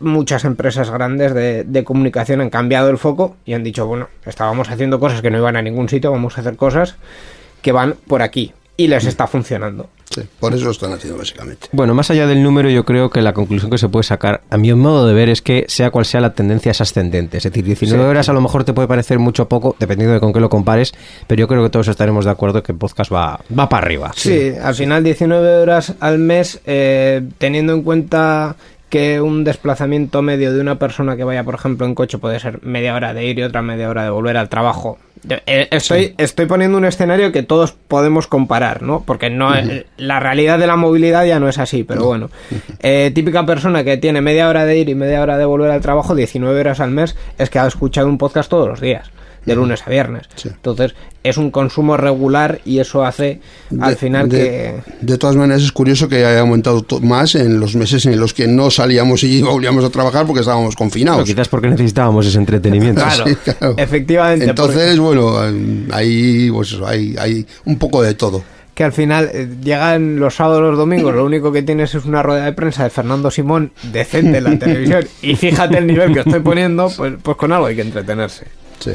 muchas 0.00 0.44
empresas 0.44 0.90
grandes 0.90 1.32
de, 1.32 1.62
de 1.62 1.84
comunicación 1.84 2.40
han 2.40 2.50
cambiado 2.50 2.90
el 2.90 2.98
foco 2.98 3.36
y 3.44 3.52
han 3.54 3.62
dicho, 3.62 3.86
bueno, 3.86 4.08
estábamos 4.26 4.68
haciendo 4.68 4.98
cosas 4.98 5.22
que 5.22 5.30
no 5.30 5.38
iban 5.38 5.54
a 5.54 5.62
ningún 5.62 5.88
sitio, 5.88 6.10
vamos 6.10 6.36
a 6.36 6.40
hacer 6.40 6.56
cosas 6.56 6.96
que 7.62 7.70
van 7.70 7.94
por 8.08 8.20
aquí. 8.22 8.52
Y 8.82 8.88
les 8.88 9.04
está 9.06 9.26
funcionando. 9.26 9.90
Sí, 10.10 10.22
por 10.40 10.52
eso 10.52 10.64
lo 10.64 10.72
están 10.72 10.92
haciendo, 10.92 11.18
básicamente. 11.18 11.68
Bueno, 11.72 11.94
más 11.94 12.10
allá 12.10 12.26
del 12.26 12.42
número, 12.42 12.68
yo 12.68 12.84
creo 12.84 13.08
que 13.10 13.22
la 13.22 13.32
conclusión 13.32 13.70
que 13.70 13.78
se 13.78 13.88
puede 13.88 14.02
sacar, 14.02 14.42
a 14.50 14.58
mi 14.58 14.72
modo 14.74 15.06
de 15.06 15.14
ver, 15.14 15.28
es 15.28 15.40
que 15.40 15.64
sea 15.68 15.90
cual 15.90 16.04
sea 16.04 16.20
la 16.20 16.34
tendencia 16.34 16.70
es 16.72 16.80
ascendente. 16.80 17.38
Es 17.38 17.44
decir, 17.44 17.64
19 17.64 18.02
Sí. 18.02 18.10
horas 18.10 18.28
a 18.28 18.32
lo 18.32 18.40
mejor 18.40 18.64
te 18.64 18.72
puede 18.72 18.88
parecer 18.88 19.18
mucho 19.18 19.44
o 19.44 19.48
poco, 19.48 19.76
dependiendo 19.78 20.14
de 20.14 20.20
con 20.20 20.32
qué 20.32 20.40
lo 20.40 20.48
compares, 20.50 20.92
pero 21.26 21.38
yo 21.40 21.48
creo 21.48 21.62
que 21.62 21.70
todos 21.70 21.88
estaremos 21.88 22.24
de 22.24 22.30
acuerdo 22.32 22.62
que 22.62 22.72
el 22.72 22.78
podcast 22.78 23.12
va, 23.12 23.40
va 23.58 23.68
para 23.68 23.86
arriba. 23.86 24.10
Sí, 24.16 24.52
al 24.62 24.74
final 24.74 25.02
19 25.04 25.56
horas 25.58 25.94
al 26.00 26.18
mes, 26.18 26.60
eh, 26.66 27.22
teniendo 27.38 27.72
en 27.72 27.82
cuenta 27.82 28.56
que 28.90 29.20
un 29.22 29.44
desplazamiento 29.44 30.20
medio 30.20 30.52
de 30.52 30.60
una 30.60 30.78
persona 30.78 31.16
que 31.16 31.24
vaya, 31.24 31.44
por 31.44 31.54
ejemplo, 31.54 31.86
en 31.86 31.94
coche 31.94 32.18
puede 32.18 32.38
ser 32.40 32.62
media 32.62 32.94
hora 32.94 33.14
de 33.14 33.24
ir 33.24 33.38
y 33.38 33.42
otra 33.44 33.62
media 33.62 33.88
hora 33.88 34.04
de 34.04 34.10
volver 34.10 34.36
al 34.36 34.50
trabajo. 34.50 34.98
Eh, 35.28 35.68
estoy, 35.70 36.14
estoy 36.18 36.46
poniendo 36.46 36.78
un 36.78 36.84
escenario 36.84 37.30
que 37.30 37.42
todos 37.42 37.72
podemos 37.72 38.26
comparar, 38.26 38.82
¿no? 38.82 39.04
Porque 39.06 39.30
no 39.30 39.54
eh, 39.54 39.86
la 39.96 40.18
realidad 40.18 40.58
de 40.58 40.66
la 40.66 40.76
movilidad 40.76 41.24
ya 41.24 41.38
no 41.38 41.48
es 41.48 41.58
así, 41.58 41.84
pero 41.84 42.04
bueno. 42.04 42.30
Eh, 42.80 43.12
típica 43.14 43.46
persona 43.46 43.84
que 43.84 43.96
tiene 43.96 44.20
media 44.20 44.48
hora 44.48 44.64
de 44.64 44.78
ir 44.78 44.88
y 44.88 44.94
media 44.94 45.22
hora 45.22 45.38
de 45.38 45.44
volver 45.44 45.70
al 45.70 45.80
trabajo, 45.80 46.14
19 46.14 46.58
horas 46.58 46.80
al 46.80 46.90
mes, 46.90 47.16
es 47.38 47.50
que 47.50 47.58
ha 47.60 47.66
escuchado 47.66 48.08
un 48.08 48.18
podcast 48.18 48.50
todos 48.50 48.68
los 48.68 48.80
días, 48.80 49.10
de 49.44 49.54
lunes 49.56 49.82
a 49.86 49.90
viernes. 49.90 50.26
Sí. 50.36 50.48
Entonces, 50.48 50.94
es 51.24 51.36
un 51.36 51.50
consumo 51.50 51.96
regular 51.96 52.60
y 52.64 52.78
eso 52.78 53.04
hace 53.04 53.40
al 53.80 53.90
De- 53.90 53.96
final 53.96 54.28
de, 54.28 54.38
que... 54.38 54.74
de 55.00 55.18
todas 55.18 55.36
maneras, 55.36 55.62
es 55.62 55.72
curioso 55.72 56.08
que 56.08 56.24
haya 56.24 56.40
aumentado 56.40 56.84
más 57.02 57.34
en 57.34 57.60
los 57.60 57.74
meses 57.76 58.06
en 58.06 58.18
los 58.20 58.34
que 58.34 58.46
no 58.48 58.70
salíamos 58.70 59.22
y 59.24 59.42
volvíamos 59.42 59.84
a 59.84 59.90
trabajar 59.90 60.26
porque 60.26 60.40
estábamos 60.40 60.74
Pero 60.74 60.78
confinados. 60.78 61.24
quizás 61.24 61.48
porque 61.48 61.68
necesitábamos 61.68 62.26
ese 62.26 62.38
entretenimiento. 62.38 63.02
Claro, 63.02 63.24
Sí, 63.26 63.36
claro. 63.36 63.74
efectivamente. 63.78 64.44
Entonces, 64.46 64.98
bueno, 64.98 65.36
hay, 65.92 66.50
pues 66.50 66.76
hay, 66.84 67.14
hay 67.18 67.46
un 67.64 67.78
poco 67.78 68.02
de 68.02 68.14
todo. 68.14 68.42
que 68.74 68.84
al 68.84 68.92
final 68.92 69.30
eh, 69.32 69.48
llegan 69.62 70.18
los 70.18 70.34
sábados 70.36 70.62
los 70.62 70.78
domingos, 70.78 71.14
lo 71.14 71.24
único 71.24 71.52
que 71.52 71.62
tienes 71.62 71.94
es 71.94 72.04
una 72.04 72.22
rueda 72.22 72.44
de 72.46 72.52
prensa 72.52 72.84
de 72.84 72.90
Fernando 72.90 73.30
Simón 73.30 73.70
decente 73.92 74.38
en 74.38 74.44
la 74.44 74.58
televisión 74.58 75.04
y 75.20 75.36
fíjate 75.36 75.78
el 75.78 75.86
nivel 75.86 76.12
que 76.14 76.20
estoy 76.20 76.40
poniendo, 76.40 76.90
pues, 76.96 77.12
pues 77.22 77.36
con 77.36 77.52
algo 77.52 77.66
hay 77.66 77.76
que 77.76 77.82
entretenerse. 77.82 78.46
Sí. 78.80 78.92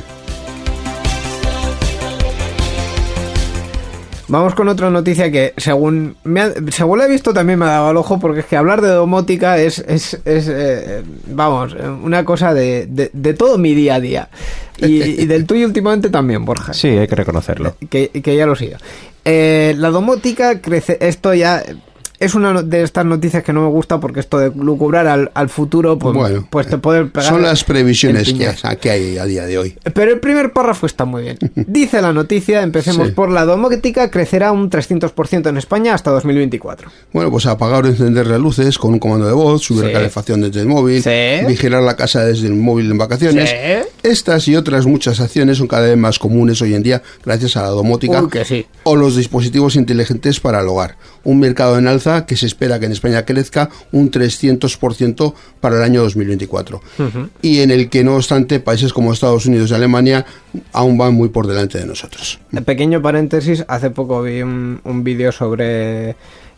Vamos 4.30 4.56
con 4.56 4.68
otra 4.68 4.90
noticia 4.90 5.32
que, 5.32 5.54
según 5.56 6.18
me 6.26 6.42
ha- 6.42 6.54
según 6.72 7.00
la 7.00 7.06
he 7.06 7.10
visto, 7.10 7.34
también 7.34 7.58
me 7.60 7.66
ha 7.66 7.70
dado 7.70 7.88
al 7.90 7.98
ojo, 7.98 8.20
porque 8.20 8.42
es 8.42 8.46
que 8.46 8.58
hablar 8.58 8.82
de 8.82 8.90
domótica 8.90 9.58
es, 9.58 9.80
es, 9.88 10.20
es, 10.26 10.48
eh, 10.50 11.02
vamos, 11.28 11.74
una 12.04 12.26
cosa 12.26 12.54
de, 12.54 12.88
de, 12.88 13.10
de 13.14 13.34
todo 13.34 13.58
mi 13.58 13.74
día 13.74 13.96
a 13.96 14.00
día. 14.02 14.30
Y, 14.80 15.02
y 15.02 15.26
del 15.26 15.46
tuyo 15.46 15.66
últimamente 15.66 16.10
también, 16.10 16.44
Borja. 16.46 16.74
Sí, 16.74 16.90
hay 16.90 17.08
que 17.08 17.16
reconocerlo. 17.16 17.76
que, 17.90 18.10
que 18.10 18.36
ya 18.36 18.46
lo 18.46 18.56
siga. 18.56 18.78
Eh, 19.26 19.74
la 19.78 19.90
domótica 19.90 20.62
crece, 20.62 20.98
esto 21.02 21.34
ya 21.34 21.64
es 22.20 22.36
una 22.36 22.62
de 22.64 22.82
estas 22.84 23.06
noticias 23.06 23.44
que 23.44 23.54
no 23.54 23.62
me 23.62 23.68
gusta 23.70 24.00
porque 24.00 24.20
esto 24.20 24.38
de 24.40 24.52
lucubrar 24.56 25.08
al, 25.08 25.32
al 25.34 25.50
futuro, 25.50 25.98
pues, 26.00 26.16
bueno, 26.16 26.48
pues 26.50 26.68
te 26.68 26.78
puede 26.78 27.06
pegar. 27.06 27.30
son 27.30 27.42
las 27.42 27.64
previsiones 27.64 28.34
que, 28.34 28.50
que 28.80 28.90
hay 28.92 29.18
a 29.18 29.26
día 29.26 29.46
de 29.46 29.58
hoy. 29.58 29.78
Pero 29.94 30.12
el 30.12 30.20
primer 30.20 30.52
párrafo 30.54 30.86
está 30.86 31.06
muy 31.06 31.24
bien. 31.24 31.38
Dice 31.56 32.02
la 32.02 32.14
noticia, 32.14 32.62
empecemos 32.64 33.08
Sí. 33.10 33.14
por 33.14 33.30
la 33.30 33.46
domótica, 33.46 34.10
crecerá 34.10 34.52
un 34.52 34.70
300% 34.70 35.48
en 35.50 35.58
España 35.58 35.94
hasta 35.94 36.12
2024. 36.12 36.90
Bueno, 37.14 37.30
pues 37.32 37.46
apagar 37.46 37.86
o 37.86 37.88
encender 37.88 38.28
las 38.28 38.40
luces 38.40 38.78
con 38.78 38.94
un 38.94 39.00
comando 39.00 39.28
de 39.28 39.34
voz, 39.34 39.62
subir 39.64 39.82
Sí. 39.82 39.88
la 39.88 39.94
calefacción 39.94 40.42
desde 40.42 40.62
el 40.62 40.68
móvil, 40.68 41.04
Sí. 41.04 41.46
vigilar 41.48 41.84
la 41.84 41.96
casa 41.96 42.24
desde 42.26 42.48
el 42.48 42.56
móvil 42.56 42.90
en 42.92 42.98
vacaciones. 42.98 43.50
Estas 44.08 44.48
y 44.48 44.56
otras 44.56 44.86
muchas 44.86 45.20
acciones 45.20 45.58
son 45.58 45.68
cada 45.68 45.86
vez 45.86 45.98
más 45.98 46.18
comunes 46.18 46.62
hoy 46.62 46.74
en 46.74 46.82
día 46.82 47.04
gracias 47.26 47.58
a 47.58 47.64
la 47.64 47.68
domótica 47.68 48.24
Uy, 48.24 48.30
que 48.30 48.46
sí. 48.46 48.66
o 48.84 48.96
los 48.96 49.18
dispositivos 49.18 49.76
inteligentes 49.76 50.40
para 50.40 50.62
el 50.62 50.68
hogar. 50.70 50.96
Un 51.26 51.42
mercado 51.42 51.78
en 51.78 51.88
alza 51.88 52.26
que 52.26 52.38
se 52.38 52.46
espera 52.46 52.80
que 52.80 52.86
en 52.86 52.94
España 52.94 53.26
crezca 53.26 53.70
un 53.92 54.10
300% 54.10 55.34
para 55.60 55.76
el 55.76 55.84
año 55.84 56.04
2024. 56.04 56.82
Y 57.42 57.60
en 57.60 57.70
el 57.70 57.90
que, 57.90 58.06
no 58.06 58.16
obstante, 58.16 58.62
países 58.62 58.94
como 58.94 59.12
Estados 59.12 59.46
Unidos 59.46 59.72
y 59.72 59.74
Alemania 59.74 60.26
aún 60.72 60.98
van 60.98 61.14
muy 61.14 61.28
por 61.28 61.46
delante 61.46 61.78
de 61.78 61.86
nosotros. 61.86 62.40
Pequeño 62.66 63.02
paréntesis, 63.02 63.66
hace 63.68 63.90
poco 63.90 64.22
vi 64.22 64.42
un, 64.42 64.80
un 64.86 65.04
vídeo 65.04 65.34
sobre 65.34 66.16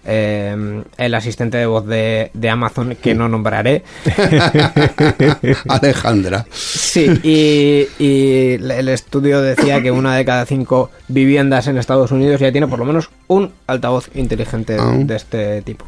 eh, 0.10 0.84
el 0.98 1.14
asistente 1.16 1.58
de 1.58 1.66
voz 1.68 1.86
de, 1.86 2.32
de 2.34 2.50
Amazon 2.50 2.98
que 3.02 3.14
no 3.16 3.30
nombraré. 3.30 3.84
Alejandra. 5.68 6.46
Sí, 6.52 7.08
y, 7.24 7.88
y 8.04 8.54
el 8.54 8.90
estudio 8.90 9.42
decía 9.42 9.82
que 9.82 9.92
una 9.92 10.16
de 10.16 10.26
cada 10.26 10.46
cinco 10.46 10.92
viviendas 11.08 11.68
en 11.68 11.78
Estados 11.78 12.12
Unidos 12.12 12.40
ya 12.40 12.52
tiene 12.52 12.68
por 12.68 12.80
lo 12.80 12.86
menos 12.86 13.10
un 13.28 13.52
altavoz 13.68 14.10
inteligente 14.16 14.78
Ah. 14.80 14.94
de 14.98 15.16
este 15.16 15.62
tipo. 15.62 15.86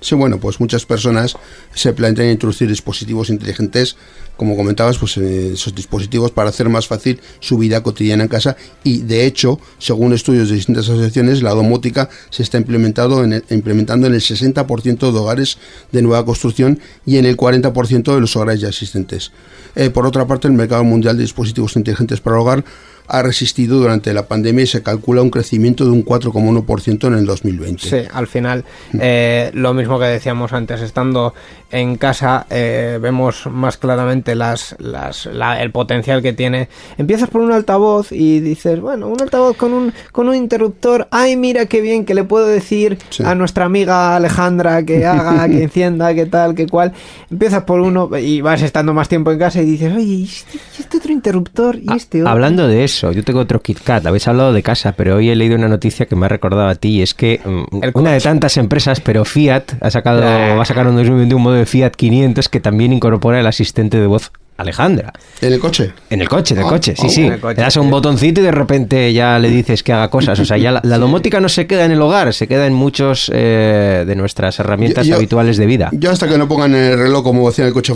Sí, 0.00 0.14
bueno, 0.14 0.38
pues 0.38 0.60
muchas 0.60 0.86
personas 0.86 1.36
se 1.74 1.92
plantean 1.92 2.30
introducir 2.30 2.68
dispositivos 2.68 3.30
inteligentes, 3.30 3.96
como 4.36 4.56
comentabas, 4.56 4.98
pues 4.98 5.16
eh, 5.16 5.52
esos 5.54 5.74
dispositivos 5.74 6.30
para 6.30 6.50
hacer 6.50 6.68
más 6.68 6.86
fácil 6.86 7.20
su 7.40 7.58
vida 7.58 7.82
cotidiana 7.82 8.22
en 8.22 8.28
casa 8.28 8.56
y 8.84 8.98
de 8.98 9.26
hecho, 9.26 9.58
según 9.78 10.12
estudios 10.12 10.48
de 10.48 10.54
distintas 10.54 10.88
asociaciones, 10.88 11.42
la 11.42 11.50
domótica 11.50 12.08
se 12.30 12.44
está 12.44 12.58
implementado 12.58 13.24
en 13.24 13.42
implementando 13.50 14.06
en 14.06 14.14
el 14.14 14.20
60% 14.20 15.12
de 15.12 15.18
hogares 15.18 15.58
de 15.90 16.02
nueva 16.02 16.24
construcción 16.24 16.78
y 17.04 17.16
en 17.18 17.26
el 17.26 17.36
40% 17.36 18.14
de 18.14 18.20
los 18.20 18.36
hogares 18.36 18.60
ya 18.60 18.68
existentes. 18.68 19.32
Eh, 19.74 19.90
por 19.90 20.06
otra 20.06 20.26
parte, 20.26 20.48
el 20.48 20.54
mercado 20.54 20.84
mundial 20.84 21.16
de 21.16 21.22
dispositivos 21.22 21.76
inteligentes 21.76 22.20
para 22.20 22.38
hogar 22.38 22.64
ha 23.08 23.22
resistido 23.22 23.78
durante 23.78 24.12
la 24.12 24.26
pandemia 24.26 24.64
y 24.64 24.66
se 24.66 24.82
calcula 24.82 25.22
un 25.22 25.30
crecimiento 25.30 25.84
de 25.84 25.90
un 25.90 26.04
4,1% 26.04 27.06
en 27.06 27.14
el 27.14 27.26
2020. 27.26 27.88
Sí, 27.88 28.08
al 28.12 28.26
final, 28.26 28.64
eh, 29.00 29.50
lo 29.54 29.72
mismo 29.72 29.98
que 29.98 30.04
decíamos 30.04 30.52
antes, 30.52 30.82
estando 30.82 31.34
en 31.70 31.96
casa, 31.96 32.46
eh, 32.50 32.98
vemos 33.00 33.46
más 33.46 33.76
claramente 33.76 34.34
las, 34.34 34.74
las, 34.78 35.26
la- 35.26 35.60
el 35.62 35.70
potencial 35.70 36.22
que 36.22 36.32
tiene. 36.32 36.68
Empiezas 36.96 37.28
por 37.28 37.40
un 37.42 37.52
altavoz 37.52 38.10
y 38.12 38.40
dices, 38.40 38.80
bueno, 38.80 39.08
un 39.08 39.20
altavoz 39.20 39.56
con 39.56 39.72
un, 39.74 39.92
con 40.12 40.28
un 40.28 40.34
interruptor, 40.34 41.08
ay, 41.10 41.36
mira 41.36 41.66
qué 41.66 41.80
bien, 41.80 42.04
que 42.04 42.14
le 42.14 42.24
puedo 42.24 42.46
decir 42.46 42.98
Sí. 43.10 43.22
a 43.24 43.34
nuestra 43.34 43.64
amiga 43.66 44.16
Alejandra 44.16 44.82
que 44.84 45.04
haga, 45.06 45.46
que 45.48 45.62
encienda, 45.64 46.14
que 46.14 46.26
tal, 46.26 46.54
que 46.54 46.66
cual. 46.66 46.92
Empiezas 47.30 47.64
por 47.64 47.80
uno 47.80 48.08
y 48.18 48.40
vas 48.40 48.62
estando 48.62 48.94
más 48.94 49.08
tiempo 49.08 49.30
en 49.32 49.38
casa 49.38 49.60
y 49.60 49.66
dices, 49.66 49.92
oye, 49.94 50.02
¿y 50.04 50.24
este, 50.24 50.58
este 50.78 50.96
otro 50.98 51.12
interruptor? 51.12 51.76
¿Y 51.76 51.86
Ah, 51.88 51.96
este 51.96 52.22
otro? 52.22 52.32
Hablando 52.32 52.66
de 52.66 52.84
eso, 52.84 53.12
yo 53.12 53.22
tengo 53.24 53.40
otro 53.40 53.60
KitKat. 53.60 54.06
Habéis 54.06 54.26
hablado 54.28 54.52
de 54.52 54.62
casa, 54.62 54.92
pero 54.92 55.16
hoy 55.16 55.28
he 55.30 55.36
leído 55.36 55.56
una 55.56 55.68
noticia 55.68 56.06
que 56.06 56.16
me 56.16 56.26
ha 56.26 56.28
recordado 56.28 56.68
a 56.68 56.74
ti 56.74 56.88
y 56.98 57.02
es 57.02 57.14
que 57.14 57.40
mm, 57.44 57.82
El 57.84 57.90
una 57.94 58.12
de 58.12 58.20
tantas 58.20 58.56
empresas, 58.56 59.00
pero 59.00 59.24
Fiat 59.24 59.64
ha 59.80 59.90
sacado, 59.90 60.20
va 60.56 60.62
a 60.62 60.64
sacar 60.64 60.86
en 60.86 60.96
2021 60.96 61.36
un 61.36 61.42
modelo 61.42 61.57
de 61.58 61.66
Fiat 61.66 61.90
500 61.90 62.48
que 62.48 62.60
también 62.60 62.92
incorpora 62.92 63.40
el 63.40 63.46
asistente 63.46 63.98
de 63.98 64.06
voz 64.06 64.32
Alejandra. 64.58 65.12
¿En 65.40 65.52
el 65.52 65.60
coche? 65.60 65.92
En 66.10 66.20
el 66.20 66.28
coche, 66.28 66.54
en 66.54 66.60
el 66.60 66.66
Ah, 66.66 66.68
coche, 66.70 66.94
sí, 66.96 67.06
ah, 67.06 67.10
sí. 67.10 67.30
coche, 67.40 67.54
Le 67.56 67.62
das 67.62 67.76
a 67.76 67.80
un 67.80 67.90
botoncito 67.90 68.40
y 68.40 68.44
de 68.44 68.50
repente 68.50 69.12
ya 69.12 69.38
le 69.38 69.48
dices 69.50 69.82
que 69.82 69.92
haga 69.92 70.08
cosas. 70.10 70.38
O 70.40 70.44
sea, 70.44 70.56
ya 70.58 70.72
la, 70.72 70.80
la 70.84 70.98
domótica 70.98 71.40
no 71.40 71.48
se 71.48 71.66
queda 71.66 71.84
en 71.84 71.92
el 71.92 72.02
hogar, 72.02 72.34
se 72.34 72.46
queda 72.48 72.66
en 72.66 72.74
muchos 72.74 73.30
eh, 73.34 74.04
de 74.06 74.16
nuestras 74.16 74.58
herramientas 74.58 75.06
Yo- 75.06 75.10
yo- 75.12 75.16
habituales 75.16 75.56
de 75.56 75.66
vida. 75.66 75.88
Yo 75.92 76.10
hasta 76.10 76.28
que 76.28 76.36
no 76.36 76.48
pongan 76.48 76.74
el 76.74 76.98
reloj 76.98 77.22
como 77.22 77.48
decía 77.48 77.64
en 77.64 77.68
el 77.68 77.74
coche 77.74 77.94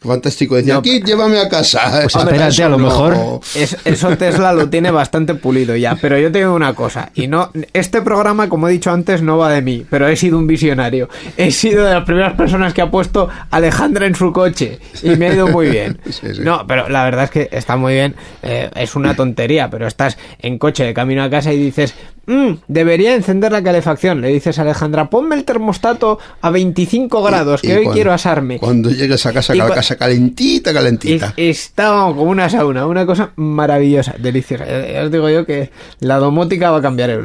fantástico, 0.00 0.56
decía, 0.56 0.74
No, 0.74 0.80
aquí 0.80 1.00
llévame 1.02 1.38
a 1.40 1.48
casa. 1.48 2.00
Pues 2.02 2.14
espérate, 2.16 2.62
a 2.62 2.68
lo 2.68 2.78
no. 2.78 2.84
mejor- 2.84 3.40
Es- 3.54 3.76
eso 3.84 4.16
Tesla 4.16 4.52
lo 4.52 4.68
tiene 4.70 4.90
bastante 4.90 5.34
pulido 5.34 5.74
ya, 5.76 5.96
pero 6.00 6.18
yo 6.18 6.30
te 6.30 6.38
digo 6.38 6.54
una 6.54 6.74
cosa, 6.74 7.10
y 7.14 7.26
no, 7.26 7.50
este 7.72 8.02
programa, 8.02 8.48
como 8.48 8.68
he 8.68 8.72
dicho 8.72 8.90
antes, 8.90 9.22
no 9.22 9.38
va 9.38 9.50
de 9.50 9.62
mí, 9.62 9.84
pero 9.90 10.06
he 10.08 10.16
sido 10.16 10.38
un 10.38 10.46
visionario. 10.46 11.08
He 11.36 11.50
sido 11.50 11.84
de 11.84 11.94
las 11.94 12.04
primeras 12.04 12.34
personas 12.34 12.72
que 12.72 12.82
ha 12.82 12.90
puesto 12.90 13.28
Alejandra 13.50 14.06
en 14.06 14.14
su 14.14 14.32
coche 14.32 14.78
y 15.02 15.10
me 15.10 15.28
ha 15.28 15.34
ido 15.34 15.48
muy 15.48 15.68
bien. 15.70 15.87
Sí, 16.10 16.34
sí. 16.34 16.40
No, 16.42 16.66
pero 16.66 16.88
la 16.88 17.04
verdad 17.04 17.24
es 17.24 17.30
que 17.30 17.48
está 17.52 17.76
muy 17.76 17.94
bien, 17.94 18.14
eh, 18.42 18.70
es 18.76 18.96
una 18.96 19.14
tontería, 19.14 19.70
pero 19.70 19.86
estás 19.86 20.18
en 20.40 20.58
coche 20.58 20.84
de 20.84 20.94
camino 20.94 21.22
a 21.22 21.30
casa 21.30 21.52
y 21.52 21.58
dices, 21.58 21.94
"Mm, 22.26 22.54
debería 22.68 23.14
encender 23.14 23.52
la 23.52 23.62
calefacción. 23.62 24.20
Le 24.20 24.28
dices 24.28 24.58
a 24.58 24.62
Alejandra, 24.62 25.08
ponme 25.10 25.34
el 25.36 25.44
termostato 25.44 26.18
a 26.40 26.50
25 26.50 27.22
grados, 27.22 27.62
que 27.62 27.68
Y 27.68 27.72
hoy 27.72 27.76
cuando- 27.84 27.92
quiero 27.94 28.12
asarme. 28.12 28.58
Cuando 28.58 28.90
llegues 28.90 29.24
a 29.26 29.32
casa, 29.32 29.54
Y 29.54 29.58
la 29.58 29.68
cua- 29.68 29.74
casa 29.74 29.96
calentita, 29.96 30.72
calentita. 30.72 31.32
está 31.36 31.90
vamos, 31.90 32.16
como 32.16 32.30
una 32.30 32.48
sauna, 32.50 32.86
una 32.86 33.06
cosa 33.06 33.30
maravillosa, 33.36 34.14
deliciosa. 34.18 34.64
Eh, 34.66 34.92
Ya 34.94 35.04
os 35.04 35.12
digo 35.12 35.28
yo 35.30 35.44
que 35.46 35.70
la 36.00 36.16
domótica 36.18 36.70
va 36.70 36.78
a 36.78 36.82
cambiar 36.82 37.10
el, 37.10 37.22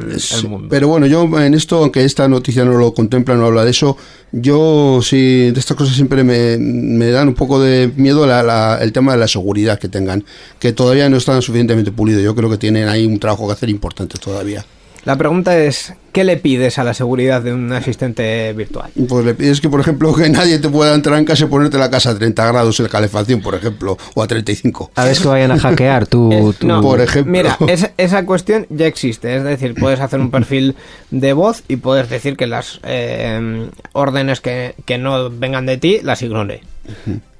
mundo. 0.47 0.68
Pero 0.70 0.88
bueno, 0.88 1.05
yo 1.07 1.24
en 1.39 1.53
esto, 1.53 1.78
aunque 1.80 2.03
esta 2.05 2.28
noticia 2.28 2.64
no 2.66 2.74
lo 2.74 2.93
contempla, 2.93 3.36
no 3.36 3.45
habla 3.45 3.64
de 3.66 3.72
eso, 3.72 3.97
yo 4.32 4.99
sí, 5.01 5.51
de 5.51 5.59
estas 5.59 5.78
cosas 5.78 5.95
siempre 5.95 6.24
me, 6.24 6.57
me 6.57 7.09
dan 7.11 7.28
un 7.30 7.34
poco 7.34 7.59
de 7.61 7.91
miedo 7.95 8.26
la- 8.26 8.43
la- 8.43 8.53
el 8.82 8.91
tema 8.91 9.14
de 9.14 9.18
la 9.20 9.28
seguridad 9.28 9.80
que 9.80 9.89
tengan, 9.89 10.24
que 10.60 10.74
todavía 10.74 11.10
no 11.10 11.18
están 11.18 11.41
suficientemente 11.41 11.91
pulido. 11.91 12.20
Yo 12.22 12.36
creo 12.36 12.49
que 12.49 12.58
tienen 12.58 12.88
ahí 12.89 13.06
un 13.06 13.20
trabajo 13.20 13.47
que 13.47 13.54
hacer 13.54 13.70
importante 13.70 14.18
todavía. 14.18 14.66
La 15.06 15.18
pregunta 15.18 15.58
es, 15.58 15.93
¿qué 16.14 16.24
le 16.24 16.38
pides 16.38 16.80
a 16.80 16.86
la 16.86 16.93
seguridad 16.93 17.41
de 17.41 17.54
un 17.54 17.70
asistente 17.74 18.54
virtual? 18.54 18.89
Pues 19.10 19.26
le 19.26 19.34
pides 19.34 19.60
que, 19.60 19.68
por 19.68 19.82
ejemplo, 19.82 20.14
que 20.16 20.30
nadie 20.30 20.60
te 20.60 20.70
pueda 20.70 20.95
entrar 20.95 21.20
en 21.20 21.26
casa 21.26 21.43
y 21.43 21.47
ponerte 21.49 21.78
la 21.78 21.89
casa 21.89 22.12
a 22.12 22.18
30 22.18 22.47
grados 22.47 22.80
en 22.80 22.88
calefacción, 22.88 23.41
por 23.41 23.54
ejemplo, 23.54 23.97
o 24.14 24.24
a 24.24 24.28
35. 24.28 24.91
A 24.95 25.04
ver 25.04 25.18
que 25.18 25.28
vayan 25.28 25.51
a 25.51 25.60
hackear 25.60 26.08
tu... 26.08 26.32
Eh, 26.32 26.54
tu- 26.58 26.68
no, 26.68 26.82
por 26.82 27.01
ejemplo. 27.01 27.30
Mira, 27.34 27.58
esa, 27.68 27.91
esa 27.97 28.26
cuestión 28.26 28.66
ya 28.70 28.88
existe. 28.88 29.36
Es 29.36 29.43
decir, 29.43 29.76
puedes 29.76 29.99
hacer 29.99 30.22
un 30.22 30.32
perfil 30.32 30.78
de 31.12 31.34
voz 31.34 31.64
y 31.68 31.76
puedes 31.76 32.10
decir 32.10 32.38
que 32.38 32.47
las 32.47 32.80
eh, 32.84 33.68
órdenes 33.91 34.39
que, 34.39 34.74
que 34.86 34.97
no 34.97 35.30
vengan 35.30 35.66
de 35.66 35.76
ti 35.80 35.99
las 36.01 36.22
ignore. 36.22 36.62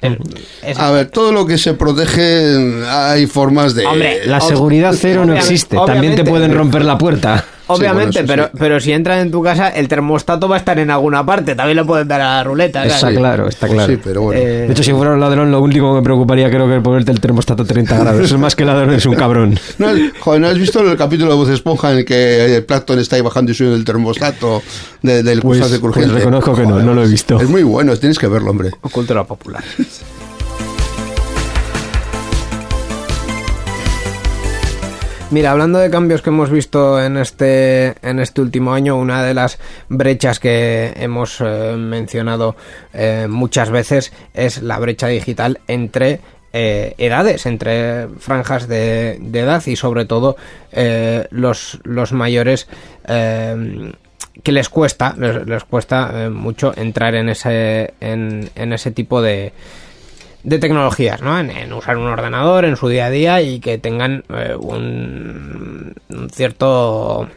El- 0.04 0.20
A 0.78 0.92
ver, 0.92 1.10
todo 1.10 1.32
lo 1.32 1.46
que 1.46 1.58
se 1.58 1.74
protege, 1.74 2.84
hay 2.90 3.26
formas 3.28 3.74
de... 3.76 3.86
Hombre, 3.86 4.26
La 4.26 4.40
seguridad 4.42 4.94
cero 4.98 5.22
no 5.22 5.34
obviamente- 5.34 5.54
existe. 5.54 5.78
También 5.86 6.16
te 6.16 6.24
pueden 6.24 6.54
romper 6.54 6.86
la 6.86 6.98
puerta. 6.98 7.46
Obviamente, 7.68 8.20
Sí, 8.20 8.26
bueno, 8.26 8.28
pero, 8.28 8.44
eso 8.44 8.52
sí. 8.52 8.58
pero 8.60 8.80
si 8.82 8.92
entran 8.92 9.20
en 9.20 9.32
tu 9.32 9.42
casa, 9.42 9.70
el 9.70 9.88
termostato 9.88 10.50
va 10.50 10.56
a 10.56 10.60
estar 10.60 10.78
en 10.80 10.92
alguna 10.92 11.26
parte. 11.26 11.56
También 11.56 11.78
le 11.78 11.86
pueden 11.86 12.08
dar 12.08 12.20
a 12.22 12.38
la 12.38 12.44
ruleta. 12.44 12.84
Está 12.86 13.00
¿sabes? 13.00 13.18
claro, 13.18 13.48
está 13.48 13.68
claro. 13.68 13.94
Sí, 13.94 14.00
pero 14.04 14.22
bueno. 14.24 14.42
Eh, 14.42 14.66
De 14.68 14.72
hecho, 14.74 14.84
si 14.84 14.92
fuera 14.92 15.14
un 15.14 15.20
ladrón, 15.20 15.50
lo 15.52 15.62
único 15.62 15.90
que 15.94 16.00
me 16.00 16.04
preocuparía 16.04 16.50
creo 16.50 16.68
que 16.68 16.76
es 16.78 16.82
ponerte 16.84 17.12
el 17.12 17.20
termostato 17.22 17.64
a 17.64 17.66
30 17.66 17.98
grados. 17.98 18.22
Es 18.32 18.38
más 18.38 18.56
que 18.56 18.66
ladrón, 18.66 18.94
es 18.94 19.06
un 19.06 19.16
cabrón. 19.16 19.58
¿No, 19.78 19.88
joder, 20.20 20.42
¿no 20.42 20.48
has 20.48 20.58
visto 20.58 20.82
el 20.82 20.98
capítulo 20.98 21.32
de 21.32 21.38
Voz 21.38 21.50
Esponja 21.50 21.92
en 21.92 22.00
el 22.00 22.06
que 22.06 22.56
el 22.58 22.66
Plankton 22.66 23.00
está 23.00 23.16
ahí 23.16 23.22
bajando 23.22 23.52
y 23.52 23.56
subiendo 23.56 23.78
el 23.78 23.86
termostato 23.86 24.62
de- 25.02 25.24
del 25.24 25.42
Pues- 25.42 25.60
crustáceo 25.60 25.80
pues 25.82 25.94
crujiente? 25.94 26.20
reconozco 26.20 26.54
que 26.56 26.66
no, 26.66 26.80
no 26.82 26.94
lo 26.94 27.04
he 27.04 27.08
visto. 27.08 27.40
Es 27.40 27.48
muy 27.50 27.64
bueno, 27.64 27.96
tienes 27.96 28.20
que 28.20 28.28
verlo, 28.28 28.52
hombre. 28.52 28.72
Cultura 28.92 29.24
popular. 29.24 29.64
Mira, 35.32 35.52
hablando 35.52 35.80
de 35.80 35.90
cambios 35.90 36.22
que 36.22 36.30
hemos 36.30 36.52
visto 36.52 37.02
en 37.02 37.18
este, 37.18 37.96
en 38.08 38.20
este 38.20 38.42
último 38.42 38.74
año, 38.74 38.98
una 38.98 39.24
de 39.24 39.34
las 39.34 39.58
brechas 39.90 40.40
que 40.40 40.94
hemos 40.96 41.42
eh, 41.42 41.76
mencionado 41.76 42.56
eh, 42.94 43.28
muchas 43.30 43.72
veces 43.72 44.14
es 44.36 44.62
la 44.62 44.78
brecha 44.78 45.08
digital 45.08 45.60
entre 45.68 46.20
eh, 46.52 46.94
edades, 47.00 47.48
entre 47.48 48.10
franjas 48.20 48.68
de, 48.68 49.14
edad 49.34 49.66
y 49.66 49.76
sobre 49.76 50.06
todo 50.06 50.38
los, 51.32 51.80
los 51.84 52.12
mayores 52.12 52.68
que 53.08 54.52
les 54.52 54.70
cuesta, 54.70 55.16
les, 55.18 55.64
cuesta 55.64 56.30
mucho 56.30 56.74
entrar 56.78 57.16
en 57.16 57.30
ese, 57.30 57.96
en 58.02 58.74
ese 58.74 58.92
tipo 58.92 59.22
de, 59.22 59.54
de 60.44 60.60
tecnologías, 60.60 61.22
¿no? 61.22 61.40
En, 61.40 61.50
en 61.50 61.74
usar 61.74 61.98
un 61.98 62.08
ordenador 62.08 62.66
en 62.66 62.76
su 62.76 62.88
día 62.88 63.06
a 63.06 63.10
día 63.10 63.42
y 63.42 63.60
que 63.60 63.78
tengan 63.78 64.24
eh, 64.30 64.56
un, 64.60 65.94
un 66.10 66.30
cierto 66.30 67.28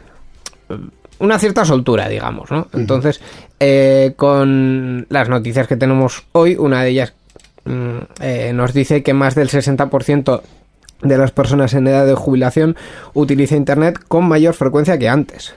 una 1.19 1.39
cierta 1.39 1.65
soltura, 1.65 2.07
digamos, 2.09 2.51
¿no? 2.51 2.67
Entonces, 2.73 3.21
eh, 3.59 4.13
con 4.15 5.07
las 5.09 5.29
noticias 5.29 5.67
que 5.67 5.77
tenemos 5.77 6.25
hoy, 6.33 6.55
una 6.55 6.83
de 6.83 6.89
ellas 6.89 7.13
mm, 7.65 7.97
eh, 8.21 8.51
nos 8.53 8.73
dice 8.73 9.03
que 9.03 9.13
más 9.13 9.35
del 9.35 9.49
60% 9.49 10.41
de 11.01 11.17
las 11.17 11.31
personas 11.31 11.73
en 11.73 11.87
edad 11.87 12.05
de 12.05 12.15
jubilación 12.15 12.75
utiliza 13.13 13.55
Internet 13.55 13.99
con 14.07 14.27
mayor 14.27 14.53
frecuencia 14.53 14.97
que 14.97 15.09
antes. 15.09 15.53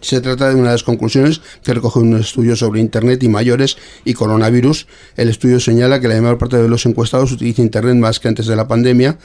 Se 0.00 0.20
trata 0.20 0.48
de 0.48 0.54
una 0.54 0.68
de 0.68 0.74
las 0.74 0.82
conclusiones 0.82 1.40
que 1.62 1.74
recoge 1.74 1.98
un 1.98 2.16
estudio 2.16 2.56
sobre 2.56 2.80
Internet 2.80 3.22
y 3.22 3.28
mayores 3.28 3.76
y 4.04 4.14
coronavirus. 4.14 4.86
El 5.16 5.28
estudio 5.28 5.60
señala 5.60 6.00
que 6.00 6.08
la 6.08 6.20
mayor 6.20 6.38
parte 6.38 6.56
de 6.56 6.68
los 6.68 6.86
encuestados 6.86 7.32
utiliza 7.32 7.62
Internet 7.62 7.96
más 7.96 8.20
que 8.20 8.28
antes 8.28 8.46
de 8.46 8.56
la 8.56 8.68
pandemia. 8.68 9.18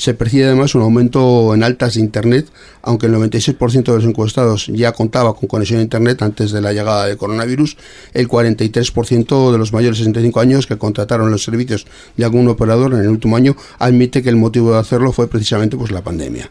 Se 0.00 0.14
percibe 0.14 0.46
además 0.46 0.74
un 0.74 0.80
aumento 0.80 1.54
en 1.54 1.62
altas 1.62 1.92
de 1.92 2.00
Internet, 2.00 2.48
aunque 2.80 3.04
el 3.04 3.14
96% 3.14 3.84
de 3.84 3.96
los 3.96 4.04
encuestados 4.06 4.68
ya 4.68 4.92
contaba 4.92 5.34
con 5.34 5.46
conexión 5.46 5.78
a 5.78 5.82
Internet 5.82 6.22
antes 6.22 6.52
de 6.52 6.62
la 6.62 6.72
llegada 6.72 7.04
del 7.04 7.18
coronavirus. 7.18 7.76
El 8.14 8.26
43% 8.26 9.52
de 9.52 9.58
los 9.58 9.74
mayores 9.74 9.98
de 9.98 10.04
65 10.04 10.40
años 10.40 10.66
que 10.66 10.78
contrataron 10.78 11.30
los 11.30 11.44
servicios 11.44 11.86
de 12.16 12.24
algún 12.24 12.48
operador 12.48 12.94
en 12.94 13.00
el 13.00 13.08
último 13.08 13.36
año 13.36 13.56
admite 13.78 14.22
que 14.22 14.30
el 14.30 14.36
motivo 14.36 14.72
de 14.72 14.78
hacerlo 14.78 15.12
fue 15.12 15.28
precisamente 15.28 15.76
pues, 15.76 15.90
la 15.90 16.00
pandemia. 16.00 16.50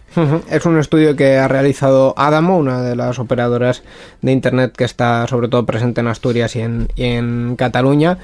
Es 0.51 0.67
un 0.67 0.77
estudio 0.77 1.15
que 1.15 1.37
ha 1.37 1.47
realizado 1.47 2.13
Adamo, 2.17 2.59
una 2.59 2.83
de 2.83 2.95
las 2.95 3.17
operadoras 3.17 3.81
de 4.21 4.31
Internet 4.31 4.75
que 4.77 4.83
está 4.83 5.25
sobre 5.25 5.47
todo 5.47 5.65
presente 5.65 6.01
en 6.01 6.07
Asturias 6.07 6.55
y 6.55 6.59
en, 6.59 6.87
y 6.95 7.05
en 7.05 7.55
Cataluña. 7.55 8.19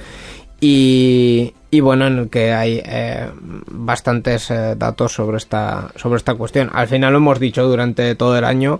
Y, 0.62 1.54
y 1.76 1.82
bueno, 1.82 2.08
en 2.08 2.18
el 2.18 2.30
que 2.30 2.54
hay 2.54 2.82
eh, 2.86 3.28
bastantes 3.68 4.50
eh, 4.50 4.76
datos 4.78 5.14
sobre 5.14 5.36
esta, 5.36 5.92
sobre 5.98 6.16
esta 6.18 6.36
cuestión. 6.36 6.70
Al 6.74 6.88
final 6.88 7.12
lo 7.12 7.18
hemos 7.18 7.38
dicho 7.38 7.68
durante 7.68 8.16
todo 8.16 8.38
el 8.38 8.46
año 8.46 8.80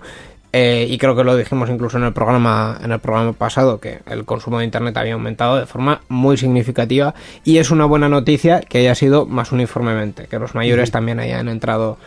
eh, 0.54 0.88
y 0.90 0.98
creo 0.98 1.14
que 1.14 1.26
lo 1.26 1.36
dijimos 1.36 1.70
incluso 1.70 1.98
en 1.98 2.06
el 2.06 2.14
programa 2.14 2.80
en 2.82 2.94
el 2.94 3.00
programa 3.00 3.34
pasado 3.34 3.82
que 3.82 4.00
el 4.06 4.24
consumo 4.24 4.60
de 4.60 4.66
internet 4.66 4.96
había 4.96 5.16
aumentado 5.16 5.58
de 5.58 5.66
forma 5.66 6.04
muy 6.08 6.38
significativa 6.38 7.14
y 7.44 7.58
es 7.58 7.70
una 7.70 7.84
buena 7.84 8.08
noticia 8.08 8.62
que 8.62 8.78
haya 8.78 8.96
sido 8.96 9.26
más 9.26 9.52
uniformemente 9.52 10.28
que 10.28 10.40
los 10.40 10.56
mayores 10.56 10.92
también 10.92 11.20
hayan 11.20 11.50
entrado 11.50 11.98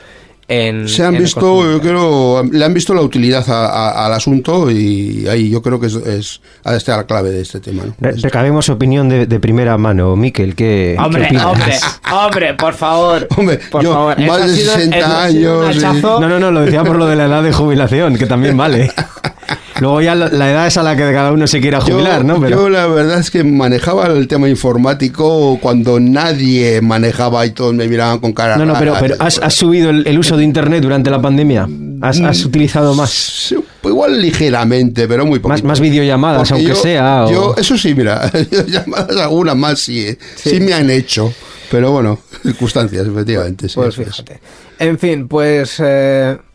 en 0.48 0.88
Se 0.88 1.04
han 1.04 1.14
en 1.14 1.22
visto, 1.22 1.70
yo 1.70 1.78
creo, 1.80 2.42
le 2.42 2.64
han 2.64 2.72
visto 2.72 2.94
la 2.94 3.02
utilidad 3.02 3.48
a- 3.50 3.66
a- 3.66 4.06
al 4.06 4.12
asunto 4.14 4.70
y 4.70 5.26
ahí 5.28 5.50
yo 5.50 5.60
creo 5.60 5.78
que 5.78 5.88
es, 5.88 5.94
es 5.94 6.40
ha 6.64 6.72
de 6.72 6.78
estar 6.78 6.96
la 6.96 7.04
clave 7.06 7.30
de 7.30 7.42
este 7.42 7.60
tema. 7.60 7.84
¿no? 7.84 7.94
Re- 8.00 8.12
recabemos 8.12 8.68
opinión 8.70 9.08
de, 9.10 9.26
de 9.26 9.40
primera 9.40 9.76
mano, 9.76 10.16
Miquel, 10.16 10.54
¿qué, 10.54 10.94
qué 10.96 11.02
Hombre, 11.04 11.26
opinas? 11.26 11.44
hombre, 11.44 11.74
hombre, 12.10 12.54
por 12.54 12.72
favor. 12.74 13.28
Hombre, 13.36 13.60
por 13.70 13.82
yo, 13.82 13.92
favor. 13.92 14.18
más 14.26 14.46
de 14.46 14.56
sido- 14.56 14.72
60 14.72 14.96
eso 14.98 15.06
ha 15.06 15.28
sido 15.28 15.62
años, 15.66 15.76
hachazo. 15.84 16.20
No, 16.20 16.28
no, 16.28 16.38
no, 16.40 16.50
lo 16.50 16.60
decía 16.62 16.82
por 16.82 16.96
lo 16.96 17.06
de 17.06 17.16
la 17.16 17.26
edad 17.26 17.42
de 17.42 17.52
jubilación, 17.52 18.16
que 18.16 18.24
también 18.26 18.56
vale. 18.56 18.90
Luego 19.80 20.00
ya 20.02 20.14
la, 20.14 20.28
la 20.28 20.50
edad 20.50 20.66
es 20.66 20.76
a 20.76 20.82
la 20.82 20.96
que 20.96 21.02
cada 21.12 21.30
uno 21.32 21.46
se 21.46 21.60
quiera 21.60 21.78
yo, 21.80 21.94
jubilar, 21.94 22.24
¿no? 22.24 22.40
Pero 22.40 22.56
yo 22.62 22.68
la 22.68 22.86
verdad 22.86 23.20
es 23.20 23.30
que 23.30 23.44
manejaba 23.44 24.06
el 24.08 24.26
tema 24.26 24.48
informático 24.48 25.58
cuando 25.62 26.00
nadie 26.00 26.80
manejaba 26.80 27.46
y 27.46 27.50
todos 27.50 27.74
me 27.74 27.86
miraban 27.86 28.18
con 28.18 28.32
cara 28.32 28.56
no, 28.56 28.64
no, 28.66 28.74
pero, 28.78 28.94
rara. 28.94 29.00
pero 29.06 29.22
¿has, 29.22 29.38
has 29.38 29.54
subido 29.54 29.90
el, 29.90 30.06
el 30.06 30.18
uso 30.18 30.36
de 30.36 30.44
internet 30.44 30.82
durante 30.82 31.10
la 31.10 31.20
pandemia? 31.20 31.68
¿Has, 32.00 32.20
has 32.20 32.44
utilizado 32.44 32.94
más, 32.94 33.10
Sí, 33.10 33.56
pues 33.80 33.92
igual 33.92 34.20
ligeramente, 34.20 35.06
pero 35.08 35.24
muy 35.26 35.38
poco. 35.38 35.50
más, 35.50 35.62
más 35.62 35.80
videollamadas, 35.80 36.50
aunque 36.52 36.74
sea? 36.74 37.24
o- 37.26 37.30
Yo, 37.30 37.54
eso 37.56 37.76
sí, 37.78 37.94
mira, 37.94 38.30
llamadas 38.66 39.16
algunas 39.16 39.56
más 39.56 39.78
sí, 39.80 40.00
eh, 40.06 40.18
sí, 40.36 40.60
me 40.60 40.72
han 40.74 40.90
hecho. 40.90 41.32
Pero 41.70 41.92
bueno, 41.92 42.18
circunstancias, 42.42 43.06
efectivamente. 43.06 43.68
sí, 43.68 43.74
Pues 43.76 43.98
es. 43.98 44.06
fíjate. 44.06 44.40
En 44.78 44.98
fin, 44.98 45.28
pues 45.28 45.76
eh, 45.84 46.36
mm, 46.36 46.47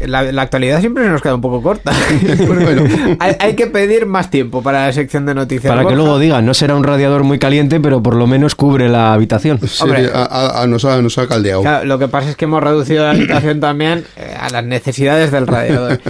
la, 0.00 0.22
la 0.32 0.42
actualidad 0.42 0.80
siempre 0.80 1.04
se 1.04 1.10
nos 1.10 1.22
queda 1.22 1.34
un 1.36 1.40
poco 1.40 1.62
corta. 1.62 1.92
Bueno. 2.46 2.84
hay, 3.20 3.36
hay 3.38 3.54
que 3.54 3.66
pedir 3.66 4.06
más 4.06 4.30
tiempo 4.30 4.62
para 4.62 4.86
la 4.86 4.92
sección 4.92 5.26
de 5.26 5.34
noticias. 5.34 5.72
Para 5.72 5.86
que 5.86 5.94
luego 5.94 6.18
digan, 6.18 6.44
no 6.44 6.54
será 6.54 6.74
un 6.74 6.82
radiador 6.84 7.22
muy 7.24 7.38
caliente, 7.38 7.78
pero 7.80 8.02
por 8.02 8.14
lo 8.16 8.26
menos 8.26 8.54
cubre 8.54 8.88
la 8.88 9.12
habitación. 9.12 9.58
Sí, 9.66 9.82
Hombre. 9.82 10.08
a- 10.12 10.22
a- 10.24 10.62
a- 10.62 10.66
nos, 10.66 10.84
ha, 10.84 11.00
nos 11.02 11.16
ha 11.18 11.26
caldeado. 11.28 11.62
Claro, 11.62 11.84
lo 11.84 11.98
que 11.98 12.08
pasa 12.08 12.30
es 12.30 12.36
que 12.36 12.46
hemos 12.46 12.62
reducido 12.62 13.04
la 13.04 13.10
habitación 13.10 13.60
también 13.60 14.04
eh, 14.16 14.34
a 14.40 14.50
las 14.50 14.64
necesidades 14.64 15.30
del 15.30 15.46
radiador. 15.46 16.00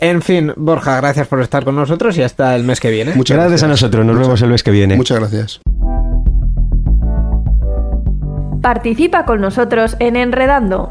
En 0.00 0.22
fin, 0.22 0.52
Borja, 0.56 0.96
gracias 0.96 1.26
por 1.28 1.40
estar 1.40 1.64
con 1.64 1.76
nosotros 1.76 2.16
y 2.18 2.22
hasta 2.22 2.56
el 2.56 2.64
mes 2.64 2.80
que 2.80 2.90
viene. 2.90 3.14
Muchas 3.14 3.36
Gracias 3.36 3.62
a 3.62 3.68
nosotros, 3.68 4.04
nos 4.04 4.18
vemos 4.18 4.40
el 4.42 4.48
mes 4.50 4.62
que 4.62 4.70
viene. 4.70 4.96
Muchas 4.96 5.18
gracias. 5.20 5.60
Participa 8.62 9.24
con 9.24 9.40
nosotros 9.40 9.96
en 10.00 10.16
Enredando. 10.16 10.90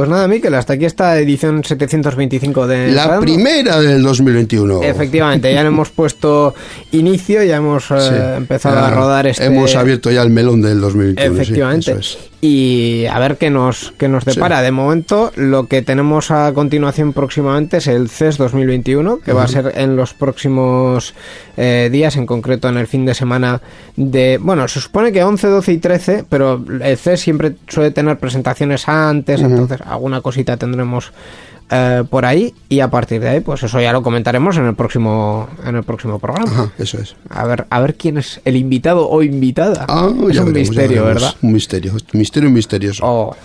Pues 0.00 0.08
nada, 0.08 0.26
Miquel, 0.28 0.54
hasta 0.54 0.72
aquí 0.72 0.86
esta 0.86 1.18
edición 1.18 1.62
725 1.62 2.66
de 2.66 2.90
La 2.92 3.20
primera 3.20 3.78
del 3.82 4.02
2021. 4.02 4.82
Efectivamente, 4.82 5.52
ya 5.52 5.60
le 5.60 5.68
hemos 5.68 5.90
puesto 5.90 6.54
inicio, 6.92 7.42
ya 7.44 7.56
hemos 7.56 7.90
eh, 7.90 7.96
Sí. 8.00 8.14
empezado 8.38 8.76
Ya 8.76 8.86
a 8.86 8.90
rodar 8.94 9.26
este... 9.26 9.44
Hemos 9.44 9.76
abierto 9.76 10.10
ya 10.10 10.22
el 10.22 10.30
melón 10.30 10.62
del 10.62 10.80
2021. 10.80 11.34
sí, 11.34 11.40
Efectivamente. 11.42 11.90
eso 11.90 12.00
es. 12.00 12.29
Y 12.42 13.04
a 13.06 13.18
ver 13.18 13.36
qué 13.36 13.50
nos, 13.50 13.92
qué 13.98 14.08
nos 14.08 14.24
depara. 14.24 14.62
De 14.62 14.70
momento, 14.70 15.30
lo 15.36 15.66
que 15.66 15.82
tenemos 15.82 16.30
a 16.30 16.52
continuación 16.54 17.12
próximamente 17.12 17.78
es 17.78 17.86
el 17.86 18.08
CES 18.08 18.38
2021, 18.38 19.18
que 19.18 19.34
va 19.34 19.44
a 19.44 19.48
ser 19.48 19.72
en 19.76 19.94
los 19.94 20.14
próximos 20.14 21.14
eh, 21.58 21.90
días, 21.92 22.16
en 22.16 22.24
concreto 22.24 22.68
en 22.68 22.78
el 22.78 22.86
fin 22.86 23.04
de 23.04 23.14
semana 23.14 23.60
de... 23.96 24.38
Bueno, 24.40 24.66
se 24.68 24.80
supone 24.80 25.12
que 25.12 25.22
11, 25.22 25.48
12 25.48 25.72
y 25.72 25.78
13, 25.78 26.24
pero 26.30 26.64
el 26.80 26.96
CES 26.96 27.20
siempre 27.20 27.56
suele 27.68 27.90
tener 27.90 28.18
presentaciones 28.18 28.88
antes, 28.88 29.42
entonces 29.42 29.78
alguna 29.84 30.22
cosita 30.22 30.56
tendremos 30.56 31.12
eh, 31.70 32.04
por 32.08 32.24
ahí 32.24 32.52
y 32.68 32.80
a 32.80 32.90
partir 32.90 33.20
de 33.20 33.28
ahí, 33.28 33.40
pues 33.40 33.62
eso 33.62 33.80
ya 33.80 33.92
lo 33.92 34.02
comentaremos 34.02 34.56
en 34.56 34.66
el 34.66 34.74
próximo, 34.74 35.48
en 35.64 35.76
el 35.76 35.82
próximo 35.84 36.18
programa. 36.18 36.50
Ajá, 36.50 36.72
eso 36.78 36.98
es. 36.98 37.16
A 37.28 37.44
ver, 37.46 37.66
a 37.70 37.80
ver 37.80 37.94
quién 37.94 38.18
es 38.18 38.40
el 38.44 38.56
invitado 38.56 39.08
o 39.08 39.22
invitada. 39.22 39.86
Ah, 39.88 40.08
es 40.28 40.34
ya 40.36 40.42
un 40.42 40.52
veremos, 40.52 40.54
misterio. 40.54 41.04
¿verdad? 41.04 41.34
Un 41.42 41.52
misterio. 41.52 41.94
Misterio 42.12 42.50
misterioso. 42.50 43.02
Oh. 43.06 43.36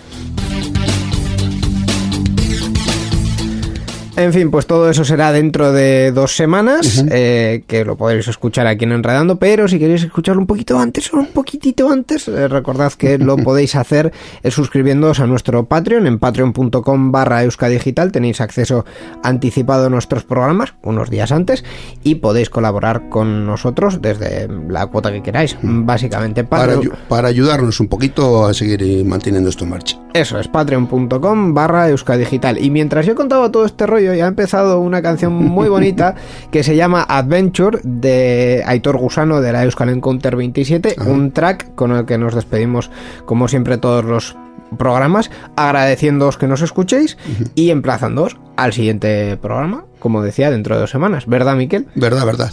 En 4.18 4.32
fin, 4.32 4.50
pues 4.50 4.66
todo 4.66 4.88
eso 4.88 5.04
será 5.04 5.30
dentro 5.30 5.72
de 5.72 6.10
dos 6.10 6.34
semanas, 6.34 7.04
eh, 7.10 7.64
que 7.66 7.84
lo 7.84 7.96
podréis 7.98 8.26
escuchar 8.28 8.66
aquí 8.66 8.84
en 8.84 8.92
Enredando, 8.92 9.36
pero 9.36 9.68
si 9.68 9.78
queréis 9.78 10.04
escucharlo 10.04 10.40
un 10.40 10.46
poquito 10.46 10.78
antes, 10.78 11.04
solo 11.04 11.20
un 11.22 11.28
poquitito 11.32 11.90
antes, 11.90 12.26
eh, 12.26 12.48
recordad 12.48 12.94
que 12.94 13.18
lo 13.18 13.36
podéis 13.44 13.76
hacer 13.76 14.12
eh, 14.42 14.50
suscribiéndoos 14.50 15.20
a 15.20 15.26
nuestro 15.26 15.66
Patreon, 15.66 16.06
en 16.06 16.18
patreon.com 16.18 17.12
barra 17.12 17.42
euskadigital, 17.44 18.10
tenéis 18.10 18.40
acceso 18.40 18.86
anticipado 19.22 19.86
a 19.86 19.90
nuestros 19.90 20.24
programas, 20.24 20.72
unos 20.82 21.10
días 21.10 21.30
antes, 21.30 21.62
y 22.02 22.14
podéis 22.14 22.48
colaborar 22.48 23.10
con 23.10 23.44
nosotros 23.44 24.00
desde 24.00 24.48
la 24.70 24.86
cuota 24.86 25.12
que 25.12 25.22
queráis, 25.22 25.58
básicamente. 25.62 26.42
para, 26.42 26.74
Patreon- 26.76 26.84
ayu- 26.84 26.94
para 27.08 27.28
ayudarnos 27.28 27.80
un 27.80 27.88
poquito 27.88 28.46
a 28.46 28.54
seguir 28.54 29.04
manteniendo 29.04 29.50
esto 29.50 29.64
en 29.64 29.70
marcha. 29.70 29.98
Eso 30.14 30.38
es, 30.40 30.48
patreon.com 30.48 31.52
barra 31.52 31.90
euskadigital. 31.90 32.56
Y 32.64 32.70
mientras 32.70 33.04
yo 33.04 33.14
contaba 33.14 33.52
todo 33.52 33.66
este 33.66 33.86
rollo, 33.86 34.05
ya 34.14 34.24
ha 34.24 34.28
empezado 34.28 34.80
una 34.80 35.02
canción 35.02 35.32
muy 35.32 35.68
bonita 35.68 36.14
que 36.50 36.62
se 36.62 36.76
llama 36.76 37.02
Adventure 37.02 37.80
de 37.82 38.62
Aitor 38.66 38.96
Gusano 38.98 39.40
de 39.40 39.52
la 39.52 39.64
Euskal 39.64 39.90
Encounter 39.90 40.36
27, 40.36 40.96
un 41.06 41.32
track 41.32 41.74
con 41.74 41.92
el 41.92 42.04
que 42.06 42.18
nos 42.18 42.34
despedimos 42.34 42.90
como 43.24 43.48
siempre 43.48 43.78
todos 43.78 44.04
los 44.04 44.36
programas, 44.78 45.30
agradeciéndoos 45.56 46.38
que 46.38 46.48
nos 46.48 46.62
escuchéis 46.62 47.16
y 47.54 47.70
emplazándoos 47.70 48.36
al 48.56 48.72
siguiente 48.72 49.36
programa, 49.36 49.84
como 49.98 50.22
decía, 50.22 50.50
dentro 50.50 50.74
de 50.74 50.80
dos 50.82 50.90
semanas, 50.90 51.26
¿verdad, 51.26 51.56
Miquel? 51.56 51.86
Verdad, 51.94 52.26
verdad. 52.26 52.50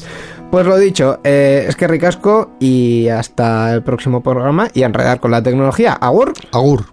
Pues 0.52 0.68
lo 0.68 0.78
dicho, 0.78 1.20
eh, 1.24 1.66
es 1.68 1.76
que 1.76 1.88
ricasco 1.88 2.52
y 2.60 3.08
hasta 3.08 3.74
el 3.74 3.82
próximo 3.82 4.22
programa 4.22 4.68
y 4.74 4.84
a 4.84 4.86
enredar 4.86 5.20
con 5.20 5.32
la 5.32 5.42
tecnología. 5.42 5.94
Agur. 5.94 6.34
Agur. 6.52 6.93